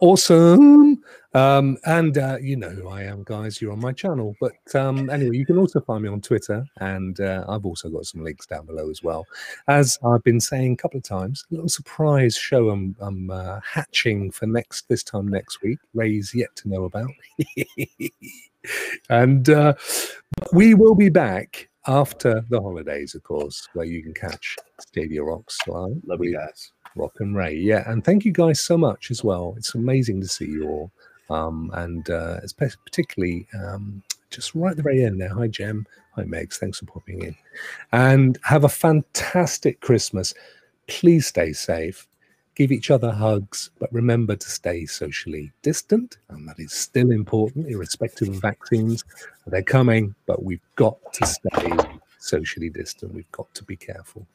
Awesome. 0.01 1.03
Um, 1.33 1.79
and 1.85 2.19
uh, 2.19 2.37
you 2.41 2.57
know 2.57 2.69
who 2.69 2.89
I 2.89 3.05
am, 3.05 3.23
guys. 3.25 3.61
You're 3.61 3.73
on 3.73 3.81
my 3.81 3.93
channel. 3.93 4.37
But 4.39 4.75
um, 4.75 5.09
anyway, 5.09 5.37
you 5.39 5.47
can 5.47 5.57
also 5.57 5.81
find 5.81 6.03
me 6.03 6.11
on 6.11 6.21
Twitter. 6.21 6.63
And 6.81 7.19
uh, 7.21 7.47
I've 7.49 7.65
also 7.65 7.89
got 7.89 8.05
some 8.05 8.23
links 8.23 8.45
down 8.47 8.67
below 8.67 8.91
as 8.91 9.03
well. 9.03 9.27
As 9.67 9.99
I've 10.05 10.23
been 10.25 10.41
saying 10.41 10.75
a 10.75 10.77
couple 10.77 10.99
of 10.99 11.05
times, 11.05 11.47
a 11.51 11.55
little 11.55 11.71
surprise 11.71 12.37
show 12.37 12.69
I'm, 12.69 12.95
I'm 13.01 13.31
uh, 13.31 13.61
hatching 13.65 14.31
for 14.31 14.47
next 14.47 14.89
this 14.89 15.03
time 15.03 15.27
next 15.27 15.63
week. 15.63 15.79
Ray's 15.95 16.35
yet 16.35 16.55
to 16.57 16.69
know 16.69 16.85
about. 16.85 17.11
and 19.09 19.49
uh, 19.49 19.73
we 20.53 20.75
will 20.75 20.95
be 20.95 21.09
back 21.09 21.69
after 21.87 22.43
the 22.51 22.61
holidays, 22.61 23.15
of 23.15 23.23
course, 23.23 23.69
where 23.75 23.87
you 23.87 24.03
can 24.03 24.15
catch 24.15 24.57
Stadia 24.81 25.23
Rocks 25.23 25.59
live. 25.67 25.97
Love 26.07 26.23
you 26.23 26.35
guys. 26.35 26.73
Rock 26.97 27.15
and 27.21 27.37
Ray. 27.37 27.55
Yeah, 27.55 27.91
and 27.91 28.05
thank 28.05 28.25
you 28.25 28.33
guys 28.33 28.61
so 28.61 28.77
much 28.77 29.11
as 29.11 29.23
well. 29.23 29.55
It's 29.57 29.75
amazing 29.75 30.21
to 30.23 30.29
see 30.29 30.47
you 30.47 30.69
all. 30.69 30.93
Um, 31.31 31.71
and 31.75 32.09
uh, 32.09 32.41
espe- 32.45 32.77
particularly 32.85 33.47
um, 33.55 34.03
just 34.31 34.55
right 34.55 34.71
at 34.71 34.77
the 34.77 34.83
very 34.83 35.05
end 35.05 35.21
there. 35.21 35.33
Hi, 35.35 35.47
Jem. 35.47 35.87
Hi, 36.15 36.25
Megs. 36.25 36.55
Thanks 36.55 36.79
for 36.79 36.87
popping 36.87 37.23
in. 37.23 37.37
And 37.93 38.39
have 38.45 38.65
a 38.65 38.69
fantastic 38.69 39.81
Christmas. 39.81 40.35
Please 40.87 41.27
stay 41.27 41.53
safe. 41.53 42.09
Give 42.59 42.73
each 42.73 42.91
other 42.91 43.13
hugs, 43.13 43.71
but 43.79 43.93
remember 43.93 44.35
to 44.35 44.51
stay 44.51 44.85
socially 44.85 45.53
distant. 45.63 46.19
And 46.29 46.49
that 46.49 46.59
is 46.59 46.73
still 46.73 47.13
important, 47.13 47.69
irrespective 47.69 48.31
of 48.31 48.43
vaccines. 48.43 49.05
They're 49.47 49.63
coming, 49.63 50.13
but 50.27 50.43
we've 50.43 50.67
got 50.75 50.97
to 51.13 51.25
stay 51.25 51.73
socially 52.19 52.69
distant. 52.69 53.15
We've 53.15 53.31
got 53.31 53.55
to 53.55 53.63
be 53.63 53.77
careful. 53.77 54.27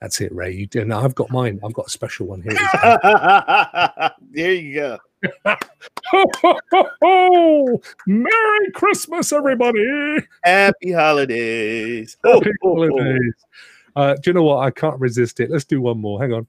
That's 0.00 0.20
it, 0.20 0.34
Ray. 0.34 0.54
You 0.54 0.66
do. 0.66 0.84
Now 0.84 1.04
I've 1.04 1.14
got 1.14 1.30
mine. 1.30 1.60
I've 1.64 1.72
got 1.72 1.86
a 1.86 1.90
special 1.90 2.26
one 2.26 2.42
here. 2.42 2.54
there 4.32 4.54
you 4.54 4.74
go. 4.74 4.98
Merry 8.08 8.70
Christmas, 8.74 9.32
everybody! 9.32 10.18
Happy 10.42 10.90
holidays. 10.90 12.16
Happy 12.24 12.50
holidays. 12.60 13.34
Uh, 13.94 14.14
do 14.14 14.30
you 14.30 14.34
know 14.34 14.42
what? 14.42 14.64
I 14.64 14.72
can't 14.72 14.98
resist 14.98 15.38
it. 15.38 15.48
Let's 15.48 15.64
do 15.64 15.80
one 15.80 16.00
more. 16.00 16.20
Hang 16.20 16.32
on. 16.32 16.48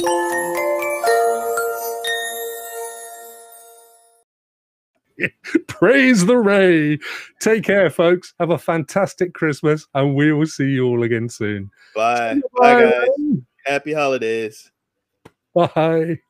Praise 5.68 6.26
the 6.26 6.36
Ray. 6.36 6.98
Take 7.40 7.64
care, 7.64 7.90
folks. 7.90 8.34
Have 8.38 8.50
a 8.50 8.58
fantastic 8.58 9.34
Christmas, 9.34 9.86
and 9.94 10.14
we 10.14 10.32
will 10.32 10.46
see 10.46 10.66
you 10.66 10.86
all 10.86 11.02
again 11.02 11.28
soon. 11.28 11.70
Bye. 11.94 12.40
Bye, 12.56 12.82
guys. 12.82 13.08
Happy 13.64 13.92
holidays. 13.92 14.70
Bye. 15.54 16.20